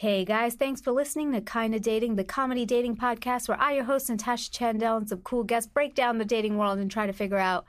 Hey 0.00 0.24
guys, 0.24 0.54
thanks 0.54 0.80
for 0.80 0.92
listening 0.92 1.32
to 1.32 1.40
Kinda 1.40 1.80
Dating, 1.80 2.14
the 2.14 2.22
comedy 2.22 2.64
dating 2.64 2.98
podcast 2.98 3.48
where 3.48 3.60
I, 3.60 3.72
your 3.72 3.82
host, 3.82 4.08
Natasha 4.08 4.48
Chandel, 4.48 4.96
and 4.96 5.08
some 5.08 5.22
cool 5.22 5.42
guests 5.42 5.68
break 5.68 5.96
down 5.96 6.18
the 6.18 6.24
dating 6.24 6.56
world 6.56 6.78
and 6.78 6.88
try 6.88 7.08
to 7.08 7.12
figure 7.12 7.36
out 7.36 7.64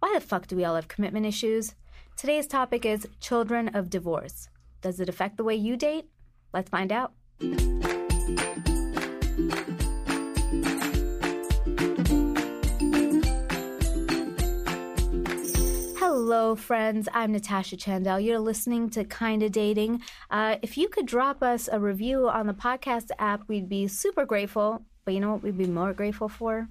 why 0.00 0.12
the 0.12 0.20
fuck 0.20 0.48
do 0.48 0.56
we 0.56 0.64
all 0.64 0.74
have 0.74 0.88
commitment 0.88 1.24
issues? 1.24 1.76
Today's 2.16 2.48
topic 2.48 2.84
is 2.84 3.06
children 3.20 3.68
of 3.76 3.90
divorce. 3.90 4.48
Does 4.82 4.98
it 4.98 5.08
affect 5.08 5.36
the 5.36 5.44
way 5.44 5.54
you 5.54 5.76
date? 5.76 6.06
Let's 6.52 6.68
find 6.68 6.90
out. 6.90 7.12
Hello, 16.38 16.54
friends. 16.54 17.08
I'm 17.12 17.32
Natasha 17.32 17.76
Chandel. 17.76 18.24
You're 18.24 18.38
listening 18.38 18.90
to 18.90 19.02
Kinda 19.02 19.50
Dating. 19.50 20.02
Uh, 20.30 20.54
if 20.62 20.78
you 20.78 20.88
could 20.88 21.04
drop 21.04 21.42
us 21.42 21.68
a 21.70 21.80
review 21.80 22.28
on 22.28 22.46
the 22.46 22.54
podcast 22.54 23.10
app, 23.18 23.48
we'd 23.48 23.68
be 23.68 23.88
super 23.88 24.24
grateful. 24.24 24.84
But 25.04 25.14
you 25.14 25.20
know 25.20 25.32
what 25.32 25.42
we'd 25.42 25.58
be 25.58 25.66
more 25.66 25.92
grateful 25.92 26.28
for? 26.28 26.68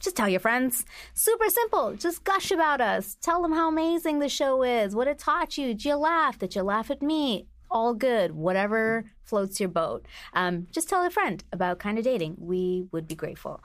Just 0.00 0.16
tell 0.16 0.28
your 0.28 0.40
friends. 0.40 0.84
Super 1.14 1.48
simple. 1.50 1.94
Just 1.94 2.24
gush 2.24 2.50
about 2.50 2.80
us. 2.80 3.16
Tell 3.22 3.42
them 3.42 3.52
how 3.52 3.68
amazing 3.68 4.18
the 4.18 4.28
show 4.28 4.64
is, 4.64 4.96
what 4.96 5.06
it 5.06 5.20
taught 5.20 5.56
you. 5.56 5.68
Did 5.68 5.84
you 5.84 5.94
laugh? 5.94 6.40
Did 6.40 6.56
you 6.56 6.64
laugh 6.64 6.90
at 6.90 7.00
me? 7.00 7.46
All 7.70 7.94
good. 7.94 8.32
Whatever 8.32 9.04
floats 9.22 9.60
your 9.60 9.68
boat. 9.68 10.04
Um, 10.32 10.66
just 10.72 10.88
tell 10.88 11.04
a 11.04 11.10
friend 11.10 11.44
about 11.52 11.78
Kinda 11.78 12.02
Dating. 12.02 12.34
We 12.40 12.88
would 12.90 13.06
be 13.06 13.14
grateful. 13.14 13.62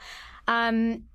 Um, 0.47 1.05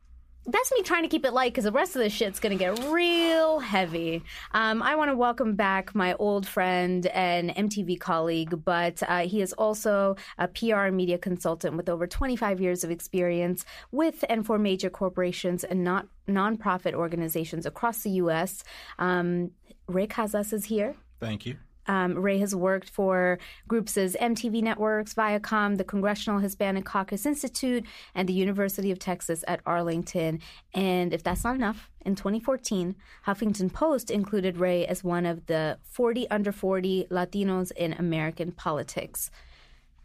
that's 0.47 0.73
me 0.73 0.83
trying 0.83 1.03
to 1.03 1.09
keep 1.09 1.25
it 1.25 1.33
light 1.33 1.53
because 1.53 1.65
the 1.65 1.73
rest 1.73 1.97
of 1.97 2.03
this 2.03 2.13
shit's 2.13 2.39
going 2.39 2.57
to 2.57 2.63
get 2.63 2.79
real 2.91 3.61
heavy. 3.61 4.23
Um, 4.53 4.83
I 4.83 4.95
want 4.95 5.11
to 5.11 5.17
welcome 5.17 5.55
back 5.55 5.95
my 5.95 6.15
old 6.15 6.47
friend 6.47 7.07
and 7.07 7.51
MTV 7.51 7.99
colleague, 7.99 8.65
but 8.65 9.03
uh, 9.09 9.21
he 9.21 9.41
is 9.41 9.53
also 9.55 10.17
a 10.39 10.49
PR 10.49 10.87
and 10.87 10.97
media 10.97 11.19
consultant 11.19 11.77
with 11.77 11.89
over 11.89 12.07
25 12.07 12.61
years 12.61 12.85
of 12.85 12.91
experience 12.91 13.65
with 13.91 14.25
and 14.29 14.45
for 14.45 14.59
major 14.59 14.91
corporations 14.91 15.65
and 15.65 15.83
not 15.83 16.07
nonprofit 16.29 16.95
organizations 16.95 17.67
across 17.67 18.03
the 18.03 18.11
U.S. 18.11 18.65
Um, 18.99 19.51
Ray 19.87 20.07
Casas 20.07 20.53
is 20.53 20.67
here. 20.67 20.95
Thank 21.21 21.47
you. 21.47 21.57
Um, 21.87 22.15
Ray 22.15 22.39
has 22.39 22.55
worked 22.55 22.89
for 22.89 23.39
groups 23.69 23.97
as 23.97 24.17
MTV 24.17 24.63
Networks, 24.63 25.15
Viacom, 25.15 25.77
the 25.77 25.85
Congressional 25.85 26.41
Hispanic 26.41 26.85
Caucus 26.85 27.27
Institute, 27.27 27.85
and 28.15 28.29
the 28.29 28.33
University 28.33 28.91
of 28.91 28.99
Texas 28.99 29.45
at 29.47 29.61
Arlington. 29.67 30.41
And 30.73 31.13
if 31.13 31.23
that's 31.23 31.45
not 31.45 31.57
enough, 31.57 31.91
in 32.05 32.15
2014, 32.15 32.97
Huffington 33.27 33.73
Post 33.73 34.11
included 34.11 34.59
Ray 34.59 34.87
as 34.87 35.03
one 35.03 35.25
of 35.25 35.47
the 35.47 35.79
40 35.85 36.31
under 36.31 36.53
40 36.53 37.07
Latinos 37.11 37.73
in 37.73 37.95
American 37.95 38.53
politics. 38.53 39.31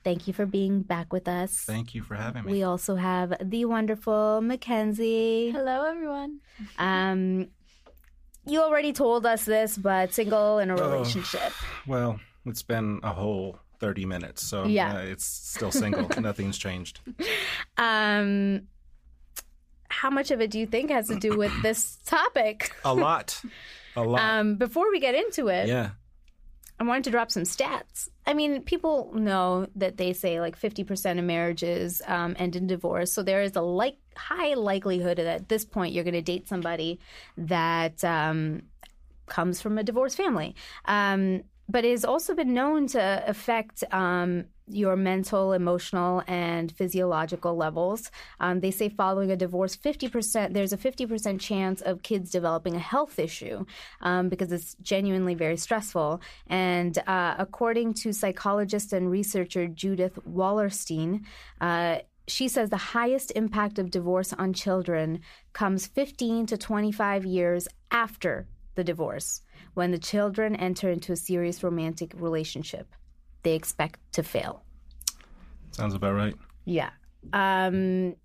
Thank 0.04 0.28
you 0.28 0.34
for 0.34 0.46
being 0.46 0.82
back 0.82 1.12
with 1.12 1.28
us. 1.28 1.58
Thank 1.58 1.94
you 1.94 2.04
for 2.04 2.16
having 2.16 2.46
me. 2.46 2.52
We 2.54 2.64
also 2.64 2.96
have 2.96 3.34
the 3.42 3.66
wonderful 3.66 4.40
Mackenzie. 4.42 5.52
Hello, 5.52 5.86
everyone. 5.86 6.40
Um, 6.78 7.50
you 8.50 8.62
already 8.62 8.94
told 8.94 9.26
us 9.26 9.46
this, 9.46 9.78
but 9.78 10.14
single 10.14 10.60
in 10.60 10.70
a 10.70 10.76
relationship. 10.76 11.42
Oh, 11.42 11.66
well, 11.88 12.20
it's 12.46 12.64
been 12.64 13.00
a 13.04 13.14
whole 13.14 13.60
30 13.80 14.06
minutes, 14.06 14.46
so 14.46 14.66
yeah, 14.66 14.98
uh, 14.98 15.00
it's 15.00 15.26
still 15.26 15.72
single. 15.72 16.10
Nothing's 16.22 16.58
changed. 16.58 17.00
Um, 17.78 18.68
how 19.90 20.10
much 20.10 20.32
of 20.32 20.42
it 20.42 20.52
do 20.52 20.60
you 20.60 20.66
think 20.66 20.92
has 20.92 21.08
to 21.08 21.16
do 21.16 21.38
with 21.38 21.52
this 21.62 21.98
topic? 22.06 22.74
a 22.86 22.94
lot. 22.94 23.42
A 23.96 24.04
lot. 24.04 24.22
Um, 24.22 24.56
before 24.56 24.90
we 24.92 25.00
get 25.00 25.16
into 25.16 25.48
it, 25.48 25.68
yeah. 25.68 25.92
I 26.80 26.86
wanted 26.86 27.04
to 27.06 27.12
drop 27.12 27.30
some 27.30 27.44
stats. 27.44 28.08
I 28.26 28.34
mean, 28.34 28.62
people 28.62 29.12
know 29.14 29.68
that 29.76 29.98
they 29.98 30.14
say 30.14 30.40
like 30.40 30.58
50% 30.58 31.20
of 31.20 31.26
marriages 31.26 32.02
um, 32.08 32.36
end 32.40 32.56
in 32.56 32.68
divorce. 32.68 33.12
So 33.12 33.22
there 33.22 33.42
is 33.42 33.56
a 33.58 33.62
like 33.62 33.98
high 34.20 34.54
likelihood 34.54 35.18
that 35.18 35.28
at 35.28 35.50
this 35.50 35.66
point 35.66 35.94
you're 35.94 36.04
going 36.04 36.14
to 36.14 36.22
date 36.22 36.48
somebody 36.48 37.00
that 37.38 38.04
um, 38.04 38.64
comes 39.28 39.62
from 39.62 39.78
a 39.78 39.84
divorced 39.84 40.18
family. 40.18 40.56
Um, 40.86 41.44
but 41.70 41.86
it 41.86 41.92
has 41.92 42.04
also 42.04 42.34
been 42.34 42.54
known 42.54 42.88
to 42.88 43.24
affect 43.28 43.84
um, 43.92 44.46
your 44.68 44.96
mental, 44.96 45.54
emotional, 45.54 46.24
and 46.28 46.72
physiological 46.72 47.56
levels. 47.56 48.10
Um, 48.40 48.60
they 48.60 48.72
say 48.72 48.90
following 48.90 49.32
a 49.32 49.36
divorce, 49.36 49.76
50%, 49.76 50.54
there's 50.54 50.74
a 50.74 50.78
50% 50.78 51.40
chance 51.40 51.82
of 51.82 52.02
kids 52.02 52.32
developing 52.32 52.76
a 52.76 52.80
health 52.80 53.20
issue 53.20 53.66
um, 54.02 54.30
because 54.30 54.52
it's 54.52 54.76
genuinely 54.82 55.36
very 55.36 55.58
stressful. 55.58 56.22
And 56.48 56.98
uh, 57.08 57.36
according 57.38 57.94
to 57.96 58.14
psychologist 58.14 58.92
and 58.92 59.10
researcher 59.12 59.68
Judith 59.68 60.18
Wallerstein, 60.28 61.26
uh, 61.62 62.00
she 62.30 62.48
says 62.48 62.70
the 62.70 62.78
highest 62.78 63.32
impact 63.36 63.80
of 63.80 63.92
divorce 63.92 64.34
on 64.34 64.54
children 64.54 65.22
comes 65.54 65.88
15 65.88 66.46
to 66.48 66.58
25 66.58 67.26
years 67.26 67.68
after 67.92 68.48
the 68.76 68.84
divorce 68.84 69.42
when 69.74 69.92
the 69.92 69.98
children 69.98 70.56
enter 70.56 70.90
into 70.90 71.12
a 71.12 71.16
serious 71.16 71.64
romantic 71.64 72.14
relationship. 72.16 72.94
They 73.44 73.56
expect 73.56 74.00
to 74.14 74.24
fail. 74.24 74.64
Sounds 75.72 75.94
about 75.94 76.14
right. 76.14 76.36
Yeah. 76.66 76.90
Um, 77.34 78.16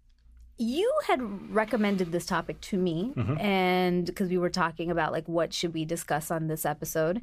you 0.59 0.93
had 1.07 1.21
recommended 1.53 2.13
this 2.13 2.27
topic 2.27 2.61
to 2.63 2.79
me, 2.79 3.13
mm-hmm. 3.17 3.39
and 3.39 4.07
because 4.07 4.29
we 4.29 4.39
were 4.39 4.51
talking 4.51 4.91
about 4.91 5.13
like 5.13 5.29
what 5.29 5.53
should 5.53 5.75
we 5.75 5.85
discuss 5.85 6.31
on 6.31 6.47
this 6.47 6.65
episode, 6.65 7.21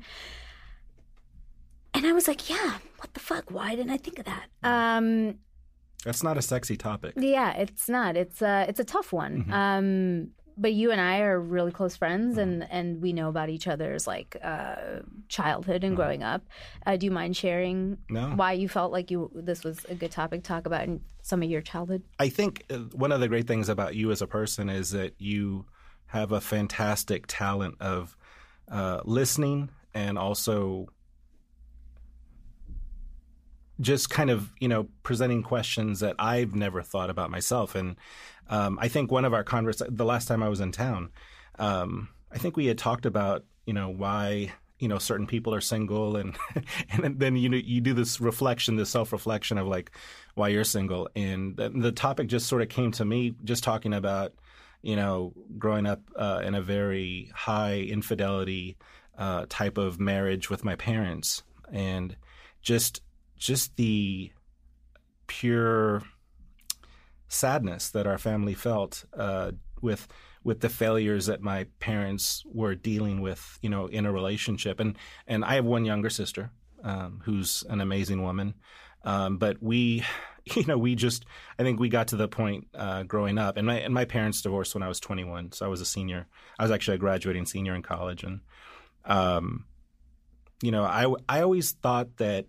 and 1.93 2.05
I 2.05 2.11
was 2.11 2.27
like, 2.27 2.49
yeah, 2.49 2.77
what 2.97 3.13
the 3.13 3.19
fuck? 3.19 3.49
Why 3.49 3.75
didn't 3.75 3.91
I 3.91 3.97
think 3.97 4.19
of 4.19 4.25
that? 4.25 4.45
Um, 4.63 5.35
That's 6.03 6.23
not 6.23 6.37
a 6.37 6.41
sexy 6.41 6.77
topic. 6.77 7.13
Yeah, 7.17 7.53
it's 7.53 7.87
not. 7.87 8.15
It's 8.17 8.41
a 8.41 8.65
it's 8.67 8.79
a 8.79 8.83
tough 8.83 9.13
one. 9.13 9.43
Mm-hmm. 9.43 9.53
Um, 9.53 10.27
but 10.57 10.73
you 10.73 10.91
and 10.91 10.99
I 10.99 11.19
are 11.19 11.39
really 11.39 11.71
close 11.71 11.95
friends, 11.95 12.37
and 12.37 12.61
mm-hmm. 12.63 12.75
and 12.75 13.01
we 13.01 13.13
know 13.13 13.29
about 13.29 13.49
each 13.49 13.67
other's 13.67 14.07
like 14.07 14.37
uh, 14.43 14.99
childhood 15.27 15.83
and 15.83 15.93
mm-hmm. 15.93 15.95
growing 15.95 16.23
up. 16.23 16.43
Uh, 16.85 16.97
do 16.97 17.05
you 17.05 17.11
mind 17.11 17.37
sharing 17.37 17.97
no. 18.09 18.29
why 18.35 18.53
you 18.53 18.67
felt 18.67 18.91
like 18.91 19.11
you 19.11 19.31
this 19.33 19.63
was 19.63 19.85
a 19.89 19.95
good 19.95 20.11
topic 20.11 20.43
to 20.43 20.47
talk 20.47 20.65
about 20.65 20.83
in 20.83 21.01
some 21.21 21.41
of 21.43 21.49
your 21.49 21.61
childhood? 21.61 22.03
I 22.19 22.29
think 22.29 22.65
uh, 22.69 22.77
one 22.93 23.11
of 23.11 23.19
the 23.19 23.27
great 23.27 23.47
things 23.47 23.69
about 23.69 23.95
you 23.95 24.11
as 24.11 24.21
a 24.21 24.27
person 24.27 24.69
is 24.69 24.91
that 24.91 25.15
you 25.19 25.65
have 26.07 26.31
a 26.31 26.41
fantastic 26.41 27.25
talent 27.27 27.75
of 27.79 28.17
uh, 28.69 29.01
listening 29.05 29.69
and 29.93 30.17
also 30.17 30.87
just 33.81 34.09
kind 34.09 34.29
of 34.29 34.51
you 34.59 34.67
know 34.67 34.87
presenting 35.03 35.43
questions 35.43 35.99
that 35.99 36.15
I've 36.19 36.55
never 36.55 36.81
thought 36.81 37.09
about 37.09 37.31
myself. 37.31 37.75
And 37.75 37.95
um, 38.49 38.77
I 38.81 38.87
think 38.87 39.11
one 39.11 39.25
of 39.25 39.33
our 39.33 39.43
convers 39.43 39.81
the 39.87 40.05
last 40.05 40.27
time 40.27 40.43
I 40.43 40.49
was 40.49 40.61
in 40.61 40.71
town, 40.71 41.09
um, 41.59 42.09
I 42.31 42.37
think 42.37 42.55
we 42.55 42.67
had 42.67 42.77
talked 42.77 43.05
about 43.05 43.43
you 43.65 43.73
know 43.73 43.89
why 43.89 44.53
you 44.79 44.87
know 44.87 44.97
certain 44.97 45.27
people 45.27 45.53
are 45.53 45.61
single 45.61 46.15
and 46.15 46.37
and 46.91 47.19
then 47.19 47.35
you 47.35 47.49
know 47.49 47.57
you 47.57 47.81
do 47.81 47.93
this 47.93 48.21
reflection 48.21 48.75
this 48.75 48.89
self-reflection 48.89 49.57
of 49.57 49.67
like 49.67 49.91
why 50.35 50.47
you're 50.47 50.63
single. 50.63 51.09
And 51.15 51.57
the, 51.57 51.69
the 51.69 51.91
topic 51.91 52.27
just 52.27 52.47
sort 52.47 52.61
of 52.61 52.69
came 52.69 52.91
to 52.93 53.05
me 53.05 53.33
just 53.43 53.63
talking 53.63 53.93
about 53.93 54.33
you 54.81 54.95
know 54.95 55.33
growing 55.57 55.85
up 55.85 56.01
uh, 56.15 56.41
in 56.43 56.55
a 56.55 56.61
very 56.61 57.31
high 57.33 57.79
infidelity 57.79 58.77
uh, 59.17 59.45
type 59.49 59.77
of 59.77 59.99
marriage 59.99 60.49
with 60.49 60.63
my 60.63 60.75
parents 60.75 61.43
and 61.71 62.15
just 62.61 63.01
just 63.41 63.75
the 63.75 64.31
pure 65.25 66.03
sadness 67.27 67.89
that 67.89 68.05
our 68.05 68.19
family 68.19 68.53
felt 68.53 69.03
uh, 69.17 69.51
with 69.81 70.07
with 70.43 70.59
the 70.59 70.69
failures 70.69 71.25
that 71.25 71.41
my 71.41 71.65
parents 71.79 72.43
were 72.51 72.73
dealing 72.73 73.21
with, 73.21 73.59
you 73.61 73.69
know, 73.69 73.85
in 73.87 74.05
a 74.05 74.11
relationship. 74.11 74.79
And 74.79 74.95
and 75.27 75.43
I 75.43 75.55
have 75.55 75.65
one 75.65 75.85
younger 75.85 76.09
sister 76.09 76.51
um, 76.83 77.21
who's 77.25 77.63
an 77.67 77.81
amazing 77.81 78.21
woman, 78.21 78.53
um, 79.03 79.37
but 79.37 79.61
we, 79.61 80.03
you 80.55 80.65
know, 80.65 80.77
we 80.77 80.93
just 80.93 81.25
I 81.57 81.63
think 81.63 81.79
we 81.79 81.89
got 81.89 82.09
to 82.09 82.17
the 82.17 82.27
point 82.27 82.67
uh, 82.75 83.03
growing 83.03 83.39
up, 83.39 83.57
and 83.57 83.65
my 83.65 83.79
and 83.79 83.93
my 83.93 84.05
parents 84.05 84.43
divorced 84.43 84.75
when 84.75 84.83
I 84.83 84.87
was 84.87 84.99
21, 84.99 85.53
so 85.53 85.65
I 85.65 85.69
was 85.69 85.81
a 85.81 85.85
senior. 85.85 86.27
I 86.59 86.63
was 86.63 86.71
actually 86.71 86.95
a 86.95 86.99
graduating 86.99 87.47
senior 87.47 87.73
in 87.73 87.81
college, 87.81 88.23
and 88.23 88.41
um, 89.03 89.65
you 90.61 90.71
know, 90.71 90.83
I 90.83 91.11
I 91.27 91.41
always 91.41 91.71
thought 91.71 92.17
that 92.17 92.45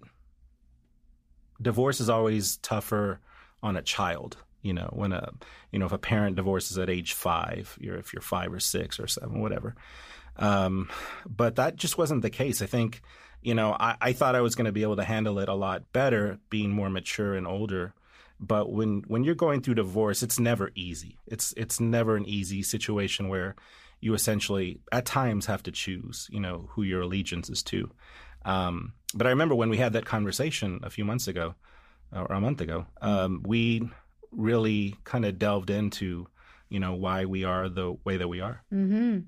divorce 1.63 2.01
is 2.01 2.11
always 2.11 2.57
tougher 2.59 3.21
on 3.63 3.77
a 3.77 3.83
child 3.83 4.37
you 4.63 4.73
know, 4.73 4.89
when 4.93 5.13
a 5.13 5.33
you 5.73 5.79
know 5.79 5.87
if 5.87 5.93
a 5.93 5.99
parent 5.99 6.37
divorces 6.37 6.79
at 6.79 6.89
age 6.89 7.13
five, 7.13 7.77
you're 7.81 7.97
if 7.97 8.13
you're 8.13 8.23
five 8.23 8.53
or 8.53 8.61
six 8.61 8.99
or 8.99 9.09
seven, 9.09 9.41
whatever. 9.41 9.75
Um, 10.37 10.89
but 11.27 11.57
that 11.57 11.77
just 11.77 11.99
wasn't 11.99 12.23
the 12.23 12.31
case. 12.31 12.63
I 12.63 12.67
think, 12.67 13.03
you 13.43 13.55
know, 13.55 13.77
I, 13.79 13.97
I 14.01 14.13
thought 14.13 14.35
I 14.35 14.41
was 14.41 14.55
going 14.55 14.65
to 14.65 14.73
be 14.73 14.83
able 14.83 14.97
to 14.97 15.05
handle 15.05 15.39
it 15.41 15.49
a 15.49 15.55
lot 15.55 15.93
better, 15.93 16.39
being 16.49 16.71
more 16.71 16.89
mature 16.89 17.35
and 17.35 17.47
older. 17.47 17.93
But 18.41 18.73
when 18.73 19.03
when 19.09 19.25
you're 19.25 19.35
going 19.35 19.63
through 19.63 19.75
divorce, 19.75 20.23
it's 20.23 20.39
never 20.39 20.71
easy. 20.75 21.19
It's 21.27 21.53
it's 21.57 21.81
never 21.81 22.17
an 22.17 22.27
easy 22.27 22.63
situation 22.63 23.29
where 23.29 23.57
you 24.01 24.15
essentially 24.15 24.81
at 24.91 25.07
times 25.07 25.47
have 25.47 25.63
to 25.65 25.73
choose, 25.73 26.29
you 26.31 26.41
know, 26.41 26.69
who 26.71 26.83
your 26.83 27.03
allegiance 27.03 27.51
is 27.51 27.63
to. 27.65 27.91
Um, 28.45 28.95
but 29.15 29.27
I 29.27 29.31
remember 29.31 29.55
when 29.55 29.71
we 29.71 29.77
had 29.77 29.93
that 29.93 30.05
conversation 30.05 30.81
a 30.83 30.91
few 30.91 31.05
months 31.05 31.29
ago, 31.29 31.55
or 32.13 32.27
a 32.27 32.41
month 32.41 32.61
ago, 32.61 32.87
um, 33.01 33.43
we 33.47 33.89
really 34.31 34.97
kind 35.05 35.25
of 35.25 35.39
delved 35.39 35.71
into, 35.71 36.27
you 36.69 36.81
know, 36.81 36.95
why 36.95 37.25
we 37.25 37.45
are 37.45 37.69
the 37.69 37.97
way 38.05 38.17
that 38.17 38.29
we 38.29 38.41
are. 38.41 38.63
Mm-hmm. 38.73 39.21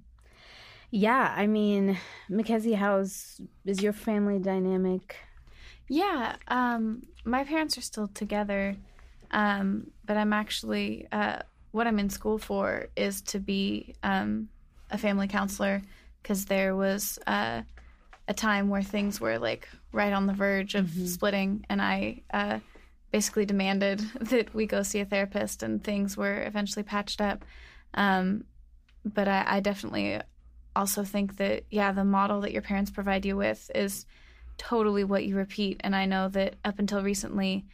Yeah, 0.90 1.34
I 1.37 1.46
mean, 1.46 1.99
Mackenzie, 2.28 2.75
how's 2.75 3.40
is 3.64 3.82
your 3.82 3.93
family 3.93 4.38
dynamic? 4.38 5.17
Yeah, 5.88 6.37
um, 6.49 7.02
my 7.25 7.44
parents 7.44 7.76
are 7.76 7.82
still 7.82 8.08
together, 8.08 8.76
um, 9.31 9.90
but 10.05 10.17
I'm 10.17 10.32
actually 10.32 11.06
uh, 11.10 11.40
what 11.72 11.87
I'm 11.87 11.99
in 11.99 12.10
school 12.10 12.38
for 12.38 12.87
is 12.96 13.20
to 13.22 13.40
be 13.40 13.94
um, 14.02 14.49
a 14.90 14.96
family 14.96 15.26
counselor 15.26 15.82
because 16.22 16.44
there 16.44 16.76
was 16.76 17.19
uh, 17.26 17.62
a 18.26 18.34
time 18.34 18.68
where 18.68 18.82
things 18.82 19.20
were 19.20 19.38
like 19.38 19.68
right 19.92 20.12
on 20.12 20.26
the 20.26 20.32
verge 20.32 20.74
of 20.74 20.86
mm-hmm. 20.86 21.06
splitting, 21.06 21.66
and 21.68 21.80
I 21.80 22.22
uh, 22.32 22.60
basically 23.10 23.46
demanded 23.46 24.00
that 24.20 24.54
we 24.54 24.66
go 24.66 24.82
see 24.82 25.00
a 25.00 25.04
therapist, 25.04 25.62
and 25.62 25.82
things 25.82 26.16
were 26.16 26.42
eventually 26.42 26.82
patched 26.82 27.20
up. 27.20 27.44
Um, 27.94 28.44
but 29.04 29.28
I, 29.28 29.44
I 29.46 29.60
definitely 29.60 30.20
also 30.74 31.04
think 31.04 31.36
that 31.36 31.64
yeah, 31.70 31.92
the 31.92 32.04
model 32.04 32.40
that 32.40 32.52
your 32.52 32.62
parents 32.62 32.90
provide 32.90 33.24
you 33.24 33.36
with 33.36 33.70
is 33.74 34.06
totally 34.56 35.04
what 35.04 35.24
you 35.24 35.36
repeat, 35.36 35.80
and 35.80 35.94
I 35.94 36.06
know 36.06 36.28
that 36.28 36.56
up 36.64 36.78
until 36.78 37.02
recently, 37.02 37.66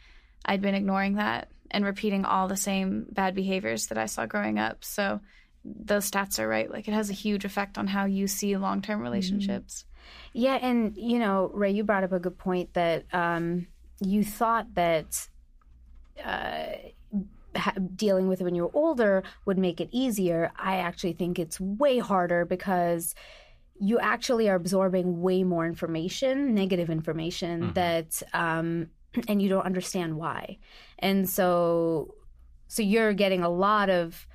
I'd 0.45 0.61
been 0.61 0.75
ignoring 0.75 1.15
that 1.15 1.49
and 1.71 1.85
repeating 1.85 2.25
all 2.25 2.47
the 2.47 2.57
same 2.57 3.05
bad 3.11 3.33
behaviors 3.33 3.87
that 3.87 3.97
I 3.97 4.05
saw 4.05 4.25
growing 4.25 4.59
up. 4.59 4.83
So 4.83 5.21
those 5.63 6.09
stats 6.09 6.39
are 6.39 6.47
right. 6.47 6.69
Like 6.69 6.87
it 6.87 6.93
has 6.93 7.09
a 7.09 7.13
huge 7.13 7.45
effect 7.45 7.77
on 7.77 7.87
how 7.87 8.05
you 8.05 8.27
see 8.27 8.55
long 8.57 8.81
term 8.81 9.01
relationships. 9.01 9.85
Yeah, 10.33 10.55
and 10.55 10.95
you 10.97 11.19
know, 11.19 11.51
Ray, 11.53 11.71
you 11.71 11.83
brought 11.83 12.03
up 12.03 12.11
a 12.11 12.19
good 12.19 12.37
point 12.37 12.73
that 12.73 13.05
um, 13.13 13.67
you 13.99 14.23
thought 14.23 14.73
that 14.75 15.27
uh, 16.23 16.65
ha- 17.55 17.75
dealing 17.95 18.27
with 18.27 18.41
it 18.41 18.43
when 18.43 18.55
you're 18.55 18.71
older 18.73 19.23
would 19.45 19.57
make 19.57 19.81
it 19.81 19.89
easier. 19.91 20.51
I 20.57 20.77
actually 20.77 21.13
think 21.13 21.37
it's 21.37 21.59
way 21.59 21.99
harder 21.99 22.45
because 22.45 23.13
you 23.79 23.99
actually 23.99 24.47
are 24.49 24.55
absorbing 24.55 25.21
way 25.21 25.43
more 25.43 25.65
information, 25.65 26.53
negative 26.53 26.89
information 26.89 27.61
mm-hmm. 27.61 27.73
that, 27.73 28.21
um, 28.33 28.87
and 29.27 29.41
you 29.41 29.49
don't 29.49 29.65
understand 29.65 30.15
why. 30.15 30.57
And 30.99 31.27
so, 31.27 32.15
so 32.67 32.83
you're 32.83 33.13
getting 33.13 33.41
a 33.41 33.49
lot 33.49 33.89
of 33.89 34.27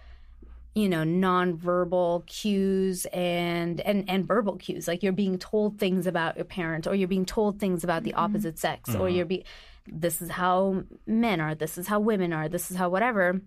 you 0.76 0.90
know 0.90 1.04
nonverbal 1.04 2.24
cues 2.26 3.06
and 3.06 3.80
and 3.80 4.08
and 4.08 4.28
verbal 4.28 4.56
cues 4.56 4.86
like 4.86 5.02
you're 5.02 5.10
being 5.10 5.38
told 5.38 5.78
things 5.78 6.06
about 6.06 6.36
your 6.36 6.44
parent 6.44 6.86
or 6.86 6.94
you're 6.94 7.08
being 7.08 7.24
told 7.24 7.58
things 7.58 7.82
about 7.82 8.02
the 8.02 8.10
mm-hmm. 8.10 8.20
opposite 8.20 8.58
sex 8.58 8.90
mm-hmm. 8.90 9.00
or 9.00 9.08
you're 9.08 9.24
be 9.24 9.42
this 9.86 10.20
is 10.20 10.28
how 10.28 10.84
men 11.06 11.40
are 11.40 11.54
this 11.54 11.78
is 11.78 11.86
how 11.86 11.98
women 11.98 12.30
are 12.30 12.46
this 12.46 12.70
is 12.70 12.76
how 12.76 12.90
whatever 12.90 13.40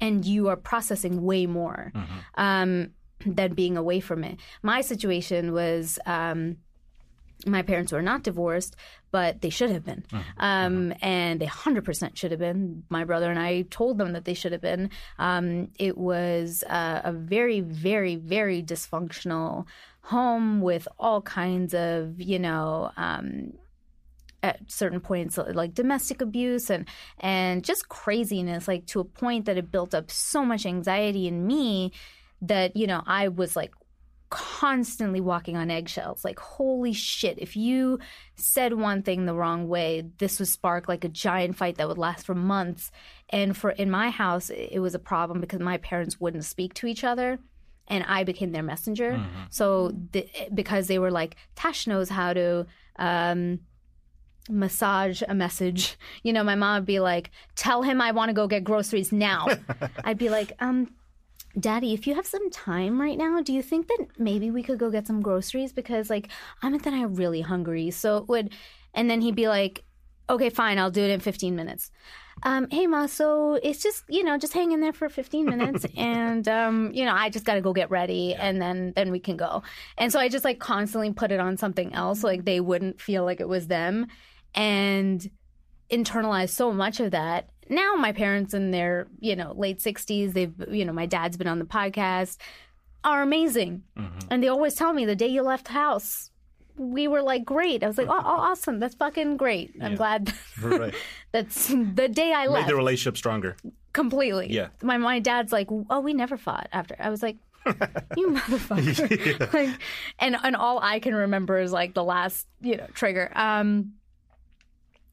and 0.00 0.24
you 0.24 0.48
are 0.48 0.56
processing 0.56 1.22
way 1.22 1.44
more 1.44 1.90
mm-hmm. 1.92 2.18
um, 2.36 2.90
than 3.26 3.52
being 3.54 3.76
away 3.76 3.98
from 3.98 4.22
it 4.22 4.38
my 4.62 4.80
situation 4.80 5.52
was 5.52 5.98
um, 6.06 6.56
my 7.46 7.62
parents 7.62 7.92
were 7.92 8.02
not 8.02 8.22
divorced, 8.22 8.76
but 9.10 9.40
they 9.40 9.50
should 9.50 9.70
have 9.70 9.84
been. 9.84 10.04
Mm-hmm. 10.10 10.40
Um, 10.40 10.94
and 11.00 11.40
they 11.40 11.46
100% 11.46 12.16
should 12.16 12.30
have 12.30 12.40
been. 12.40 12.84
My 12.88 13.04
brother 13.04 13.30
and 13.30 13.38
I 13.38 13.62
told 13.62 13.98
them 13.98 14.12
that 14.12 14.24
they 14.24 14.34
should 14.34 14.52
have 14.52 14.60
been. 14.60 14.90
Um, 15.18 15.68
it 15.78 15.96
was 15.96 16.64
uh, 16.68 17.00
a 17.04 17.12
very, 17.12 17.60
very, 17.60 18.16
very 18.16 18.62
dysfunctional 18.62 19.66
home 20.02 20.60
with 20.60 20.86
all 20.98 21.22
kinds 21.22 21.74
of, 21.74 22.20
you 22.20 22.38
know, 22.38 22.90
um, 22.96 23.52
at 24.42 24.60
certain 24.70 25.00
points 25.00 25.38
like 25.38 25.72
domestic 25.72 26.20
abuse 26.20 26.68
and 26.68 26.86
and 27.18 27.64
just 27.64 27.88
craziness 27.88 28.68
like 28.68 28.84
to 28.84 29.00
a 29.00 29.04
point 29.04 29.46
that 29.46 29.56
it 29.56 29.72
built 29.72 29.94
up 29.94 30.10
so 30.10 30.44
much 30.44 30.66
anxiety 30.66 31.26
in 31.26 31.46
me 31.46 31.90
that 32.42 32.76
you 32.76 32.86
know 32.86 33.02
I 33.06 33.28
was 33.28 33.56
like 33.56 33.72
constantly 34.34 35.20
walking 35.20 35.56
on 35.56 35.70
eggshells. 35.70 36.24
Like, 36.24 36.40
holy 36.40 36.92
shit, 36.92 37.38
if 37.38 37.56
you 37.56 38.00
said 38.34 38.72
one 38.72 39.02
thing 39.02 39.26
the 39.26 39.34
wrong 39.34 39.68
way, 39.68 40.02
this 40.18 40.40
would 40.40 40.48
spark 40.48 40.88
like 40.88 41.04
a 41.04 41.08
giant 41.08 41.56
fight 41.56 41.76
that 41.76 41.86
would 41.86 41.98
last 41.98 42.26
for 42.26 42.34
months. 42.34 42.90
And 43.30 43.56
for 43.56 43.70
in 43.70 43.92
my 43.92 44.10
house, 44.10 44.50
it 44.50 44.80
was 44.80 44.92
a 44.92 44.98
problem 44.98 45.40
because 45.40 45.60
my 45.60 45.78
parents 45.78 46.20
wouldn't 46.20 46.44
speak 46.44 46.74
to 46.74 46.88
each 46.88 47.04
other. 47.04 47.38
And 47.86 48.02
I 48.08 48.24
became 48.24 48.50
their 48.50 48.64
messenger. 48.64 49.12
Mm-hmm. 49.12 49.42
So, 49.50 49.92
the, 50.10 50.26
because 50.52 50.88
they 50.88 50.98
were 50.98 51.12
like, 51.12 51.36
Tash 51.54 51.86
knows 51.86 52.08
how 52.08 52.32
to 52.32 52.66
um, 52.96 53.60
massage 54.48 55.22
a 55.28 55.34
message. 55.34 55.96
You 56.22 56.32
know, 56.32 56.42
my 56.42 56.54
mom 56.54 56.76
would 56.76 56.86
be 56.86 57.00
like, 57.00 57.30
"Tell 57.54 57.82
him 57.82 58.00
I 58.00 58.12
want 58.12 58.30
to 58.30 58.32
go 58.32 58.46
get 58.48 58.64
groceries 58.64 59.12
now." 59.12 59.46
I'd 60.04 60.16
be 60.16 60.30
like, 60.30 60.52
"Um, 60.58 60.90
Daddy, 61.58 61.94
if 61.94 62.06
you 62.06 62.14
have 62.14 62.26
some 62.26 62.50
time 62.50 63.00
right 63.00 63.16
now, 63.16 63.40
do 63.40 63.52
you 63.52 63.62
think 63.62 63.86
that 63.88 64.06
maybe 64.18 64.50
we 64.50 64.62
could 64.62 64.78
go 64.78 64.90
get 64.90 65.06
some 65.06 65.22
groceries? 65.22 65.72
Because 65.72 66.10
like 66.10 66.28
I'm 66.62 66.76
then 66.78 66.94
I'm 66.94 67.14
really 67.14 67.40
hungry. 67.40 67.90
So 67.90 68.18
it 68.18 68.28
would 68.28 68.50
and 68.92 69.08
then 69.08 69.20
he'd 69.20 69.36
be 69.36 69.48
like, 69.48 69.84
Okay, 70.28 70.48
fine, 70.48 70.78
I'll 70.78 70.90
do 70.90 71.02
it 71.02 71.10
in 71.10 71.20
fifteen 71.20 71.54
minutes. 71.54 71.90
Um, 72.42 72.66
hey 72.70 72.86
ma, 72.86 73.06
so 73.06 73.54
it's 73.62 73.82
just, 73.82 74.04
you 74.08 74.24
know, 74.24 74.36
just 74.36 74.52
hang 74.52 74.72
in 74.72 74.80
there 74.80 74.92
for 74.92 75.08
fifteen 75.08 75.44
minutes 75.46 75.86
and 75.96 76.48
um, 76.48 76.90
you 76.92 77.04
know, 77.04 77.14
I 77.14 77.30
just 77.30 77.44
gotta 77.44 77.60
go 77.60 77.72
get 77.72 77.90
ready 77.90 78.34
yeah. 78.36 78.46
and 78.46 78.60
then 78.60 78.92
then 78.96 79.10
we 79.10 79.20
can 79.20 79.36
go. 79.36 79.62
And 79.98 80.10
so 80.10 80.18
I 80.18 80.28
just 80.28 80.44
like 80.44 80.58
constantly 80.58 81.12
put 81.12 81.30
it 81.30 81.40
on 81.40 81.56
something 81.56 81.92
else, 81.94 82.24
like 82.24 82.44
they 82.44 82.60
wouldn't 82.60 83.00
feel 83.00 83.24
like 83.24 83.40
it 83.40 83.48
was 83.48 83.66
them. 83.68 84.06
And 84.54 85.30
internalized 85.90 86.50
so 86.50 86.72
much 86.72 87.00
of 87.00 87.10
that 87.10 87.50
now 87.68 87.94
my 87.94 88.12
parents 88.12 88.54
in 88.54 88.70
their 88.70 89.06
you 89.20 89.36
know 89.36 89.52
late 89.56 89.78
60s 89.78 90.32
they've 90.32 90.54
you 90.70 90.84
know 90.84 90.92
my 90.92 91.06
dad's 91.06 91.36
been 91.36 91.48
on 91.48 91.58
the 91.58 91.64
podcast 91.64 92.38
are 93.02 93.22
amazing. 93.22 93.82
Mm-hmm. 93.98 94.18
and 94.30 94.42
they 94.42 94.48
always 94.48 94.74
tell 94.74 94.92
me 94.92 95.04
the 95.04 95.16
day 95.16 95.26
you 95.26 95.42
left 95.42 95.66
the 95.66 95.72
house 95.72 96.30
we 96.76 97.06
were 97.06 97.22
like 97.22 97.44
great. 97.44 97.84
I 97.84 97.86
was 97.86 97.98
like 97.98 98.08
oh, 98.08 98.12
oh 98.24 98.40
awesome. 98.40 98.80
That's 98.80 98.94
fucking 98.94 99.36
great. 99.36 99.74
I'm 99.80 99.92
yeah. 99.92 99.96
glad 99.96 100.34
right. 100.62 100.94
that's 101.32 101.68
the 101.68 102.08
day 102.08 102.32
i 102.32 102.46
left 102.46 102.66
made 102.66 102.72
the 102.72 102.76
relationship 102.76 103.16
stronger. 103.16 103.56
Completely. 103.92 104.52
Yeah. 104.52 104.68
My, 104.82 104.96
my 104.96 105.20
dad's 105.20 105.52
like 105.52 105.68
oh 105.70 106.00
we 106.00 106.14
never 106.14 106.36
fought 106.36 106.68
after. 106.72 106.96
I 106.98 107.10
was 107.10 107.22
like 107.22 107.36
you 108.16 108.30
motherfucker. 108.30 109.38
Yeah. 109.40 109.48
like, 109.52 109.80
and 110.18 110.36
and 110.42 110.56
all 110.56 110.78
i 110.80 110.98
can 110.98 111.14
remember 111.14 111.58
is 111.58 111.72
like 111.72 111.94
the 111.94 112.04
last 112.04 112.46
you 112.60 112.76
know 112.76 112.86
trigger. 112.94 113.30
Um 113.34 113.92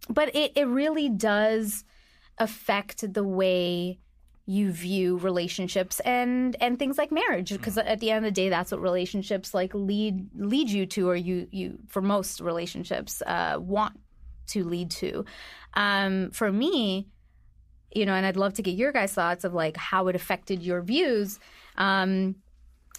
but 0.10 0.36
it, 0.36 0.54
it 0.56 0.66
really 0.66 1.10
does 1.10 1.84
affect 2.42 3.14
the 3.14 3.24
way 3.24 4.00
you 4.48 4.72
view 4.72 5.18
relationships 5.18 6.00
and 6.02 6.58
and 6.60 6.80
things 6.80 6.98
like 6.98 7.12
marriage 7.12 7.52
because 7.52 7.78
at 7.78 8.00
the 8.00 8.10
end 8.10 8.26
of 8.26 8.30
the 8.30 8.36
day 8.36 8.50
that's 8.50 8.72
what 8.72 8.82
relationships 8.82 9.54
like 9.54 9.72
lead 9.74 10.28
lead 10.36 10.68
you 10.68 10.86
to 10.86 11.08
or 11.08 11.16
you 11.16 11.48
you 11.52 11.78
for 11.88 12.02
most 12.02 12.42
relationships 12.42 13.22
uh, 13.28 13.58
want 13.60 13.98
to 14.48 14.64
lead 14.66 14.90
to. 14.92 15.24
Um, 15.76 16.32
for 16.32 16.52
me 16.52 17.08
you 17.94 18.06
know 18.06 18.14
and 18.14 18.26
i'd 18.26 18.38
love 18.38 18.54
to 18.54 18.62
get 18.62 18.76
your 18.76 18.92
guys 18.92 19.14
thoughts 19.14 19.44
of 19.44 19.54
like 19.54 19.76
how 19.78 20.08
it 20.08 20.16
affected 20.16 20.64
your 20.64 20.82
views 20.82 21.40
um, 21.78 22.36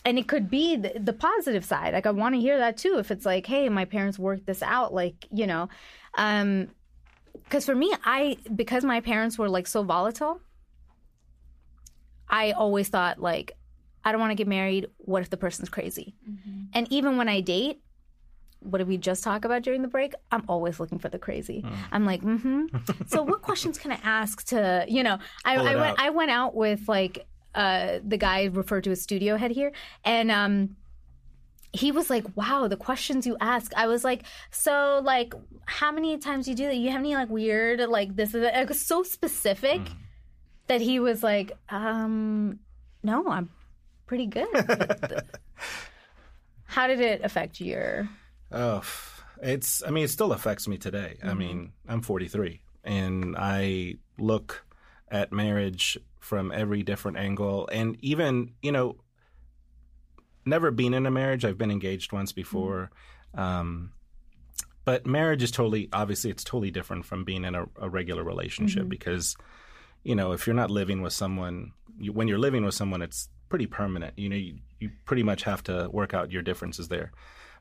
and 0.04 0.18
it 0.18 0.26
could 0.26 0.50
be 0.50 0.76
the, 0.76 0.92
the 0.98 1.12
positive 1.12 1.64
side. 1.64 1.92
Like 1.92 2.06
i 2.06 2.10
want 2.10 2.34
to 2.34 2.40
hear 2.40 2.58
that 2.58 2.76
too 2.76 2.96
if 2.98 3.10
it's 3.10 3.26
like 3.26 3.46
hey 3.46 3.68
my 3.68 3.84
parents 3.84 4.18
worked 4.18 4.46
this 4.46 4.62
out 4.62 4.94
like 4.94 5.26
you 5.30 5.46
know 5.46 5.68
um, 6.16 6.68
because 7.52 7.66
for 7.66 7.74
me, 7.74 7.92
I 8.02 8.38
because 8.56 8.82
my 8.82 9.02
parents 9.02 9.36
were 9.36 9.46
like 9.46 9.66
so 9.66 9.82
volatile, 9.82 10.40
I 12.26 12.52
always 12.52 12.88
thought 12.88 13.20
like, 13.20 13.52
I 14.02 14.10
don't 14.10 14.22
want 14.22 14.30
to 14.30 14.34
get 14.34 14.48
married. 14.48 14.86
What 14.96 15.20
if 15.20 15.28
the 15.28 15.36
person's 15.36 15.68
crazy? 15.68 16.14
Mm-hmm. 16.26 16.62
And 16.72 16.90
even 16.90 17.18
when 17.18 17.28
I 17.28 17.42
date, 17.42 17.82
what 18.60 18.78
did 18.78 18.88
we 18.88 18.96
just 18.96 19.22
talk 19.22 19.44
about 19.44 19.60
during 19.60 19.82
the 19.82 19.88
break? 19.88 20.14
I'm 20.30 20.44
always 20.48 20.80
looking 20.80 20.98
for 20.98 21.10
the 21.10 21.18
crazy. 21.18 21.60
Mm. 21.60 21.74
I'm 21.92 22.06
like, 22.06 22.22
mm-hmm. 22.22 22.68
so 23.06 23.22
what 23.22 23.42
questions 23.48 23.76
can 23.76 23.92
I 23.92 23.98
ask 24.02 24.46
to, 24.46 24.86
you 24.88 25.02
know, 25.02 25.18
I, 25.44 25.56
I 25.56 25.62
went 25.62 25.76
out. 25.76 25.98
I 25.98 26.10
went 26.10 26.30
out 26.30 26.54
with 26.54 26.88
like 26.88 27.26
uh, 27.54 27.98
the 28.02 28.16
guy 28.16 28.44
referred 28.44 28.84
to 28.84 28.92
as 28.92 29.02
studio 29.02 29.36
head 29.36 29.50
here, 29.50 29.72
and 30.06 30.30
um, 30.30 30.76
he 31.72 31.90
was 31.90 32.10
like, 32.10 32.24
"Wow, 32.36 32.68
the 32.68 32.76
questions 32.76 33.26
you 33.26 33.36
ask." 33.40 33.72
I 33.74 33.86
was 33.86 34.04
like, 34.04 34.24
"So, 34.50 35.00
like, 35.02 35.34
how 35.64 35.90
many 35.90 36.18
times 36.18 36.44
do 36.44 36.50
you 36.50 36.56
do 36.56 36.66
that? 36.66 36.76
You 36.76 36.90
have 36.90 37.00
any 37.00 37.14
like 37.14 37.30
weird, 37.30 37.80
like 37.80 38.14
this 38.14 38.34
is 38.34 38.42
it 38.42 38.68
was 38.68 38.80
so 38.80 39.02
specific 39.02 39.80
mm. 39.80 39.94
that 40.66 40.80
he 40.80 41.00
was 41.00 41.22
like, 41.22 41.52
um, 41.70 42.60
no, 43.02 43.26
I'm 43.28 43.48
pretty 44.06 44.26
good." 44.26 44.48
how 46.64 46.86
did 46.86 47.00
it 47.00 47.22
affect 47.24 47.60
your? 47.60 48.08
Oh, 48.50 48.82
it's. 49.42 49.82
I 49.82 49.90
mean, 49.90 50.04
it 50.04 50.10
still 50.10 50.32
affects 50.32 50.68
me 50.68 50.76
today. 50.76 51.16
Mm-hmm. 51.20 51.28
I 51.28 51.34
mean, 51.34 51.72
I'm 51.88 52.02
43, 52.02 52.60
and 52.84 53.34
I 53.38 53.94
look 54.18 54.64
at 55.10 55.32
marriage 55.32 55.98
from 56.20 56.52
every 56.52 56.82
different 56.82 57.16
angle, 57.16 57.66
and 57.72 57.96
even 58.00 58.52
you 58.60 58.72
know 58.72 58.96
never 60.44 60.70
been 60.70 60.94
in 60.94 61.06
a 61.06 61.10
marriage. 61.10 61.44
I've 61.44 61.58
been 61.58 61.70
engaged 61.70 62.12
once 62.12 62.32
before. 62.32 62.90
Um, 63.34 63.92
but 64.84 65.06
marriage 65.06 65.42
is 65.42 65.50
totally, 65.50 65.88
obviously, 65.92 66.30
it's 66.30 66.44
totally 66.44 66.70
different 66.70 67.04
from 67.04 67.24
being 67.24 67.44
in 67.44 67.54
a, 67.54 67.66
a 67.80 67.88
regular 67.88 68.24
relationship 68.24 68.88
because, 68.88 69.36
you 70.02 70.14
know, 70.14 70.32
if 70.32 70.46
you're 70.46 70.56
not 70.56 70.70
living 70.70 71.02
with 71.02 71.12
someone, 71.12 71.72
you, 71.98 72.12
when 72.12 72.26
you're 72.26 72.38
living 72.38 72.64
with 72.64 72.74
someone, 72.74 73.02
it's 73.02 73.28
pretty 73.48 73.66
permanent. 73.66 74.18
You 74.18 74.28
know, 74.28 74.36
you, 74.36 74.58
you 74.80 74.90
pretty 75.04 75.22
much 75.22 75.44
have 75.44 75.62
to 75.64 75.88
work 75.92 76.14
out 76.14 76.32
your 76.32 76.42
differences 76.42 76.88
there. 76.88 77.12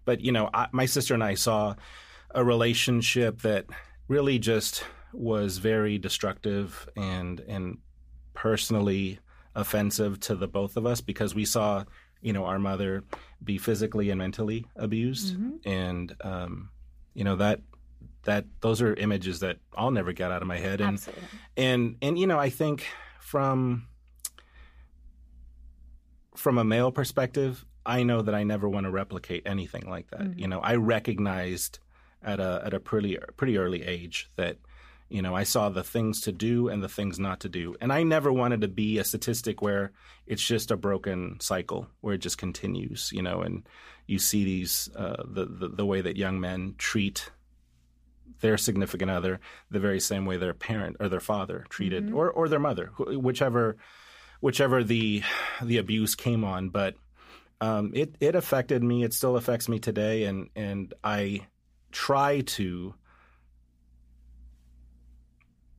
But, 0.03 0.21
you 0.21 0.31
know, 0.31 0.50
I, 0.53 0.67
my 0.71 0.88
sister 0.88 1.13
and 1.13 1.23
I 1.23 1.35
saw 1.35 1.75
a 2.33 2.43
relationship 2.43 3.41
that 3.41 3.65
really 4.07 4.39
just 4.39 4.83
was 5.13 5.57
very 5.57 5.97
destructive 5.97 6.88
and 6.95 7.41
and 7.41 7.77
personally 8.33 9.19
offensive 9.55 10.19
to 10.21 10.35
the 10.35 10.47
both 10.47 10.77
of 10.77 10.85
us 10.85 11.01
because 11.01 11.35
we 11.35 11.45
saw 11.45 11.83
you 12.22 12.34
know 12.34 12.46
our 12.46 12.60
mother 12.60 13.04
be 13.44 13.58
physically 13.58 14.10
and 14.10 14.20
mentally 14.20 14.66
abused. 14.75 15.36
And 15.66 16.16
um, 16.22 16.70
you 17.13 17.24
know 17.24 17.36
that 17.38 17.62
that 18.24 18.46
those 18.62 18.82
are 18.82 18.94
images 18.96 19.40
that 19.40 19.58
I'll 19.75 19.92
never 19.92 20.13
get 20.13 20.32
out 20.32 20.42
of 20.42 20.48
my 20.48 20.58
head. 20.58 20.82
And 20.82 20.94
Absolutely. 20.94 21.24
and 21.58 21.96
and 22.01 22.20
you 22.20 22.28
know 22.28 22.40
I 22.40 22.50
think 22.50 22.86
from 23.20 23.88
from 26.36 26.58
a 26.58 26.63
male 26.63 26.92
perspective 26.92 27.66
I 27.86 28.04
know 28.04 28.22
that 28.22 28.36
I 28.36 28.44
never 28.44 28.70
want 28.70 28.86
to 28.86 28.92
replicate 28.92 29.44
anything 29.46 29.90
like 29.90 30.10
that. 30.12 30.38
You 30.38 30.48
know 30.48 30.60
I 30.60 30.75
recognized 30.75 31.80
at 32.24 32.40
a 32.40 32.62
at 32.63 32.74
a 32.74 32.80
pretty 32.80 33.18
pretty 33.38 33.58
early 33.58 33.84
age 33.84 34.30
that 34.36 34.58
you 35.12 35.22
know 35.22 35.36
I 35.36 35.44
saw 35.44 35.70
the 35.70 35.84
things 35.84 36.22
to 36.22 36.32
do 36.32 36.70
and 36.70 36.82
the 36.84 36.89
things 36.89 37.20
not 37.20 37.39
to 37.41 37.50
do. 37.50 37.75
And 37.82 37.91
I 37.91 38.03
never 38.03 38.32
wanted 38.32 38.62
to 38.62 38.68
be 38.68 38.98
a 38.98 39.03
statistic 39.03 39.62
where 39.62 39.91
it's 40.25 40.46
just 40.46 40.72
a 40.72 40.77
broken 40.77 41.38
cycle 41.39 41.88
where 42.01 42.15
it 42.15 42.22
just 42.22 42.38
continues 42.38 43.12
you 43.12 43.22
know 43.22 43.41
and 43.41 43.68
you 44.08 44.20
see 44.20 44.44
these 44.44 44.89
uh, 44.96 45.24
the, 45.25 45.46
the 45.46 45.68
the 45.70 45.86
way 45.86 46.01
that 46.01 46.18
young 46.18 46.39
men 46.39 46.75
treat 46.77 47.32
their 48.39 48.58
significant 48.58 49.12
other 49.12 49.39
the 49.70 49.80
very 49.80 50.00
same 50.00 50.25
way 50.25 50.38
their 50.38 50.53
parent 50.53 50.98
or 51.00 51.10
their 51.10 51.20
father 51.20 51.65
treated 51.70 52.12
or 52.12 52.32
or 52.32 52.50
their 52.50 52.60
mother 52.60 52.91
whichever 52.98 53.77
whichever 54.41 54.84
the 54.84 55.24
the 55.62 55.77
abuse 55.77 56.15
came 56.15 56.44
on. 56.44 56.70
But 56.70 56.96
um, 57.62 57.91
it 57.96 58.15
it 58.20 58.36
affected 58.36 58.84
me. 58.84 59.03
It 59.03 59.13
still 59.13 59.38
affects 59.38 59.70
me 59.70 59.80
today. 59.80 60.25
And 60.25 60.50
and 60.56 60.94
I 61.03 61.48
try 61.91 62.41
to 62.41 62.94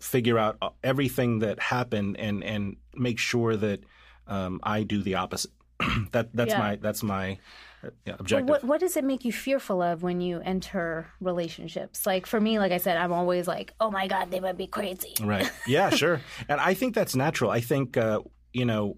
figure 0.02 0.38
out 0.38 0.56
uh, 0.60 0.70
everything 0.82 1.38
that 1.38 1.58
happened 1.60 2.16
and 2.18 2.42
and 2.44 2.76
make 2.94 3.18
sure 3.18 3.56
that 3.56 3.80
um, 4.26 4.60
I 4.62 4.82
do 4.82 5.02
the 5.02 5.14
opposite 5.14 5.52
that 6.12 6.34
that's 6.34 6.50
Yeah. 6.52 6.58
my 6.58 6.76
that's 6.76 7.02
my 7.02 7.38
uh, 7.84 7.90
yeah, 8.06 8.16
objective 8.18 8.48
what 8.48 8.64
what 8.64 8.80
does 8.80 8.96
it 8.96 9.04
make 9.04 9.24
you 9.24 9.32
fearful 9.32 9.80
of 9.82 10.02
when 10.02 10.20
you 10.20 10.40
enter 10.40 11.06
relationships? 11.20 12.06
Like 12.06 12.26
for 12.26 12.40
me, 12.40 12.58
like 12.58 12.72
I 12.72 12.78
said, 12.78 12.96
I'm 12.96 13.12
always 13.12 13.46
like, 13.48 13.74
oh 13.80 13.90
my 13.90 14.06
god, 14.08 14.30
they 14.30 14.40
might 14.40 14.56
be 14.58 14.66
crazy. 14.66 15.14
Right. 15.22 15.50
Yeah, 15.66 15.90
sure. 16.02 16.20
and 16.48 16.60
I 16.60 16.74
think 16.74 16.94
that's 16.94 17.14
natural. 17.16 17.50
I 17.50 17.60
think, 17.60 17.96
uh, 17.96 18.20
you 18.52 18.64
know, 18.64 18.96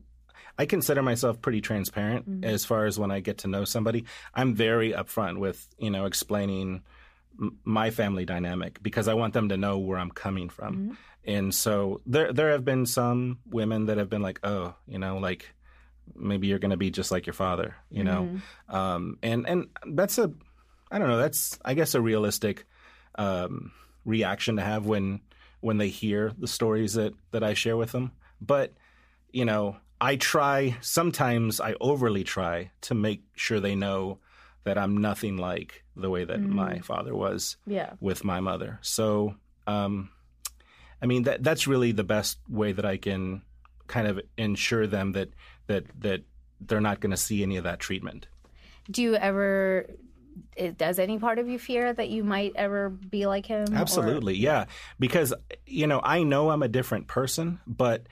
I 0.59 0.67
consider 0.67 1.03
myself 1.03 1.41
pretty 1.43 1.61
transparent 1.61 2.45
as 2.45 2.65
far 2.65 2.87
as 2.87 2.99
when 2.99 3.11
I 3.11 3.21
get 3.21 3.39
to 3.39 3.49
know 3.49 3.65
somebody. 3.65 4.05
I'm 4.35 4.55
very 4.55 4.93
upfront 4.93 5.39
with, 5.39 5.67
you 5.79 5.91
know, 5.91 6.05
explaining 6.07 6.83
m- 7.41 7.59
my 7.65 7.91
family 7.91 8.25
dynamic 8.25 8.83
because 8.83 9.09
I 9.09 9.15
want 9.15 9.35
them 9.35 9.49
to 9.51 9.57
know 9.57 9.79
where 9.79 9.99
I'm 9.99 10.11
coming 10.11 10.49
from. 10.49 10.97
And 11.25 11.55
so 11.55 12.01
there 12.07 12.33
there 12.33 12.51
have 12.53 12.65
been 12.65 12.87
some 12.87 13.39
women 13.47 13.87
that 13.87 13.99
have 13.99 14.11
been 14.11 14.23
like, 14.23 14.41
"Oh, 14.45 14.75
you 14.87 14.99
know, 14.99 15.19
like 15.19 15.55
maybe 16.15 16.47
you're 16.49 16.59
going 16.59 16.71
to 16.71 16.77
be 16.77 16.91
just 16.91 17.11
like 17.11 17.27
your 17.27 17.35
father," 17.35 17.77
you 17.91 18.05
know. 18.05 18.41
Um 18.69 19.19
and 19.23 19.47
and 19.49 19.69
that's 19.87 20.19
a 20.19 20.33
I 20.91 20.99
don't 20.99 21.09
know, 21.09 21.19
that's 21.19 21.59
I 21.65 21.75
guess 21.75 21.95
a 21.95 22.01
realistic 22.01 22.67
um 23.17 23.73
reaction 24.05 24.57
to 24.57 24.63
have 24.63 24.87
when 24.87 25.21
when 25.61 25.79
they 25.79 25.89
hear 25.89 26.33
the 26.39 26.47
stories 26.49 26.95
that 26.95 27.15
that 27.31 27.43
I 27.43 27.55
share 27.55 27.77
with 27.77 27.93
them. 27.93 28.13
But 28.41 28.75
you 29.33 29.45
know, 29.47 29.77
I 30.01 30.17
try 30.17 30.77
sometimes 30.83 31.59
I 31.61 31.75
overly 31.81 32.23
try 32.25 32.71
to 32.83 32.95
make 32.95 33.23
sure 33.35 33.61
they 33.61 33.75
know 33.75 34.19
that 34.65 34.77
I'm 34.79 34.97
nothing 34.99 35.37
like 35.37 35.85
the 35.97 36.11
way 36.11 36.25
that 36.25 36.41
my 36.41 36.81
father 36.81 37.15
was 37.15 37.57
Yeah. 37.67 37.93
with 38.01 38.25
my 38.25 38.41
mother. 38.41 38.79
So, 38.83 39.35
um, 39.67 40.11
I 41.03 41.07
mean 41.07 41.25
that 41.25 41.43
that's 41.43 41.67
really 41.67 41.93
the 41.93 42.05
best 42.05 42.39
way 42.49 42.73
that 42.73 42.85
I 42.85 42.97
can 42.97 43.43
kind 43.87 44.07
of 44.09 44.21
ensure 44.39 44.87
them 44.87 45.13
that 45.13 45.29
that 45.67 45.85
that 46.01 46.23
they're 46.61 46.81
not 46.81 47.01
going 47.01 47.11
to 47.11 47.17
see 47.17 47.43
any 47.43 47.57
of 47.59 47.65
that 47.65 47.79
treatment. 47.79 48.27
Do 48.91 49.03
you 49.03 49.15
ever? 49.15 49.87
Does 50.77 50.99
any 50.99 51.19
part 51.19 51.39
of 51.39 51.49
you 51.49 51.59
fear 51.59 51.93
that 51.93 52.09
you 52.09 52.25
might 52.25 52.53
ever 52.57 52.89
be 52.91 53.27
like 53.27 53.47
him? 53.47 53.67
or- 53.73 53.77
Absolutely, 53.77 54.35
yeah. 54.35 54.65
Because 54.99 55.33
you 55.67 55.87
know, 55.87 56.01
I 56.03 56.23
know 56.23 56.51
I'm 56.51 56.63
a 56.63 56.69
different 56.69 57.07
person, 57.07 57.61
but 57.67 58.07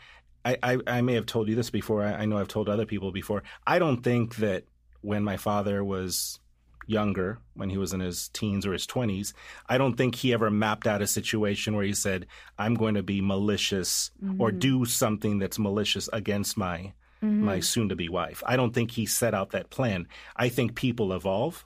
I, 0.45 0.57
I, 0.63 0.79
I 0.87 1.01
may 1.03 1.15
have 1.15 1.27
told 1.27 1.49
you 1.49 1.55
this 1.55 1.71
before. 1.71 2.03
I, 2.05 2.13
I 2.13 2.25
know 2.27 2.37
I've 2.39 2.49
told 2.49 2.69
other 2.69 2.87
people 2.87 3.11
before. 3.13 3.43
I 3.67 3.79
don't 3.79 4.03
think 4.03 4.37
that 4.37 4.65
when 5.03 5.23
my 5.23 5.37
father 5.37 5.85
was 5.85 6.39
younger, 6.87 7.39
when 7.55 7.71
he 7.71 7.79
was 7.79 7.93
in 7.93 8.01
his 8.01 8.29
teens 8.31 8.67
or 8.67 8.73
his 8.73 8.87
twenties, 8.87 9.35
I 9.69 9.79
don't 9.79 9.95
think 9.95 10.15
he 10.15 10.33
ever 10.33 10.51
mapped 10.51 10.87
out 10.87 11.03
a 11.03 11.07
situation 11.07 11.77
where 11.77 11.85
he 11.85 11.93
said, 11.93 12.27
"I'm 12.59 12.75
going 12.75 12.95
to 12.95 13.03
be 13.03 13.21
malicious 13.21 14.11
or 14.39 14.51
mm-hmm. 14.51 14.59
do 14.59 14.85
something 14.85 15.39
that's 15.39 15.59
malicious 15.59 16.09
against 16.13 16.57
my." 16.57 16.95
Mm-hmm. 17.23 17.45
My 17.45 17.61
soon 17.61 17.89
to 17.91 17.95
be 17.95 18.09
wife. 18.09 18.43
I 18.45 18.57
don't 18.57 18.75
think 18.75 18.91
he 18.91 19.07
set 19.07 19.33
out 19.33 19.51
that 19.51 19.71
plan. 19.71 20.09
I 20.35 20.49
think 20.49 20.75
people 20.75 21.13
evolve 21.13 21.65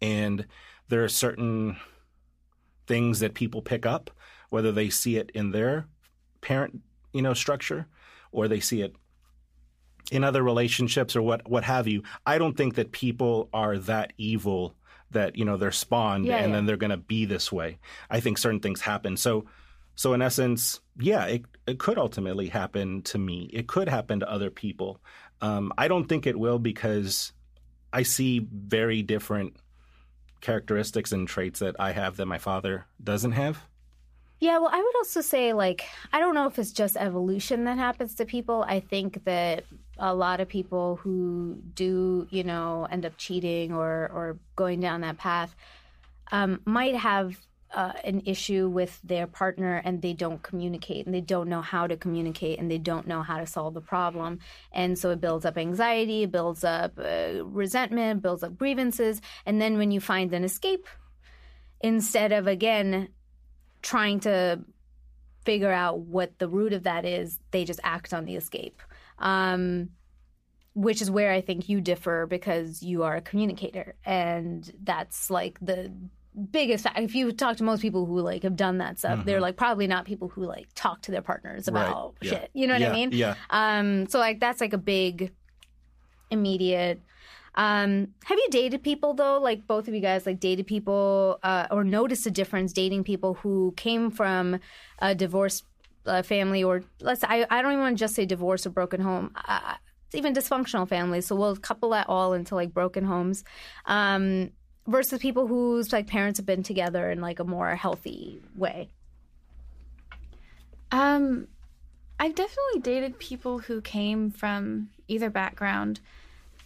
and 0.00 0.46
there 0.88 1.02
are 1.02 1.08
certain 1.08 1.76
things 2.86 3.20
that 3.20 3.34
people 3.34 3.62
pick 3.62 3.84
up, 3.84 4.10
whether 4.50 4.72
they 4.72 4.90
see 4.90 5.16
it 5.16 5.30
in 5.34 5.50
their 5.50 5.88
parent, 6.40 6.82
you 7.12 7.22
know, 7.22 7.34
structure 7.34 7.86
or 8.30 8.48
they 8.48 8.60
see 8.60 8.82
it 8.82 8.94
in 10.10 10.24
other 10.24 10.42
relationships 10.42 11.16
or 11.16 11.22
what 11.22 11.48
what 11.48 11.64
have 11.64 11.88
you. 11.88 12.02
I 12.24 12.38
don't 12.38 12.56
think 12.56 12.74
that 12.76 12.92
people 12.92 13.48
are 13.52 13.78
that 13.78 14.12
evil 14.18 14.74
that, 15.12 15.36
you 15.36 15.44
know, 15.44 15.56
they're 15.56 15.72
spawned 15.72 16.26
Yeah, 16.26 16.38
and 16.38 16.48
yeah. 16.50 16.56
then 16.56 16.66
they're 16.66 16.76
going 16.76 16.90
to 16.90 16.96
be 16.96 17.24
this 17.24 17.52
way. 17.52 17.78
I 18.10 18.20
think 18.20 18.38
certain 18.38 18.60
things 18.60 18.80
happen. 18.80 19.16
So 19.16 19.46
so 19.94 20.12
in 20.12 20.22
essence, 20.22 20.80
yeah, 20.98 21.24
it 21.26 21.44
it 21.66 21.78
could 21.78 21.98
ultimately 21.98 22.48
happen 22.48 23.02
to 23.02 23.18
me. 23.18 23.48
It 23.52 23.66
could 23.66 23.88
happen 23.88 24.20
to 24.20 24.30
other 24.30 24.50
people. 24.50 25.00
Um, 25.40 25.72
I 25.76 25.88
don't 25.88 26.08
think 26.08 26.26
it 26.26 26.38
will 26.38 26.58
because 26.58 27.32
I 27.92 28.02
see 28.02 28.46
very 28.50 29.02
different 29.02 29.56
characteristics 30.40 31.12
and 31.12 31.26
traits 31.26 31.60
that 31.60 31.76
I 31.78 31.92
have 31.92 32.16
that 32.18 32.26
my 32.26 32.38
father 32.38 32.86
doesn't 33.02 33.32
have. 33.32 33.58
Yeah, 34.38 34.58
well, 34.58 34.70
I 34.70 34.82
would 34.82 34.96
also 34.96 35.22
say, 35.22 35.54
like, 35.54 35.84
I 36.12 36.20
don't 36.20 36.34
know 36.34 36.46
if 36.46 36.58
it's 36.58 36.72
just 36.72 36.96
evolution 36.96 37.64
that 37.64 37.78
happens 37.78 38.14
to 38.16 38.26
people. 38.26 38.64
I 38.68 38.80
think 38.80 39.24
that 39.24 39.64
a 39.98 40.14
lot 40.14 40.40
of 40.40 40.48
people 40.48 40.96
who 40.96 41.58
do, 41.74 42.26
you 42.30 42.44
know, 42.44 42.86
end 42.90 43.06
up 43.06 43.14
cheating 43.16 43.72
or, 43.72 44.10
or 44.12 44.38
going 44.54 44.80
down 44.80 45.00
that 45.00 45.16
path 45.16 45.56
um, 46.32 46.60
might 46.66 46.94
have 46.96 47.38
uh, 47.74 47.92
an 48.04 48.22
issue 48.26 48.68
with 48.68 49.00
their 49.02 49.26
partner 49.26 49.80
and 49.84 50.02
they 50.02 50.12
don't 50.12 50.42
communicate 50.42 51.06
and 51.06 51.14
they 51.14 51.20
don't 51.20 51.48
know 51.48 51.62
how 51.62 51.86
to 51.86 51.96
communicate 51.96 52.58
and 52.58 52.70
they 52.70 52.78
don't 52.78 53.06
know 53.06 53.22
how 53.22 53.38
to 53.38 53.46
solve 53.46 53.72
the 53.72 53.80
problem. 53.80 54.38
And 54.70 54.98
so 54.98 55.10
it 55.10 55.20
builds 55.20 55.46
up 55.46 55.56
anxiety, 55.56 56.24
it 56.24 56.30
builds 56.30 56.62
up 56.62 56.98
uh, 56.98 57.42
resentment, 57.42 58.22
builds 58.22 58.42
up 58.42 58.58
grievances. 58.58 59.22
And 59.46 59.62
then 59.62 59.78
when 59.78 59.90
you 59.90 60.00
find 60.00 60.32
an 60.34 60.44
escape, 60.44 60.86
instead 61.80 62.32
of, 62.32 62.46
again, 62.46 63.08
trying 63.86 64.18
to 64.20 64.60
figure 65.44 65.70
out 65.70 66.00
what 66.00 66.36
the 66.40 66.48
root 66.48 66.72
of 66.72 66.82
that 66.82 67.04
is, 67.04 67.38
they 67.52 67.64
just 67.64 67.78
act 67.84 68.12
on 68.12 68.24
the 68.24 68.34
escape. 68.34 68.82
Um, 69.20 69.90
which 70.74 71.00
is 71.00 71.08
where 71.10 71.32
I 71.32 71.40
think 71.40 71.68
you 71.70 71.80
differ 71.80 72.26
because 72.26 72.82
you 72.82 73.04
are 73.04 73.16
a 73.16 73.20
communicator, 73.22 73.94
and 74.04 74.70
that's 74.82 75.30
like 75.30 75.56
the 75.62 75.90
biggest 76.50 76.84
fact. 76.84 76.98
If 76.98 77.14
you 77.14 77.32
talk 77.32 77.56
to 77.58 77.64
most 77.64 77.80
people 77.80 78.04
who 78.04 78.20
like 78.20 78.42
have 78.42 78.56
done 78.56 78.76
that 78.78 78.98
stuff, 78.98 79.24
they're 79.24 79.40
like 79.40 79.56
probably 79.56 79.86
not 79.86 80.04
people 80.04 80.28
who 80.28 80.44
like 80.44 80.66
talk 80.74 81.00
to 81.02 81.12
their 81.12 81.22
partners 81.22 81.66
Right. 81.72 81.80
about 81.88 82.16
Yeah. 82.20 82.30
shit. 82.30 82.50
You 82.52 82.66
know 82.66 82.74
what 82.74 82.82
yeah, 82.82 82.90
I 82.90 82.92
mean? 82.92 83.10
Yeah. 83.12 83.34
Um, 83.48 84.06
so 84.08 84.18
like 84.18 84.38
that's 84.40 84.60
like 84.60 84.74
a 84.74 84.78
big 84.78 85.32
immediate. 86.30 87.00
Um, 87.56 88.08
have 88.24 88.38
you 88.38 88.48
dated 88.50 88.82
people 88.82 89.14
though? 89.14 89.38
Like 89.38 89.66
both 89.66 89.88
of 89.88 89.94
you 89.94 90.00
guys, 90.00 90.26
like 90.26 90.40
dated 90.40 90.66
people 90.66 91.38
uh, 91.42 91.66
or 91.70 91.84
noticed 91.84 92.26
a 92.26 92.30
difference 92.30 92.72
dating 92.72 93.04
people 93.04 93.34
who 93.34 93.72
came 93.76 94.10
from 94.10 94.60
a 94.98 95.14
divorced 95.14 95.64
uh, 96.04 96.22
family 96.22 96.62
or 96.62 96.82
let's. 97.00 97.24
I 97.24 97.46
I 97.50 97.62
don't 97.62 97.72
even 97.72 97.82
want 97.82 97.96
to 97.96 98.00
just 98.00 98.14
say 98.14 98.26
divorce 98.26 98.66
or 98.66 98.70
broken 98.70 99.00
home. 99.00 99.32
Uh, 99.48 99.74
even 100.12 100.34
dysfunctional 100.34 100.88
families. 100.88 101.26
So 101.26 101.34
we'll 101.36 101.56
couple 101.56 101.90
that 101.90 102.08
all 102.08 102.32
into 102.32 102.54
like 102.54 102.72
broken 102.72 103.04
homes. 103.04 103.44
Um, 103.86 104.50
versus 104.86 105.18
people 105.18 105.46
whose 105.46 105.92
like 105.92 106.06
parents 106.06 106.38
have 106.38 106.46
been 106.46 106.62
together 106.62 107.10
in 107.10 107.20
like 107.20 107.38
a 107.38 107.44
more 107.44 107.74
healthy 107.74 108.40
way. 108.54 108.88
Um, 110.92 111.48
I've 112.18 112.34
definitely 112.34 112.80
dated 112.80 113.18
people 113.18 113.58
who 113.58 113.80
came 113.80 114.30
from 114.30 114.90
either 115.08 115.28
background. 115.28 116.00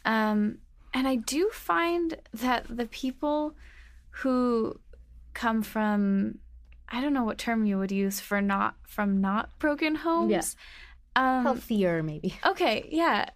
Um, 0.04 0.58
and 0.92 1.06
I 1.06 1.16
do 1.16 1.50
find 1.50 2.16
that 2.34 2.66
the 2.68 2.86
people 2.86 3.54
who 4.10 4.78
come 5.34 5.62
from 5.62 6.38
I 6.88 7.00
don't 7.00 7.12
know 7.12 7.24
what 7.24 7.38
term 7.38 7.64
you 7.66 7.78
would 7.78 7.92
use 7.92 8.18
for 8.20 8.42
not 8.42 8.74
from 8.82 9.20
not 9.20 9.56
broken 9.58 9.94
homes. 9.94 10.56
Yeah. 11.16 11.38
Um, 11.38 11.44
Healthier, 11.44 12.02
maybe. 12.02 12.34
Okay, 12.46 12.88
yeah. 12.90 13.30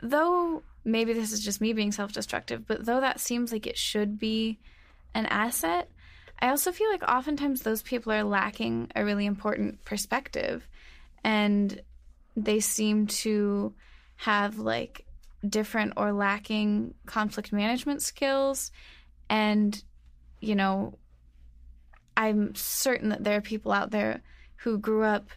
Though 0.00 0.62
maybe 0.84 1.12
this 1.12 1.32
is 1.32 1.44
just 1.44 1.60
me 1.60 1.72
being 1.72 1.92
self 1.92 2.12
destructive, 2.12 2.66
but 2.66 2.84
though 2.84 3.00
that 3.00 3.20
seems 3.20 3.52
like 3.52 3.66
it 3.66 3.78
should 3.78 4.18
be 4.18 4.58
an 5.14 5.26
asset, 5.26 5.88
I 6.40 6.48
also 6.48 6.72
feel 6.72 6.90
like 6.90 7.02
oftentimes 7.02 7.62
those 7.62 7.82
people 7.82 8.12
are 8.12 8.24
lacking 8.24 8.90
a 8.94 9.04
really 9.04 9.26
important 9.26 9.84
perspective. 9.84 10.68
And 11.22 11.80
they 12.36 12.60
seem 12.60 13.06
to 13.06 13.72
have 14.16 14.58
like 14.58 15.06
different 15.48 15.94
or 15.96 16.12
lacking 16.12 16.94
conflict 17.06 17.52
management 17.52 18.02
skills. 18.02 18.70
And, 19.28 19.82
you 20.40 20.54
know, 20.54 20.98
I'm 22.16 22.54
certain 22.54 23.08
that 23.10 23.24
there 23.24 23.36
are 23.36 23.42
people 23.42 23.72
out 23.72 23.90
there 23.90 24.22
who 24.56 24.78
grew 24.78 25.02
up 25.02 25.28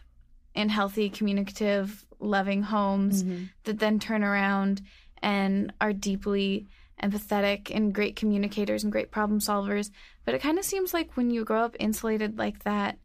in 0.54 0.68
healthy, 0.68 1.10
communicative, 1.10 2.04
loving 2.20 2.62
homes 2.62 3.22
Mm-hmm. 3.22 3.44
that 3.64 3.78
then 3.78 3.98
turn 3.98 4.24
around 4.24 4.82
and 5.22 5.72
are 5.80 5.92
deeply 5.92 6.66
empathetic 7.02 7.74
and 7.74 7.94
great 7.94 8.16
communicators 8.16 8.82
and 8.82 8.92
great 8.92 9.10
problem 9.10 9.40
solvers. 9.40 9.90
But 10.24 10.34
it 10.34 10.42
kind 10.42 10.58
of 10.58 10.64
seems 10.64 10.92
like 10.92 11.16
when 11.16 11.30
you 11.30 11.44
grow 11.44 11.62
up 11.64 11.76
insulated 11.78 12.38
like 12.38 12.64
that, 12.64 12.98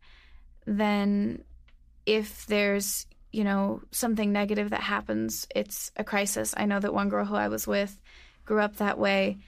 then 0.65 1.43
if 2.05 2.45
there's, 2.47 3.05
you 3.33 3.43
know, 3.43 3.81
something 3.91 4.31
negative 4.31 4.69
that 4.69 4.81
happens, 4.81 5.47
it's 5.53 5.91
a 5.97 6.03
crisis. 6.03 6.53
I 6.55 6.65
know 6.65 6.79
that 6.79 6.93
one 6.93 7.09
girl 7.09 7.25
who 7.25 7.35
I 7.35 7.49
was 7.49 7.67
with 7.67 7.99
grew 8.45 8.61
up 8.61 8.77
that 8.77 8.99
way. 8.99 9.39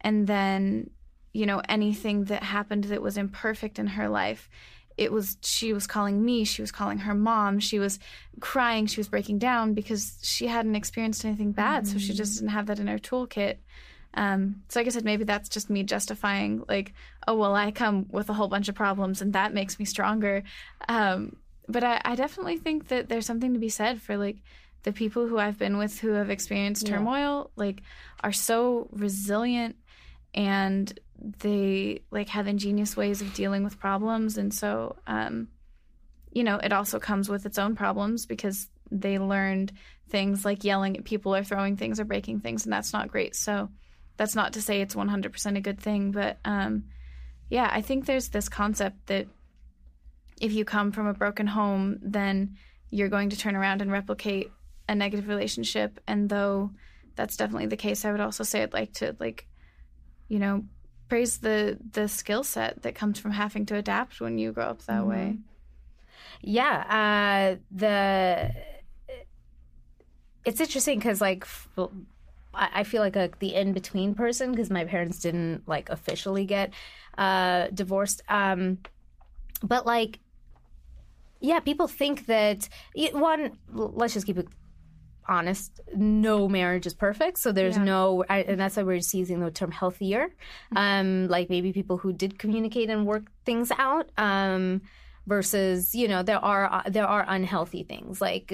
And 0.00 0.26
then, 0.26 0.90
you 1.32 1.44
know, 1.44 1.60
anything 1.68 2.24
that 2.24 2.42
happened 2.42 2.84
that 2.84 3.02
was 3.02 3.18
imperfect 3.18 3.78
in 3.78 3.86
her 3.86 4.08
life, 4.08 4.48
it 4.96 5.12
was 5.12 5.36
she 5.42 5.72
was 5.74 5.86
calling 5.86 6.24
me, 6.24 6.44
she 6.44 6.62
was 6.62 6.72
calling 6.72 6.98
her 6.98 7.14
mom, 7.14 7.60
she 7.60 7.78
was 7.78 7.98
crying, 8.40 8.86
she 8.86 9.00
was 9.00 9.08
breaking 9.08 9.38
down 9.38 9.74
because 9.74 10.18
she 10.22 10.46
hadn't 10.46 10.76
experienced 10.76 11.24
anything 11.24 11.52
bad, 11.52 11.86
so 11.86 11.98
she 11.98 12.14
just 12.14 12.34
didn't 12.38 12.50
have 12.50 12.66
that 12.66 12.78
in 12.78 12.86
her 12.86 12.98
toolkit. 12.98 13.56
Um, 14.14 14.62
so 14.68 14.78
like 14.80 14.86
I 14.86 14.90
said, 14.90 15.04
maybe 15.04 15.24
that's 15.24 15.48
just 15.48 15.68
me 15.68 15.82
justifying, 15.82 16.62
like, 16.68 16.94
oh 17.26 17.36
well, 17.36 17.54
I 17.54 17.72
come 17.72 18.06
with 18.10 18.30
a 18.30 18.32
whole 18.32 18.48
bunch 18.48 18.68
of 18.68 18.76
problems, 18.76 19.20
and 19.20 19.32
that 19.32 19.52
makes 19.52 19.78
me 19.78 19.84
stronger. 19.84 20.44
Um, 20.88 21.36
but 21.68 21.84
I, 21.84 22.00
I 22.04 22.14
definitely 22.14 22.58
think 22.58 22.88
that 22.88 23.08
there's 23.08 23.26
something 23.26 23.52
to 23.54 23.58
be 23.58 23.68
said 23.68 24.00
for 24.00 24.16
like 24.16 24.36
the 24.82 24.92
people 24.92 25.26
who 25.26 25.38
I've 25.38 25.58
been 25.58 25.78
with 25.78 25.98
who 26.00 26.10
have 26.12 26.30
experienced 26.30 26.86
Yeah. 26.86 26.98
turmoil, 26.98 27.50
like, 27.56 27.82
are 28.22 28.32
so 28.32 28.88
resilient 28.92 29.76
and 30.34 30.98
they 31.18 32.02
like 32.10 32.28
have 32.28 32.46
ingenious 32.46 32.96
ways 32.96 33.22
of 33.22 33.32
dealing 33.34 33.64
with 33.64 33.78
problems 33.78 34.36
and 34.36 34.52
so 34.52 34.96
um 35.06 35.48
you 36.32 36.42
know 36.42 36.56
it 36.56 36.72
also 36.72 36.98
comes 36.98 37.28
with 37.28 37.46
its 37.46 37.56
own 37.56 37.76
problems 37.76 38.26
because 38.26 38.68
they 38.90 39.18
learned 39.18 39.72
things 40.08 40.44
like 40.44 40.64
yelling 40.64 40.96
at 40.96 41.04
people 41.04 41.34
or 41.34 41.44
throwing 41.44 41.76
things 41.76 42.00
or 42.00 42.04
breaking 42.04 42.40
things 42.40 42.64
and 42.66 42.72
that's 42.72 42.92
not 42.92 43.08
great 43.10 43.34
so 43.36 43.70
that's 44.16 44.34
not 44.34 44.54
to 44.54 44.60
say 44.62 44.80
it's 44.80 44.94
100% 44.96 45.56
a 45.56 45.60
good 45.60 45.80
thing 45.80 46.10
but 46.10 46.38
um 46.44 46.84
yeah 47.48 47.68
i 47.72 47.80
think 47.80 48.04
there's 48.04 48.28
this 48.28 48.48
concept 48.48 49.06
that 49.06 49.26
if 50.40 50.52
you 50.52 50.64
come 50.64 50.92
from 50.92 51.06
a 51.06 51.14
broken 51.14 51.46
home 51.46 51.98
then 52.02 52.56
you're 52.90 53.08
going 53.08 53.30
to 53.30 53.36
turn 53.36 53.56
around 53.56 53.82
and 53.82 53.90
replicate 53.90 54.52
a 54.88 54.94
negative 54.94 55.26
relationship. 55.28 55.98
And 56.06 56.28
though 56.28 56.70
that's 57.16 57.36
definitely 57.36 57.66
the 57.66 57.76
case 57.76 58.04
i 58.04 58.10
would 58.10 58.20
also 58.20 58.42
say 58.42 58.64
i'd 58.64 58.72
like 58.72 58.92
to 58.92 59.14
like 59.20 59.46
you 60.26 60.36
know 60.40 60.64
praise 61.08 61.38
the 61.38 61.78
the 61.92 62.08
skill 62.08 62.42
set 62.42 62.82
that 62.82 62.94
comes 62.94 63.18
from 63.18 63.30
having 63.30 63.66
to 63.66 63.76
adapt 63.76 64.20
when 64.20 64.38
you 64.38 64.52
grow 64.52 64.64
up 64.64 64.82
that 64.86 65.06
way. 65.06 65.38
Yeah, 66.40 67.56
uh, 67.58 67.62
the 67.70 68.50
it's 70.44 70.60
interesting 70.60 70.98
because 70.98 71.20
like 71.20 71.44
f- 71.44 71.68
I 72.52 72.68
I 72.80 72.84
feel 72.84 73.00
like 73.00 73.16
a, 73.16 73.30
the 73.38 73.54
in 73.54 73.72
between 73.72 74.14
person 74.14 74.50
because 74.50 74.70
my 74.70 74.84
parents 74.84 75.20
didn't 75.20 75.68
like 75.68 75.88
officially 75.88 76.46
get 76.46 76.72
uh, 77.16 77.68
divorced, 77.72 78.22
um, 78.28 78.78
but 79.62 79.86
like 79.86 80.18
yeah, 81.40 81.60
people 81.60 81.88
think 81.88 82.26
that 82.26 82.68
y- 82.96 83.10
one. 83.12 83.52
Let's 83.72 84.14
just 84.14 84.26
keep 84.26 84.38
it 84.38 84.48
honest. 85.28 85.80
No 85.94 86.48
marriage 86.48 86.86
is 86.86 86.94
perfect, 86.94 87.38
so 87.38 87.50
there's 87.52 87.76
Yeah. 87.76 87.84
no, 87.84 88.24
I, 88.28 88.38
and 88.42 88.60
that's 88.60 88.76
why 88.76 88.82
we're 88.82 88.98
just 88.98 89.14
using 89.14 89.40
the 89.40 89.50
term 89.50 89.70
healthier. 89.70 90.28
Um, 90.76 91.28
like 91.28 91.48
maybe 91.48 91.72
people 91.72 91.96
who 91.96 92.12
did 92.12 92.38
communicate 92.38 92.90
and 92.90 93.06
work 93.06 93.24
things 93.44 93.70
out. 93.78 94.10
Um, 94.18 94.82
versus 95.26 95.94
you 95.94 96.06
know 96.06 96.22
there 96.22 96.36
are 96.38 96.82
there 96.90 97.06
are 97.06 97.24
unhealthy 97.26 97.82
things 97.82 98.20
like 98.20 98.52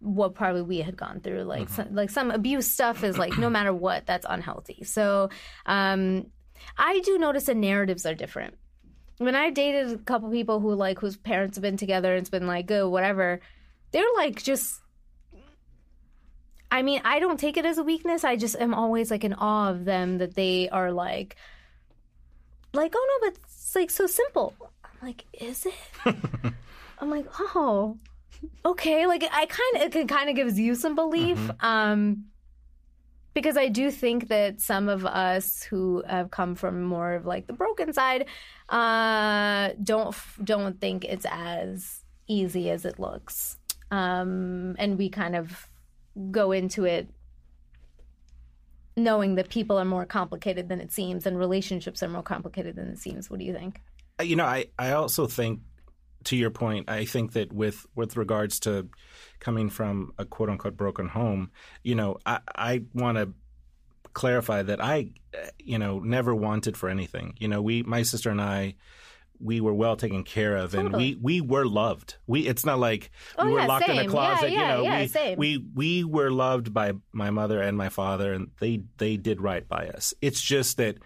what 0.00 0.34
probably 0.34 0.60
we 0.60 0.76
had 0.82 0.94
gone 0.94 1.18
through 1.20 1.44
like 1.44 1.70
some, 1.70 1.94
like 1.94 2.10
some 2.10 2.30
abuse 2.30 2.70
stuff 2.70 3.02
is 3.02 3.16
like 3.16 3.38
no 3.38 3.48
matter 3.48 3.72
what 3.72 4.04
that's 4.04 4.26
unhealthy 4.28 4.84
so 4.84 5.30
um 5.64 6.26
i 6.76 7.00
do 7.00 7.16
notice 7.18 7.44
the 7.44 7.54
narratives 7.54 8.04
are 8.04 8.14
different 8.14 8.54
when 9.20 9.34
i 9.34 9.50
dated 9.50 9.92
a 9.92 9.98
couple 9.98 10.30
people 10.30 10.60
who 10.60 10.74
like 10.74 10.98
whose 10.98 11.16
parents 11.16 11.56
have 11.56 11.62
been 11.62 11.76
together 11.76 12.14
and 12.14 12.20
it's 12.22 12.30
been 12.30 12.46
like 12.46 12.66
good 12.66 12.88
whatever 12.88 13.40
they're 13.92 14.14
like 14.16 14.42
just 14.42 14.80
i 16.70 16.80
mean 16.80 17.02
i 17.04 17.18
don't 17.20 17.38
take 17.38 17.56
it 17.56 17.66
as 17.66 17.76
a 17.78 17.82
weakness. 17.82 18.24
I 18.24 18.36
just 18.36 18.56
am 18.58 18.72
always 18.72 19.10
like 19.10 19.24
in 19.24 19.34
awe 19.34 19.70
of 19.70 19.84
them 19.84 20.18
that 20.18 20.34
they 20.34 20.68
are 20.70 20.90
like 20.90 21.36
like 22.72 22.94
oh 22.96 23.06
no 23.10 23.28
but 23.28 23.38
it's 23.44 23.74
like 23.74 23.90
so 23.90 24.06
simple. 24.06 24.54
I'm 24.84 25.08
like 25.08 25.24
is 25.32 25.66
it? 25.66 25.74
I'm 26.98 27.10
like 27.10 27.26
oh 27.38 27.98
okay. 28.64 29.06
Like 29.06 29.24
i 29.32 29.46
kind 29.46 29.84
of 29.84 29.96
it 29.96 30.08
kind 30.08 30.30
of 30.30 30.36
gives 30.36 30.58
you 30.58 30.74
some 30.74 30.94
belief. 30.94 31.38
Um 31.60 32.24
because 33.40 33.56
i 33.56 33.68
do 33.68 33.90
think 33.90 34.28
that 34.28 34.60
some 34.60 34.88
of 34.88 35.06
us 35.06 35.62
who 35.62 36.02
have 36.06 36.30
come 36.30 36.54
from 36.54 36.82
more 36.82 37.14
of 37.14 37.26
like 37.26 37.46
the 37.46 37.52
broken 37.52 37.92
side 37.92 38.26
uh 38.68 39.70
don't 39.82 40.14
don't 40.44 40.80
think 40.80 41.04
it's 41.04 41.26
as 41.30 42.04
easy 42.30 42.70
as 42.70 42.84
it 42.84 42.98
looks. 42.98 43.58
Um 43.90 44.76
and 44.78 44.96
we 44.96 45.08
kind 45.10 45.34
of 45.34 45.68
go 46.30 46.52
into 46.52 46.84
it 46.84 47.08
knowing 48.96 49.34
that 49.36 49.48
people 49.48 49.78
are 49.78 49.84
more 49.84 50.04
complicated 50.04 50.68
than 50.68 50.80
it 50.80 50.92
seems 50.92 51.26
and 51.26 51.38
relationships 51.38 52.02
are 52.02 52.08
more 52.08 52.22
complicated 52.22 52.76
than 52.76 52.88
it 52.88 52.98
seems. 52.98 53.28
What 53.30 53.40
do 53.40 53.44
you 53.44 53.52
think? 53.52 53.80
You 54.22 54.36
know, 54.36 54.44
I, 54.44 54.66
I 54.78 54.92
also 54.92 55.26
think, 55.26 55.60
to 56.24 56.36
your 56.36 56.50
point, 56.50 56.90
I 56.90 57.06
think 57.06 57.32
that 57.32 57.52
with 57.52 57.86
with 57.96 58.16
regards 58.16 58.60
to 58.60 58.88
coming 59.40 59.68
from 59.70 60.12
a 60.18 60.24
quote 60.24 60.48
unquote 60.50 60.76
broken 60.76 61.08
home, 61.08 61.50
you 61.82 61.94
know, 61.94 62.18
I, 62.24 62.38
I 62.54 62.82
want 62.94 63.18
to 63.18 63.32
clarify 64.12 64.62
that 64.62 64.82
I, 64.82 65.10
you 65.58 65.78
know, 65.78 65.98
never 65.98 66.34
wanted 66.34 66.76
for 66.76 66.88
anything. 66.88 67.34
You 67.38 67.48
know, 67.48 67.60
we, 67.62 67.82
my 67.82 68.02
sister 68.02 68.30
and 68.30 68.40
I, 68.40 68.74
we 69.42 69.60
were 69.62 69.72
well 69.72 69.96
taken 69.96 70.22
care 70.22 70.54
of, 70.56 70.74
and 70.74 70.92
we 70.92 71.16
we 71.18 71.40
were 71.40 71.64
loved. 71.64 72.16
We 72.26 72.46
it's 72.46 72.66
not 72.66 72.78
like 72.78 73.10
we 73.38 73.44
Oh, 73.44 73.50
were 73.52 73.60
yeah, 73.60 73.66
locked 73.66 73.88
in 73.88 73.92
a 73.92 73.94
same. 74.00 74.04
Yeah, 74.04 74.10
closet. 74.10 74.50
yeah, 74.52 74.76
you 74.78 74.84
know, 74.90 75.00
we, 75.00 75.06
same. 75.08 75.38
we 75.38 75.64
we 75.74 76.04
were 76.04 76.30
loved 76.30 76.74
by 76.74 76.92
my 77.12 77.30
mother 77.30 77.62
and 77.62 77.78
my 77.78 77.88
father, 77.88 78.34
and 78.34 78.50
they 78.60 78.82
they 78.98 79.16
did 79.16 79.40
right 79.40 79.66
by 79.66 79.88
us. 79.88 80.12
It's 80.20 80.42
just 80.42 80.76
that 80.76 80.98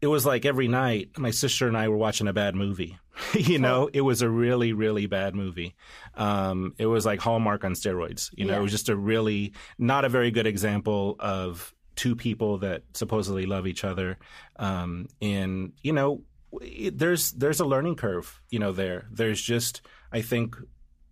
it 0.00 0.06
was 0.06 0.24
like 0.24 0.44
every 0.44 0.68
night 0.68 1.18
my 1.18 1.32
sister 1.32 1.66
and 1.66 1.76
I 1.76 1.88
were 1.88 1.96
watching 1.96 2.28
a 2.28 2.32
bad 2.32 2.54
movie. 2.54 2.96
you 3.34 3.58
know, 3.58 3.90
it 3.92 4.02
was 4.02 4.22
a 4.22 4.30
really, 4.30 4.72
really 4.72 5.06
bad 5.06 5.34
movie. 5.34 5.74
Um, 6.20 6.74
it 6.78 6.86
was 6.86 7.06
like 7.06 7.18
Hallmark 7.20 7.64
on 7.64 7.72
steroids. 7.72 8.30
You 8.36 8.44
know, 8.44 8.52
Yeah. 8.54 8.60
it 8.60 8.62
was 8.62 8.72
just 8.72 8.88
a 8.90 8.96
really 8.96 9.52
not 9.78 10.04
a 10.04 10.08
very 10.08 10.30
good 10.30 10.46
example 10.46 11.16
of 11.18 11.74
two 11.96 12.14
people 12.14 12.58
that 12.58 12.82
supposedly 12.94 13.46
love 13.46 13.66
each 13.66 13.84
other. 13.84 14.18
Um, 14.56 15.08
and 15.22 15.72
you 15.82 15.92
know, 15.92 16.22
it, 16.60 16.98
there's 16.98 17.32
there's 17.32 17.60
a 17.60 17.64
learning 17.64 17.96
curve. 17.96 18.40
You 18.50 18.58
know, 18.58 18.72
there 18.72 19.06
there's 19.10 19.40
just 19.40 19.82
I 20.12 20.20
think 20.22 20.56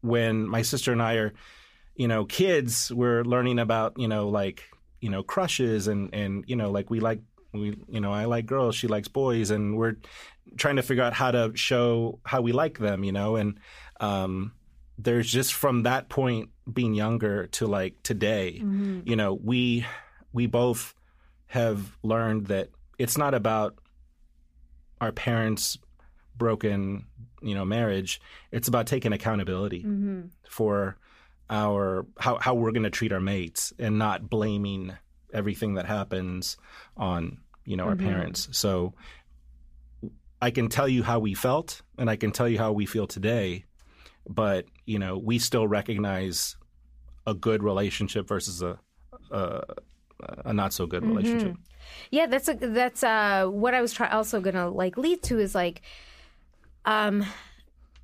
when 0.02 0.46
my 0.46 0.62
sister 0.62 0.92
and 0.92 1.02
I 1.02 1.14
are, 1.14 1.32
you 1.96 2.06
know, 2.08 2.24
kids, 2.24 2.92
we're 2.92 3.24
learning 3.24 3.58
about 3.58 3.98
you 3.98 4.08
know 4.08 4.28
like 4.28 4.62
you 5.00 5.10
know 5.10 5.22
crushes 5.22 5.88
and 5.88 6.12
and 6.14 6.44
you 6.46 6.56
know 6.56 6.70
like 6.70 6.90
we 6.90 7.00
like 7.00 7.20
we 7.52 7.76
you 7.88 8.00
know 8.00 8.12
I 8.12 8.26
like 8.26 8.46
girls, 8.46 8.74
she 8.76 8.88
likes 8.88 9.08
boys, 9.08 9.50
and 9.50 9.76
we're 9.78 9.96
trying 10.56 10.76
to 10.76 10.82
figure 10.82 11.02
out 11.04 11.12
how 11.14 11.30
to 11.30 11.52
show 11.54 12.18
how 12.24 12.40
we 12.42 12.52
like 12.52 12.78
them, 12.78 13.04
you 13.04 13.12
know, 13.12 13.36
and 13.36 13.58
um, 14.00 14.52
there's 14.98 15.30
just 15.30 15.54
from 15.54 15.84
that 15.84 16.08
point 16.08 16.50
being 16.70 16.94
younger 16.94 17.46
to 17.46 17.66
like 17.66 18.02
today, 18.02 18.60
you 19.04 19.16
know, 19.16 19.34
we 19.34 19.86
we 20.32 20.46
both 20.46 20.94
have 21.46 21.96
learned 22.02 22.48
that 22.48 22.68
it's 22.98 23.16
not 23.16 23.32
about 23.32 23.78
our 25.00 25.12
parents' 25.12 25.78
broken 26.36 27.06
you 27.42 27.54
know 27.54 27.64
marriage. 27.64 28.20
It's 28.50 28.68
about 28.68 28.86
taking 28.86 29.12
accountability 29.12 29.80
mm-hmm. 29.80 30.22
for 30.48 30.96
our 31.48 32.06
how 32.18 32.38
how 32.38 32.54
we're 32.54 32.72
going 32.72 32.82
to 32.82 32.90
treat 32.90 33.12
our 33.12 33.20
mates 33.20 33.72
and 33.78 33.98
not 33.98 34.28
blaming 34.28 34.96
everything 35.32 35.74
that 35.74 35.86
happens 35.86 36.56
on 36.96 37.38
you 37.64 37.76
know 37.76 37.84
our 37.84 37.96
parents. 37.96 38.48
So 38.52 38.94
I 40.40 40.50
can 40.50 40.68
tell 40.68 40.88
you 40.88 41.02
how 41.02 41.18
we 41.18 41.34
felt, 41.34 41.82
and 41.96 42.08
I 42.08 42.16
can 42.16 42.32
tell 42.32 42.48
you 42.48 42.58
how 42.58 42.72
we 42.72 42.86
feel 42.86 43.06
today, 43.06 43.64
but 44.28 44.66
you 44.86 44.98
know 44.98 45.18
we 45.18 45.38
still 45.38 45.66
recognize 45.66 46.56
a 47.26 47.34
good 47.34 47.62
relationship 47.62 48.28
versus 48.28 48.62
a 48.62 48.78
a, 49.30 49.62
a 50.44 50.52
not 50.52 50.72
so 50.72 50.86
good 50.86 51.04
relationship. 51.04 51.56
Yeah, 52.10 52.26
that's 52.26 52.48
a, 52.48 52.54
that's 52.54 53.02
uh, 53.02 53.46
what 53.46 53.74
I 53.74 53.80
was 53.80 53.92
try- 53.92 54.10
also 54.10 54.40
gonna 54.40 54.68
like 54.68 54.96
lead 54.96 55.22
to 55.24 55.38
is 55.38 55.54
like, 55.54 55.82
um, 56.84 57.24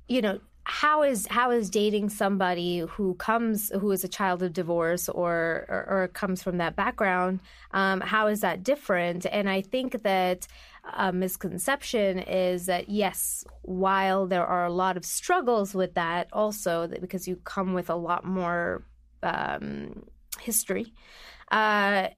you 0.07 0.21
know, 0.21 0.39
how 0.63 1.03
is 1.03 1.27
how 1.27 1.51
is 1.51 1.69
dating 1.69 2.09
somebody 2.09 2.79
who 2.79 3.13
comes 3.15 3.69
who 3.69 3.91
is 3.91 4.03
a 4.03 4.07
child 4.07 4.41
of 4.41 4.53
divorce 4.53 5.07
or 5.09 5.65
or, 5.69 5.85
or 5.87 6.07
comes 6.09 6.41
from 6.41 6.57
that 6.57 6.75
background? 6.75 7.39
Um, 7.71 8.01
how 8.01 8.27
is 8.27 8.41
that 8.41 8.63
different? 8.63 9.25
And 9.31 9.49
I 9.49 9.61
think 9.61 10.03
that 10.03 10.47
a 10.93 11.11
misconception 11.11 12.19
is 12.19 12.67
that 12.67 12.89
yes, 12.89 13.43
while 13.63 14.27
there 14.27 14.45
are 14.45 14.65
a 14.65 14.71
lot 14.71 14.97
of 14.97 15.05
struggles 15.05 15.73
with 15.73 15.95
that, 15.95 16.27
also 16.31 16.87
that 16.87 17.01
because 17.01 17.27
you 17.27 17.37
come 17.37 17.73
with 17.73 17.89
a 17.89 17.95
lot 17.95 18.25
more 18.25 18.83
um, 19.23 20.03
history. 20.41 20.93
Uh, 21.51 22.09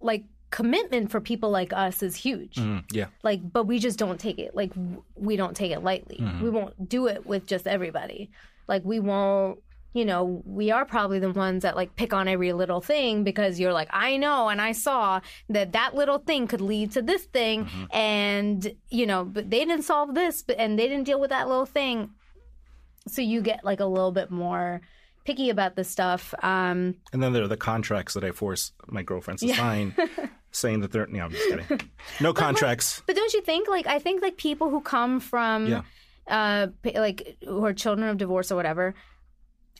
like 0.00 0.24
commitment 0.50 1.10
for 1.10 1.20
people 1.20 1.50
like 1.50 1.72
us 1.72 2.02
is 2.02 2.16
huge. 2.16 2.56
Mm, 2.56 2.84
yeah, 2.92 3.06
Like, 3.22 3.40
but 3.52 3.64
we 3.64 3.78
just 3.78 3.98
don't 3.98 4.18
take 4.18 4.38
it. 4.38 4.54
Like, 4.54 4.72
we 5.14 5.36
don't 5.36 5.56
take 5.56 5.72
it 5.72 5.82
lightly. 5.82 6.18
We 6.42 6.50
won't 6.50 6.88
do 6.88 7.06
it 7.06 7.24
with 7.26 7.46
just 7.46 7.66
everybody. 7.66 8.30
Like, 8.66 8.84
we 8.84 9.00
won't. 9.00 9.60
You 9.92 10.04
know, 10.04 10.40
we 10.44 10.70
are 10.70 10.84
probably 10.84 11.18
the 11.18 11.30
ones 11.32 11.62
that 11.64 11.74
like 11.74 11.96
pick 11.96 12.12
on 12.12 12.28
every 12.28 12.52
little 12.52 12.80
thing 12.80 13.24
because 13.24 13.58
you're 13.58 13.72
like, 13.72 13.88
I 13.92 14.16
know 14.18 14.48
and 14.48 14.60
I 14.60 14.70
saw 14.72 15.20
that 15.48 15.72
that 15.72 15.94
little 15.96 16.18
thing 16.18 16.46
could 16.46 16.60
lead 16.60 16.92
to 16.92 17.02
this 17.02 17.24
thing, 17.24 17.68
and 17.92 18.72
you 18.88 19.04
know, 19.06 19.24
but 19.24 19.50
they 19.50 19.64
didn't 19.64 19.82
solve 19.82 20.14
this, 20.14 20.42
but 20.42 20.56
and 20.58 20.78
they 20.78 20.86
didn't 20.86 21.04
deal 21.04 21.18
with 21.20 21.30
that 21.30 21.48
little 21.48 21.66
thing. 21.66 22.10
So 23.08 23.20
you 23.20 23.40
get 23.42 23.64
like 23.64 23.80
a 23.80 23.84
little 23.86 24.12
bit 24.12 24.30
more 24.30 24.80
picky 25.24 25.50
about 25.50 25.74
this 25.74 25.88
stuff. 25.88 26.34
Um, 26.42 26.94
and 27.12 27.20
then 27.22 27.32
there 27.32 27.42
are 27.42 27.48
the 27.48 27.56
contracts 27.56 28.14
that 28.14 28.22
I 28.24 28.30
force 28.30 28.72
my 28.86 29.02
girlfriends 29.02 29.42
to 29.42 29.52
sign, 29.54 29.94
saying 30.52 30.80
that 30.82 30.92
they're. 30.92 31.06
No, 31.08 31.24
I'm 31.24 31.30
just 31.32 31.48
kidding. 31.48 31.90
No 32.20 32.32
contracts. 32.32 33.02
But 33.06 33.16
don't 33.16 33.32
you 33.34 33.42
think 33.42 33.68
like 33.68 33.86
I 33.88 33.98
think 33.98 34.22
like 34.22 34.36
people 34.36 34.70
who 34.70 34.80
come 34.82 35.18
from 35.18 35.66
Yeah. 35.66 35.82
uh 36.28 36.68
like 36.94 37.36
who 37.44 37.64
are 37.64 37.72
children 37.72 38.08
of 38.08 38.18
divorce 38.18 38.52
or 38.52 38.56
whatever 38.56 38.94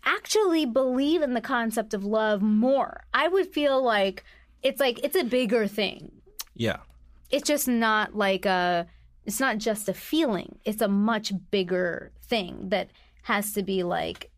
actually 0.05 0.67
believe 0.67 1.23
in 1.23 1.35
the 1.35 1.41
concept 1.41 1.95
of 1.95 2.05
love 2.05 2.43
more. 2.43 3.05
I 3.13 3.29
would 3.29 3.53
feel 3.53 3.83
like 3.83 4.25
it's 4.63 4.81
like 4.81 5.01
it's 5.05 5.17
a 5.17 5.25
bigger 5.25 5.67
thing. 5.67 6.13
Yeah. 6.55 6.79
It's 7.31 7.47
just 7.47 7.69
not 7.69 8.17
like 8.17 8.47
a 8.47 8.87
it's 9.25 9.41
not 9.41 9.59
just 9.59 9.89
a 9.89 9.95
feeling. 9.95 10.59
It's 10.65 10.83
a 10.83 10.89
much 10.89 11.33
bigger 11.51 12.13
thing 12.23 12.71
that 12.71 12.91
has 13.23 13.53
to 13.53 13.63
be 13.63 13.83
like 13.83 14.31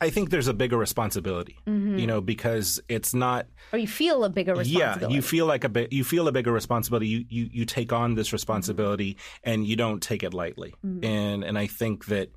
I 0.00 0.10
think 0.10 0.28
there's 0.28 0.48
a 0.48 0.52
bigger 0.52 0.76
responsibility, 0.76 1.56
mm-hmm. 1.66 1.98
you 1.98 2.06
know, 2.06 2.20
because 2.20 2.80
it's 2.88 3.14
not. 3.14 3.46
or 3.72 3.78
you 3.78 3.88
feel 3.88 4.24
a 4.24 4.28
bigger 4.28 4.54
responsibility. 4.54 5.06
Yeah, 5.06 5.08
you 5.08 5.22
feel 5.22 5.46
like 5.46 5.64
a 5.64 5.70
bit. 5.70 5.92
You 5.92 6.04
feel 6.04 6.28
a 6.28 6.32
bigger 6.32 6.52
responsibility. 6.52 7.08
You 7.08 7.24
you 7.30 7.48
you 7.50 7.64
take 7.64 7.94
on 7.94 8.14
this 8.14 8.32
responsibility, 8.32 9.14
mm-hmm. 9.14 9.50
and 9.50 9.66
you 9.66 9.74
don't 9.74 10.02
take 10.02 10.22
it 10.22 10.34
lightly. 10.34 10.74
Mm-hmm. 10.84 11.04
And 11.04 11.44
and 11.44 11.58
I 11.58 11.66
think 11.66 12.06
that 12.06 12.30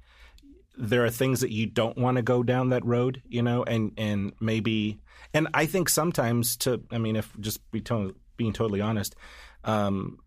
there 0.80 1.04
are 1.04 1.10
things 1.10 1.42
that 1.42 1.52
you 1.52 1.66
don't 1.66 1.98
want 1.98 2.16
to 2.18 2.24
go 2.24 2.42
down 2.42 2.70
that 2.70 2.86
road, 2.86 3.22
you 3.28 3.42
know, 3.42 3.64
and 3.64 3.92
and 3.98 4.34
maybe. 4.40 5.00
And 5.34 5.48
I 5.54 5.66
think 5.66 5.90
sometimes 5.90 6.58
to. 6.58 6.82
I 6.92 6.98
mean, 6.98 7.16
if 7.16 7.32
just 7.40 7.70
be 7.72 7.82
to, 7.82 8.16
being 8.38 8.54
totally 8.54 8.82
honest, 8.82 9.16
um, 9.64 10.18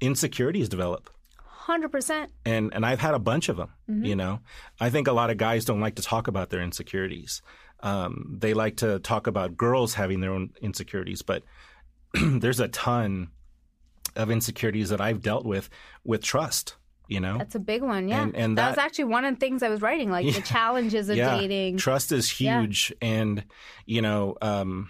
insecurities 0.00 0.68
develop. 0.68 1.10
Hundred 1.44 1.90
percent. 1.90 2.32
and 2.44 2.74
and 2.74 2.84
I've 2.84 2.98
had 2.98 3.14
a 3.14 3.18
bunch 3.18 3.48
of 3.48 3.56
them. 3.58 3.70
You 3.86 4.16
know, 4.16 4.40
I 4.80 4.90
think 4.90 5.06
a 5.06 5.12
lot 5.12 5.30
of 5.30 5.36
guys 5.36 5.64
don't 5.64 5.80
like 5.80 5.96
to 5.96 6.02
talk 6.02 6.26
about 6.26 6.50
their 6.50 6.62
insecurities. 6.62 7.42
Um, 7.82 8.36
they 8.40 8.54
like 8.54 8.78
to 8.78 8.98
talk 8.98 9.26
about 9.26 9.56
girls 9.56 9.94
having 9.94 10.20
their 10.20 10.32
own 10.32 10.50
insecurities, 10.60 11.22
but 11.22 11.42
there's 12.14 12.60
a 12.60 12.68
ton 12.68 13.28
of 14.16 14.30
insecurities 14.30 14.88
that 14.88 15.00
I've 15.00 15.22
dealt 15.22 15.44
with 15.44 15.68
with 16.04 16.22
trust. 16.22 16.76
You 17.10 17.18
know, 17.20 17.38
That's 17.38 17.56
a 17.56 17.60
big 17.60 17.82
one, 17.82 18.06
yeah. 18.08 18.22
And- 18.22 18.36
and 18.36 18.56
that, 18.58 18.68
was 18.70 18.78
actually 18.78 19.04
one 19.04 19.24
of 19.24 19.34
the 19.34 19.40
things 19.40 19.62
I 19.64 19.68
was 19.68 19.82
writing, 19.82 20.10
like 20.12 20.32
the 20.32 20.40
challenges 20.56 21.08
of 21.08 21.16
yeah, 21.16 21.36
dating. 21.36 21.76
trust 21.78 22.12
is 22.12 22.40
Yeah. 22.40 22.60
huge, 22.60 22.92
and 23.02 23.44
you 23.84 24.00
know, 24.00 24.36
um, 24.40 24.88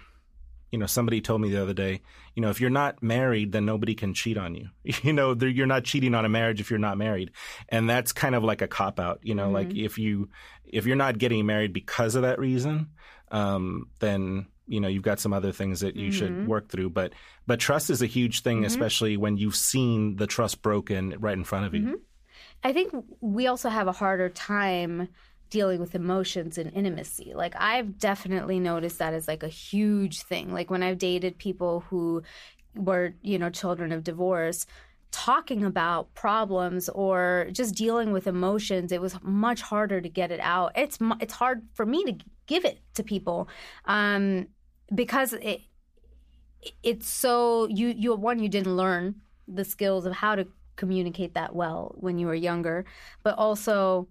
you 0.71 0.77
know, 0.77 0.85
somebody 0.85 1.19
told 1.19 1.41
me 1.41 1.49
the 1.49 1.61
other 1.61 1.73
day, 1.73 2.01
you 2.35 2.41
know, 2.41 2.49
if 2.51 2.61
you're 2.61 2.69
not 2.69 3.01
married, 3.01 3.51
then 3.51 3.65
nobody 3.65 3.95
can 3.95 4.13
cheat 4.13 4.37
on 4.37 4.53
you. 4.55 4.69
You 5.03 5.13
know, 5.13 5.33
you're 5.33 5.65
not 5.65 5.83
cheating 5.83 6.13
on 6.13 6.23
a 6.23 6.29
marriage 6.29 6.61
if 6.61 6.69
you're 6.69 6.79
not 6.79 6.97
married, 6.99 7.31
and 7.69 7.89
that's 7.89 8.13
kind 8.13 8.35
of 8.35 8.43
like 8.43 8.61
a 8.61 8.67
cop 8.67 8.99
out. 8.99 9.19
You 9.23 9.33
know, 9.33 9.49
like 9.49 9.73
if 9.75 9.97
you 9.97 10.29
if 10.65 10.85
you're 10.85 10.95
not 10.95 11.17
getting 11.17 11.45
married 11.47 11.73
because 11.73 12.13
of 12.15 12.21
that 12.21 12.37
reason, 12.37 12.91
um, 13.31 13.89
then 13.99 14.45
you 14.67 14.79
know 14.79 14.87
you've 14.87 15.03
got 15.03 15.19
some 15.19 15.33
other 15.33 15.51
things 15.51 15.79
that 15.79 15.95
you 15.95 16.11
should 16.11 16.47
work 16.47 16.69
through. 16.69 16.91
But 16.91 17.13
but 17.47 17.59
trust 17.59 17.89
is 17.89 18.01
a 18.03 18.05
huge 18.07 18.43
thing, 18.43 18.63
especially 18.63 19.17
when 19.17 19.37
you've 19.37 19.55
seen 19.55 20.15
the 20.17 20.27
trust 20.27 20.61
broken 20.61 21.15
right 21.19 21.35
in 21.37 21.43
front 21.43 21.65
of 21.65 21.73
you. 21.73 22.01
I 22.63 22.73
think 22.73 22.93
we 23.21 23.47
also 23.47 23.69
have 23.69 23.87
a 23.87 23.91
harder 23.91 24.29
time 24.29 25.09
dealing 25.49 25.79
with 25.79 25.95
emotions 25.95 26.57
and 26.57 26.71
intimacy. 26.73 27.33
Like 27.35 27.53
I've 27.57 27.97
definitely 27.97 28.59
noticed 28.59 28.99
that 28.99 29.13
as 29.13 29.27
like 29.27 29.43
a 29.43 29.47
huge 29.49 30.21
thing. 30.21 30.53
Like 30.53 30.69
when 30.69 30.83
I've 30.83 30.97
dated 30.97 31.37
people 31.37 31.81
who 31.89 32.23
were, 32.75 33.13
you 33.21 33.37
know, 33.37 33.49
children 33.49 33.91
of 33.91 34.03
divorce, 34.03 34.65
talking 35.11 35.65
about 35.65 36.13
problems 36.13 36.87
or 36.89 37.47
just 37.51 37.75
dealing 37.75 38.11
with 38.11 38.27
emotions, 38.27 38.91
it 38.91 39.01
was 39.01 39.17
much 39.21 39.61
harder 39.61 39.99
to 39.99 40.07
get 40.07 40.31
it 40.31 40.39
out. 40.39 40.71
It's 40.75 40.97
it's 41.19 41.33
hard 41.33 41.63
for 41.73 41.85
me 41.85 42.03
to 42.05 42.25
give 42.47 42.63
it 42.63 42.79
to 42.93 43.03
people 43.03 43.49
um, 43.85 44.47
because 44.93 45.33
it 45.33 45.61
it's 46.83 47.09
so 47.09 47.67
you 47.67 47.89
you 47.89 48.15
one 48.15 48.39
you 48.39 48.47
didn't 48.47 48.75
learn 48.75 49.15
the 49.47 49.65
skills 49.65 50.05
of 50.05 50.13
how 50.13 50.35
to 50.35 50.47
communicate 50.81 51.33
that 51.39 51.51
well 51.61 51.79
when 52.05 52.15
you 52.19 52.27
were 52.27 52.39
younger. 52.49 52.77
But 53.25 53.35
also 53.45 54.07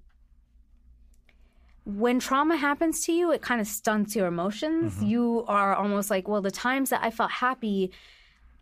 when 1.84 2.20
trauma 2.20 2.56
happens 2.56 3.04
to 3.06 3.12
you 3.12 3.32
it 3.32 3.42
kind 3.42 3.60
of 3.60 3.66
stunts 3.66 4.14
your 4.14 4.26
emotions. 4.26 5.02
You 5.02 5.44
are 5.48 5.74
almost 5.74 6.10
like 6.10 6.28
well 6.28 6.42
the 6.42 6.50
times 6.68 6.90
that 6.90 7.02
i 7.02 7.10
felt 7.10 7.30
happy 7.46 7.90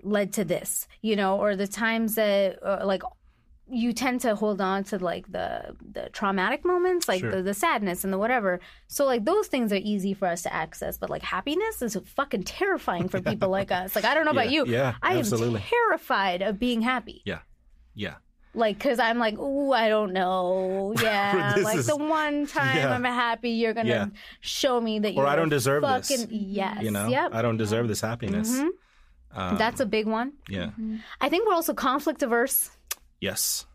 led 0.02 0.32
to 0.38 0.44
this 0.44 0.86
you 1.02 1.16
know 1.16 1.32
or 1.42 1.56
the 1.56 1.66
times 1.66 2.14
that 2.14 2.58
uh, 2.62 2.82
like 2.92 3.02
you 3.70 3.92
tend 3.92 4.20
to 4.22 4.34
hold 4.34 4.60
on 4.62 4.82
to 4.84 4.96
like 4.98 5.30
the 5.30 5.50
the 5.96 6.08
traumatic 6.18 6.64
moments 6.64 7.06
like 7.08 7.20
Sure. 7.20 7.32
the, 7.32 7.42
the 7.42 7.52
sadness 7.52 8.02
and 8.04 8.10
the 8.14 8.16
whatever. 8.24 8.60
So 8.86 9.04
like 9.04 9.26
those 9.26 9.46
things 9.48 9.72
are 9.74 9.80
easy 9.92 10.14
for 10.14 10.26
us 10.34 10.40
to 10.46 10.50
access 10.64 10.96
but 10.96 11.10
like 11.10 11.22
happiness 11.22 11.82
is 11.82 11.94
fucking 12.18 12.44
terrifying 12.44 13.08
for 13.08 13.20
people 13.20 13.50
like 13.50 13.70
us. 13.80 13.94
Like 13.96 14.06
i 14.06 14.14
don't 14.14 14.24
know 14.24 14.30
about 14.38 14.50
you. 14.50 14.64
yeah, 14.66 14.94
i 15.02 15.18
absolutely. 15.18 15.60
am 15.60 15.66
terrified 15.66 16.40
of 16.40 16.58
being 16.58 16.80
happy. 16.82 17.20
Yeah, 17.26 17.40
yeah. 17.98 18.14
like 18.54 18.76
because 18.78 18.98
i'm 18.98 19.18
like 19.18 19.36
ooh 19.38 19.72
i 19.72 19.88
don't 19.94 20.12
know 20.12 20.94
yeah 21.02 21.54
This 21.54 21.64
like 21.64 21.78
is- 21.78 21.86
the 21.92 21.96
one 21.96 22.46
time 22.46 22.76
Yeah. 22.78 22.94
i'm 22.94 23.04
happy 23.04 23.50
you're 23.60 23.74
gonna 23.74 23.88
Yeah. 23.88 24.06
show 24.40 24.80
me 24.80 24.98
that 25.00 25.12
you're 25.14 25.24
Or 25.24 25.28
I 25.28 25.36
don't 25.36 25.50
deserve 25.58 25.82
this. 25.82 26.08
fucking 26.08 26.28
yes 26.32 26.82
You 26.82 26.90
know, 26.96 27.08
yep 27.08 27.34
I 27.34 27.42
don't 27.42 27.58
deserve 27.58 27.86
this 27.92 28.00
happiness. 28.00 28.48
Mhm. 28.50 28.68
Um, 29.38 29.58
that's 29.58 29.80
a 29.80 29.86
big 29.86 30.06
one 30.18 30.32
yeah. 30.48 30.70
i 31.20 31.28
think 31.28 31.46
we're 31.46 31.54
also 31.60 31.74
conflict 31.74 32.22
averse 32.22 32.70
Yes, 33.20 33.66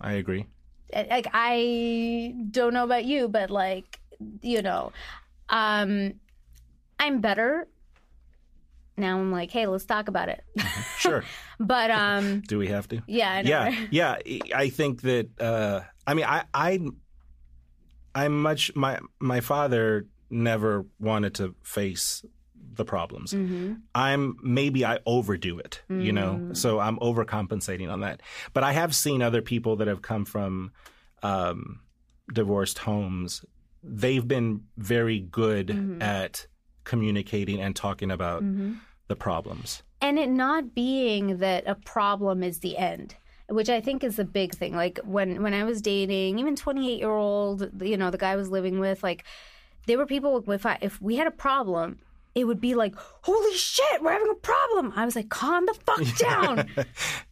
I 0.00 0.12
agree. 0.22 0.44
like 0.92 1.26
I 1.32 2.34
don't 2.50 2.74
know 2.74 2.84
about 2.84 3.04
you, 3.04 3.28
but 3.28 3.50
like 3.50 4.00
you 4.42 4.62
know, 4.62 4.90
um, 5.48 6.14
I'm 6.98 7.20
better 7.20 7.68
now. 8.98 9.18
I'm 9.18 9.32
like, 9.32 9.50
hey, 9.50 9.66
let's 9.66 9.84
talk 9.84 10.08
about 10.08 10.28
it. 10.28 10.42
Sure. 10.98 11.24
but 11.60 11.90
um, 11.90 12.42
Do 12.46 12.58
we 12.58 12.68
have 12.68 12.88
to? 12.88 13.02
yeah, 13.06 13.32
I 13.32 13.40
yeah, 13.40 13.74
yeah. 13.90 14.16
I 14.54 14.68
think 14.68 15.02
that. 15.02 15.28
Uh, 15.40 15.80
I 16.06 16.14
mean, 16.14 16.24
I, 16.26 16.44
I, 16.54 16.80
I'm 18.14 18.40
much. 18.42 18.74
My 18.74 18.98
my 19.20 19.40
father 19.40 20.06
never 20.30 20.84
wanted 20.98 21.34
to 21.36 21.54
face 21.62 22.24
the 22.74 22.84
problems. 22.84 23.32
Mm-hmm. 23.32 23.74
I'm 23.94 24.36
maybe 24.42 24.84
I 24.84 24.98
overdo 25.06 25.58
it, 25.58 25.82
you 25.88 26.12
know, 26.12 26.50
so 26.52 26.78
I'm 26.78 26.96
overcompensating 26.98 27.90
on 27.90 28.00
that. 28.00 28.20
But 28.52 28.62
I 28.62 28.72
have 28.72 28.94
seen 28.94 29.20
other 29.22 29.42
people 29.42 29.76
that 29.76 29.88
have 29.88 30.00
come 30.02 30.24
from 30.24 30.70
um, 31.22 31.80
divorced 32.32 32.78
homes. 32.78 33.44
They've 33.82 34.26
been 34.26 34.62
very 34.76 35.18
good 35.20 35.68
Mm-hmm. 35.68 36.02
at 36.02 36.46
communicating 36.84 37.60
and 37.60 37.74
talking 37.76 38.10
about 38.10 38.42
the 39.08 39.16
problems. 39.16 39.82
and 40.00 40.18
it 40.18 40.28
not 40.28 40.74
being 40.74 41.38
that 41.38 41.64
a 41.66 41.74
problem 41.74 42.42
is 42.42 42.60
the 42.60 42.76
end 42.76 43.16
which 43.48 43.68
i 43.70 43.80
think 43.80 44.04
is 44.04 44.18
a 44.18 44.24
big 44.24 44.54
thing 44.54 44.74
like 44.74 44.98
when 45.04 45.42
when 45.42 45.54
i 45.54 45.64
was 45.64 45.80
dating 45.80 46.38
even 46.38 46.54
28 46.54 46.98
year 46.98 47.10
old 47.10 47.70
you 47.82 47.96
know 47.96 48.10
the 48.10 48.18
guy 48.18 48.32
I 48.32 48.36
was 48.36 48.50
living 48.50 48.78
with 48.78 49.02
like 49.02 49.24
there 49.86 49.98
were 49.98 50.06
people 50.06 50.44
if 50.52 50.66
I, 50.66 50.78
if 50.82 51.00
we 51.00 51.16
had 51.16 51.26
a 51.26 51.32
problem 51.32 51.98
it 52.34 52.44
would 52.44 52.60
be 52.60 52.74
like, 52.74 52.94
holy 53.22 53.54
shit, 53.54 54.02
we're 54.02 54.12
having 54.12 54.30
a 54.30 54.34
problem. 54.34 54.92
I 54.94 55.04
was 55.04 55.16
like, 55.16 55.28
calm 55.28 55.66
the 55.66 55.74
fuck 55.74 56.16
down. 56.18 56.68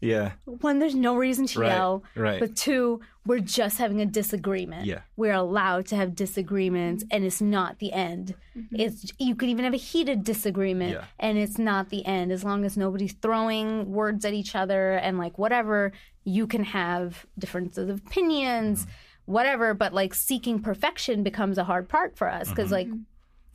Yeah. 0.01 0.33
One, 0.45 0.79
there's 0.79 0.95
no 0.95 1.17
reason 1.17 1.47
to 1.49 1.61
Right, 1.61 1.69
yell. 1.69 2.03
right. 2.17 2.41
But 2.41 2.57
two, 2.57 3.01
we're 3.25 3.39
just 3.41 3.79
having 3.79 4.01
a 4.01 4.07
disagreement. 4.07 4.87
Yeah. 4.87 5.01
We're 5.17 5.33
allowed 5.35 5.87
to 5.87 5.97
have 5.97 6.15
disagreements 6.15 7.05
and 7.11 7.25
it's 7.25 7.41
not 7.41 7.79
the 7.79 7.93
end. 7.93 8.35
It's 8.73 9.13
you 9.19 9.35
could 9.35 9.49
even 9.49 9.65
have 9.65 9.75
a 9.75 9.79
heated 9.79 10.25
disagreement 10.25 10.93
Yeah. 10.93 11.05
and 11.19 11.39
it's 11.39 11.59
not 11.59 11.91
the 11.91 12.05
end. 12.07 12.33
As 12.33 12.43
long 12.45 12.65
as 12.65 12.77
nobody's 12.77 13.13
throwing 13.15 13.91
words 13.93 14.25
at 14.25 14.33
each 14.35 14.55
other 14.57 14.93
and 14.93 15.19
like 15.19 15.39
whatever, 15.39 15.93
you 16.25 16.47
can 16.47 16.65
have 16.65 17.27
differences 17.39 17.89
of 17.89 17.99
opinions, 18.07 18.83
Mm-hmm. 18.83 19.33
whatever, 19.33 19.75
but 19.75 19.93
like 19.93 20.15
seeking 20.15 20.61
perfection 20.61 21.23
becomes 21.23 21.59
a 21.59 21.65
hard 21.65 21.89
part 21.89 22.17
for 22.17 22.29
us 22.29 22.47
Mm-hmm. 22.47 22.55
because 22.55 22.71
like 22.73 22.89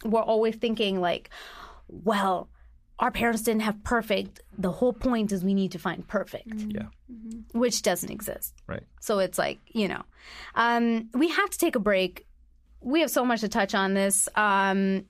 we're 0.03 0.21
always 0.21 0.55
thinking 0.55 0.99
like, 1.01 1.29
well, 1.87 2.49
our 2.99 3.11
parents 3.11 3.41
didn't 3.41 3.61
have 3.63 3.83
perfect. 3.83 4.41
The 4.57 4.71
whole 4.71 4.93
point 4.93 5.31
is 5.31 5.43
we 5.43 5.53
need 5.55 5.71
to 5.71 5.79
find 5.79 6.07
perfect, 6.07 6.53
Yeah. 6.67 6.85
which 7.53 7.81
doesn't 7.81 8.11
exist. 8.11 8.53
Right. 8.67 8.83
So 8.99 9.19
it's 9.19 9.37
like, 9.39 9.59
you 9.67 9.87
know, 9.87 10.03
um, 10.55 11.09
we 11.13 11.29
have 11.29 11.49
to 11.49 11.57
take 11.57 11.75
a 11.75 11.79
break. 11.79 12.27
We 12.79 13.01
have 13.01 13.09
so 13.09 13.25
much 13.25 13.41
to 13.41 13.49
touch 13.49 13.73
on 13.73 13.93
this, 13.95 14.29
um, 14.35 15.05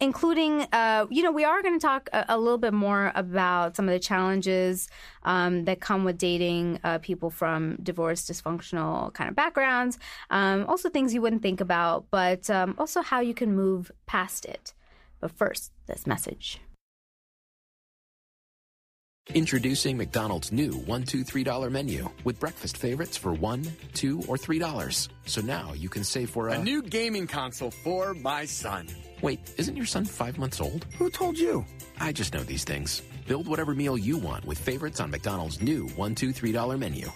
including, 0.00 0.66
uh, 0.72 1.06
you 1.10 1.22
know, 1.22 1.32
we 1.32 1.44
are 1.44 1.62
going 1.62 1.78
to 1.78 1.84
talk 1.84 2.08
a, 2.12 2.24
a 2.30 2.38
little 2.38 2.58
bit 2.58 2.72
more 2.72 3.12
about 3.14 3.76
some 3.76 3.88
of 3.88 3.92
the 3.92 3.98
challenges 3.98 4.88
um, 5.22 5.64
that 5.64 5.80
come 5.80 6.04
with 6.04 6.18
dating 6.18 6.80
uh, 6.84 6.98
people 6.98 7.30
from 7.30 7.76
divorced, 7.82 8.30
dysfunctional 8.30 9.12
kind 9.14 9.30
of 9.30 9.36
backgrounds. 9.36 9.98
Um, 10.30 10.66
also, 10.66 10.88
things 10.88 11.14
you 11.14 11.22
wouldn't 11.22 11.42
think 11.42 11.60
about, 11.60 12.06
but 12.10 12.50
um, 12.50 12.74
also 12.78 13.02
how 13.02 13.20
you 13.20 13.34
can 13.34 13.54
move 13.54 13.90
past 14.06 14.44
it. 14.44 14.74
But 15.20 15.30
first, 15.30 15.72
this 15.86 16.06
message. 16.06 16.60
Introducing 19.32 19.96
McDonald's 19.96 20.52
new 20.52 20.72
$1, 20.72 20.86
$2, 21.24 21.44
$3 21.46 21.70
menu 21.72 22.10
with 22.24 22.38
breakfast 22.38 22.76
favorites 22.76 23.16
for 23.16 23.34
$1, 23.34 23.66
2 23.94 24.18
or 24.28 24.36
$3. 24.36 25.08
So 25.24 25.40
now 25.40 25.72
you 25.72 25.88
can 25.88 26.04
save 26.04 26.28
for 26.28 26.48
a, 26.48 26.52
A 26.52 26.58
new 26.58 26.82
gaming 26.82 27.26
console 27.26 27.70
for 27.70 28.12
my 28.12 28.44
son. 28.44 28.86
Wait, 29.22 29.40
isn't 29.56 29.76
your 29.76 29.86
son 29.86 30.04
five 30.04 30.36
months 30.36 30.60
old? 30.60 30.84
Who 30.98 31.08
told 31.08 31.38
you? 31.38 31.64
I 31.98 32.12
just 32.12 32.34
know 32.34 32.42
these 32.42 32.64
things. 32.64 33.00
Build 33.26 33.48
whatever 33.48 33.74
meal 33.74 33.96
you 33.96 34.18
want 34.18 34.44
with 34.44 34.58
favorites 34.58 35.00
on 35.00 35.10
McDonald's 35.10 35.62
new 35.62 35.86
$1, 35.86 36.14
2, 36.14 36.28
$3 36.28 36.78
menu. 36.78 37.10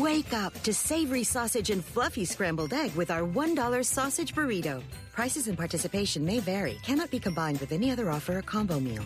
Wake 0.00 0.32
up 0.32 0.54
to 0.62 0.72
savory 0.72 1.24
sausage 1.24 1.70
and 1.70 1.84
fluffy 1.84 2.24
scrambled 2.24 2.72
egg 2.72 2.94
with 2.94 3.10
our 3.10 3.22
$1 3.22 3.84
sausage 3.84 4.32
burrito. 4.32 4.80
Prices 5.12 5.48
and 5.48 5.58
participation 5.58 6.24
may 6.24 6.38
vary, 6.38 6.78
cannot 6.84 7.10
be 7.10 7.18
combined 7.18 7.58
with 7.58 7.72
any 7.72 7.90
other 7.90 8.10
offer 8.10 8.38
or 8.38 8.42
combo 8.42 8.78
meal. 8.78 9.02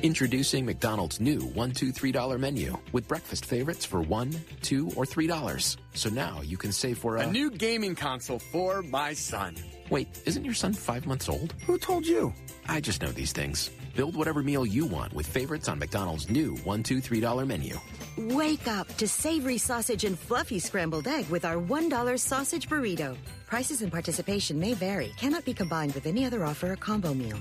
Introducing 0.00 0.64
McDonald's 0.64 1.20
new 1.20 1.40
$1, 1.40 1.74
2, 1.76 1.92
$3 1.92 2.40
menu 2.40 2.78
with 2.92 3.06
breakfast 3.06 3.44
favorites 3.44 3.84
for 3.84 4.02
$1, 4.02 4.34
2 4.62 4.86
or 4.96 5.04
$3. 5.04 5.76
So 5.92 6.08
now 6.08 6.40
you 6.40 6.56
can 6.56 6.72
save 6.72 6.96
for 6.96 7.18
a, 7.18 7.20
A 7.20 7.26
new 7.26 7.50
gaming 7.50 7.94
console 7.94 8.38
for 8.38 8.82
my 8.82 9.12
son. 9.12 9.54
Wait, 9.90 10.08
isn't 10.24 10.46
your 10.46 10.54
son 10.54 10.72
five 10.72 11.04
months 11.04 11.28
old? 11.28 11.52
Who 11.66 11.76
told 11.76 12.06
you? 12.06 12.32
I 12.66 12.80
just 12.80 13.02
know 13.02 13.08
these 13.12 13.32
things. 13.32 13.70
Build 13.94 14.16
whatever 14.16 14.42
meal 14.42 14.64
you 14.64 14.86
want 14.86 15.12
with 15.12 15.26
favorites 15.26 15.68
on 15.68 15.78
McDonald's 15.78 16.30
new 16.30 16.54
$1, 16.54 16.82
2, 16.82 16.96
$3 17.02 17.46
menu. 17.46 17.78
Wake 18.16 18.66
up 18.66 18.88
to 18.96 19.06
savory 19.06 19.58
sausage 19.58 20.04
and 20.04 20.18
fluffy 20.18 20.58
scrambled 20.58 21.06
egg 21.06 21.28
with 21.28 21.44
our 21.44 21.56
$1 21.56 22.18
sausage 22.18 22.66
burrito. 22.66 23.14
Prices 23.46 23.82
and 23.82 23.92
participation 23.92 24.58
may 24.58 24.72
vary, 24.72 25.12
cannot 25.18 25.44
be 25.44 25.52
combined 25.52 25.92
with 25.94 26.06
any 26.06 26.24
other 26.24 26.44
offer 26.44 26.72
or 26.72 26.76
combo 26.76 27.12
meal. 27.12 27.36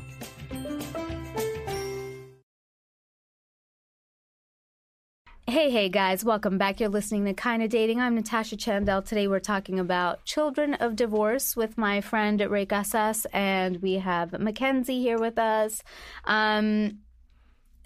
Hey, 5.62 5.69
hey, 5.69 5.89
guys, 5.89 6.26
welcome 6.26 6.58
back. 6.58 6.80
You're 6.80 6.89
listening 6.89 7.24
to 7.26 7.36
Kinda 7.36 7.67
Dating. 7.67 8.02
I'm 8.02 8.15
Natasha 8.15 8.58
Chandel. 8.58 9.06
Today 9.06 9.28
we're 9.28 9.39
talking 9.39 9.80
about 9.80 10.26
children 10.26 10.74
of 10.74 10.95
divorce 10.95 11.56
with 11.56 11.78
my 11.78 12.02
friend 12.02 12.41
Ray 12.41 12.65
Casas, 12.65 13.28
and 13.32 13.80
we 13.80 14.00
have 14.00 14.32
Mackenzie 14.39 15.04
here 15.04 15.19
with 15.19 15.38
us. 15.38 15.84
Um, 16.26 17.02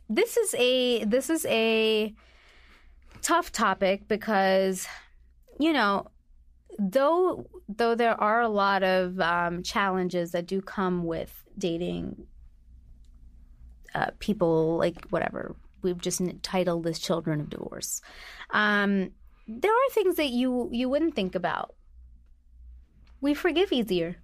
this 0.07 0.38
is 0.38 0.55
a 0.57 1.03
this 1.03 1.29
is 1.29 1.45
a 1.47 2.15
tough 3.21 3.51
topic 3.51 4.07
because 4.07 4.88
you 5.59 5.73
know 5.73 6.07
though 6.79 7.45
though 7.67 7.93
there 7.93 8.17
are 8.21 8.39
a 8.39 8.47
lot 8.47 8.83
of 8.83 9.19
um, 9.19 9.63
challenges 9.63 10.31
that 10.31 10.45
do 10.45 10.61
come 10.61 11.03
with 11.03 11.43
dating 11.57 12.25
uh, 13.93 14.11
people 14.19 14.77
like 14.77 15.09
whatever 15.09 15.57
we've 15.85 16.01
just 16.01 16.21
titled 16.41 16.83
this 16.83 16.99
children 16.99 17.39
of 17.39 17.49
divorce. 17.49 18.01
Um, 18.49 19.11
there 19.47 19.71
are 19.71 19.89
things 19.91 20.15
that 20.15 20.29
you 20.29 20.69
you 20.73 20.89
wouldn't 20.89 21.15
think 21.15 21.35
about. 21.35 21.75
We 23.21 23.33
forgive 23.33 23.71
easier. 23.71 24.17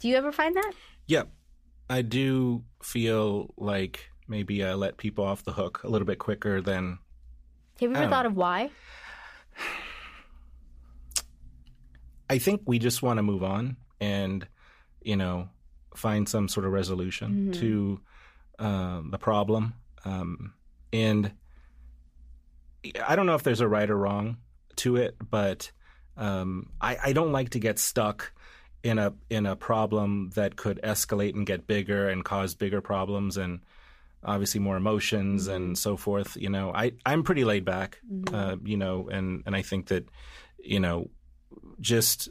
Do 0.00 0.08
you 0.08 0.16
ever 0.16 0.32
find 0.32 0.56
that? 0.56 0.72
Yep. 1.06 1.30
I 1.88 2.02
do 2.02 2.64
feel 2.82 3.54
like 3.56 4.10
maybe 4.26 4.64
I 4.64 4.74
let 4.74 4.96
people 4.96 5.24
off 5.24 5.44
the 5.44 5.52
hook 5.52 5.82
a 5.84 5.88
little 5.88 6.06
bit 6.06 6.18
quicker 6.18 6.60
than 6.60 6.98
have 7.80 7.90
you 7.90 7.96
ever 7.96 8.08
thought 8.08 8.26
of 8.26 8.36
why? 8.36 8.70
I 12.30 12.38
think 12.38 12.62
we 12.66 12.78
just 12.78 13.02
want 13.02 13.18
to 13.18 13.22
move 13.22 13.42
on 13.42 13.76
and, 14.00 14.46
you 15.02 15.16
know, 15.16 15.48
find 15.94 16.28
some 16.28 16.48
sort 16.48 16.66
of 16.66 16.72
resolution 16.72 17.52
to 17.52 18.00
um, 18.58 19.10
the 19.10 19.18
problem. 19.18 19.74
Um, 20.04 20.54
and 20.92 21.32
I 23.04 23.16
don't 23.16 23.26
know 23.26 23.34
if 23.34 23.42
there's 23.42 23.60
a 23.60 23.68
right 23.68 23.88
or 23.88 23.96
wrong 23.96 24.38
to 24.76 24.96
it, 24.96 25.16
but 25.30 25.70
um, 26.16 26.70
I, 26.80 26.98
I 27.02 27.12
don't 27.12 27.32
like 27.32 27.50
to 27.50 27.58
get 27.58 27.78
stuck 27.78 28.32
in 28.82 28.98
a 28.98 29.14
in 29.30 29.46
a 29.46 29.56
problem 29.56 30.30
that 30.34 30.56
could 30.56 30.78
escalate 30.84 31.34
and 31.34 31.46
get 31.46 31.66
bigger 31.66 32.08
and 32.08 32.24
cause 32.24 32.54
bigger 32.54 32.82
problems 32.82 33.38
and 33.38 33.60
obviously 34.22 34.60
more 34.60 34.76
emotions 34.76 35.48
and 35.48 35.76
so 35.76 35.96
forth. 35.96 36.36
You 36.36 36.50
know, 36.50 36.72
I 36.72 36.92
I'm 37.04 37.22
pretty 37.22 37.44
laid 37.44 37.64
back, 37.64 37.98
uh, 38.32 38.56
you 38.62 38.76
know, 38.76 39.08
and 39.08 39.42
and 39.46 39.56
I 39.56 39.62
think 39.62 39.88
that 39.88 40.06
you 40.58 40.80
know 40.80 41.08
just 41.80 42.28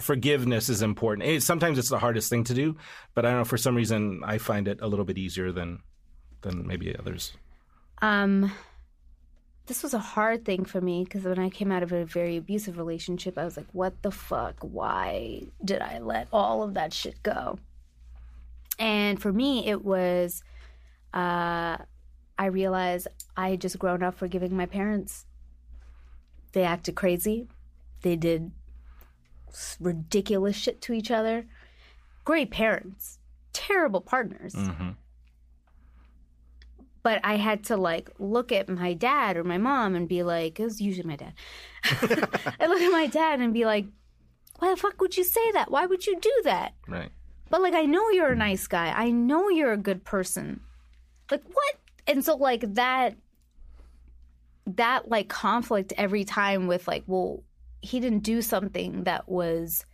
forgiveness 0.00 0.68
is 0.68 0.80
important. 0.80 1.28
It, 1.28 1.42
sometimes 1.42 1.78
it's 1.78 1.90
the 1.90 1.98
hardest 1.98 2.30
thing 2.30 2.44
to 2.44 2.54
do, 2.54 2.76
but 3.14 3.26
I 3.26 3.30
don't 3.30 3.40
know 3.40 3.44
for 3.44 3.58
some 3.58 3.74
reason 3.74 4.22
I 4.24 4.38
find 4.38 4.68
it 4.68 4.80
a 4.80 4.88
little 4.88 5.04
bit 5.04 5.18
easier 5.18 5.52
than 5.52 5.80
than 6.42 6.66
maybe 6.66 6.94
others. 6.96 7.32
Um, 8.00 8.52
this 9.66 9.82
was 9.82 9.92
a 9.92 9.98
hard 9.98 10.44
thing 10.44 10.64
for 10.64 10.80
me 10.80 11.04
because 11.04 11.24
when 11.24 11.38
I 11.38 11.50
came 11.50 11.70
out 11.70 11.82
of 11.82 11.92
a 11.92 12.04
very 12.04 12.36
abusive 12.36 12.78
relationship, 12.78 13.36
I 13.36 13.44
was 13.44 13.56
like, 13.56 13.66
what 13.72 14.02
the 14.02 14.10
fuck? 14.10 14.56
Why 14.60 15.42
did 15.64 15.82
I 15.82 15.98
let 15.98 16.28
all 16.32 16.62
of 16.62 16.74
that 16.74 16.92
shit 16.92 17.22
go? 17.22 17.58
And 18.78 19.20
for 19.20 19.32
me, 19.32 19.66
it 19.66 19.84
was, 19.84 20.42
uh, 21.12 21.76
I 22.38 22.46
realized 22.46 23.08
I 23.36 23.50
had 23.50 23.60
just 23.60 23.78
grown 23.78 24.02
up 24.02 24.14
forgiving 24.14 24.56
my 24.56 24.66
parents. 24.66 25.26
They 26.52 26.62
acted 26.62 26.94
crazy. 26.94 27.48
They 28.02 28.16
did 28.16 28.52
ridiculous 29.80 30.56
shit 30.56 30.80
to 30.82 30.92
each 30.92 31.10
other. 31.10 31.46
Great 32.24 32.50
parents, 32.50 33.18
terrible 33.52 34.00
partners 34.00 34.54
but 37.02 37.20
I 37.24 37.36
had 37.36 37.64
to 37.64 37.76
like 37.76 38.10
look 38.18 38.52
at 38.52 38.68
my 38.68 38.92
dad 38.94 39.36
or 39.36 39.44
my 39.44 39.58
mom 39.58 39.94
and 39.94 40.08
be 40.08 40.22
like, 40.22 40.58
it 40.60 40.64
was 40.64 40.80
usually 40.80 41.08
my 41.08 41.16
dad. 41.16 41.34
I 41.84 42.66
look 42.66 42.80
at 42.80 42.92
my 42.92 43.06
dad 43.06 43.40
and 43.40 43.52
be 43.52 43.64
like, 43.64 43.86
why 44.58 44.70
the 44.70 44.76
fuck 44.76 45.00
would 45.00 45.16
you 45.16 45.24
say 45.24 45.52
that? 45.52 45.70
Why 45.70 45.86
would 45.86 46.06
you 46.06 46.18
do 46.20 46.32
that? 46.44 46.74
Right. 46.86 47.10
But 47.50 47.62
like, 47.62 47.74
I 47.74 47.84
know 47.84 48.10
you're 48.10 48.32
a 48.32 48.36
nice 48.36 48.66
guy. 48.66 48.92
I 48.94 49.10
know 49.10 49.48
you're 49.48 49.72
a 49.72 49.78
good 49.78 50.04
person. 50.04 50.60
Like, 51.30 51.44
what? 51.44 51.74
And 52.06 52.24
so, 52.24 52.36
like, 52.36 52.74
that, 52.74 53.16
that 54.66 55.08
like 55.08 55.28
conflict 55.28 55.92
every 55.96 56.24
time 56.24 56.66
with 56.66 56.88
like, 56.88 57.04
well, 57.06 57.42
he 57.80 58.00
didn't 58.00 58.20
do 58.20 58.42
something 58.42 59.04
that 59.04 59.28
was 59.28 59.86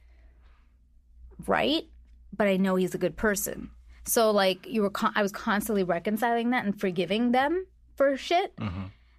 right, 1.46 1.84
but 2.32 2.48
I 2.48 2.56
know 2.56 2.76
he's 2.76 2.94
a 2.94 2.98
good 2.98 3.16
person. 3.16 3.70
So 4.06 4.30
like 4.30 4.66
you 4.66 4.82
were, 4.82 4.90
con- 4.90 5.12
I 5.14 5.22
was 5.22 5.32
constantly 5.32 5.82
reconciling 5.82 6.50
that 6.50 6.64
and 6.64 6.78
forgiving 6.78 7.32
them 7.32 7.66
for 7.96 8.16
shit. 8.16 8.54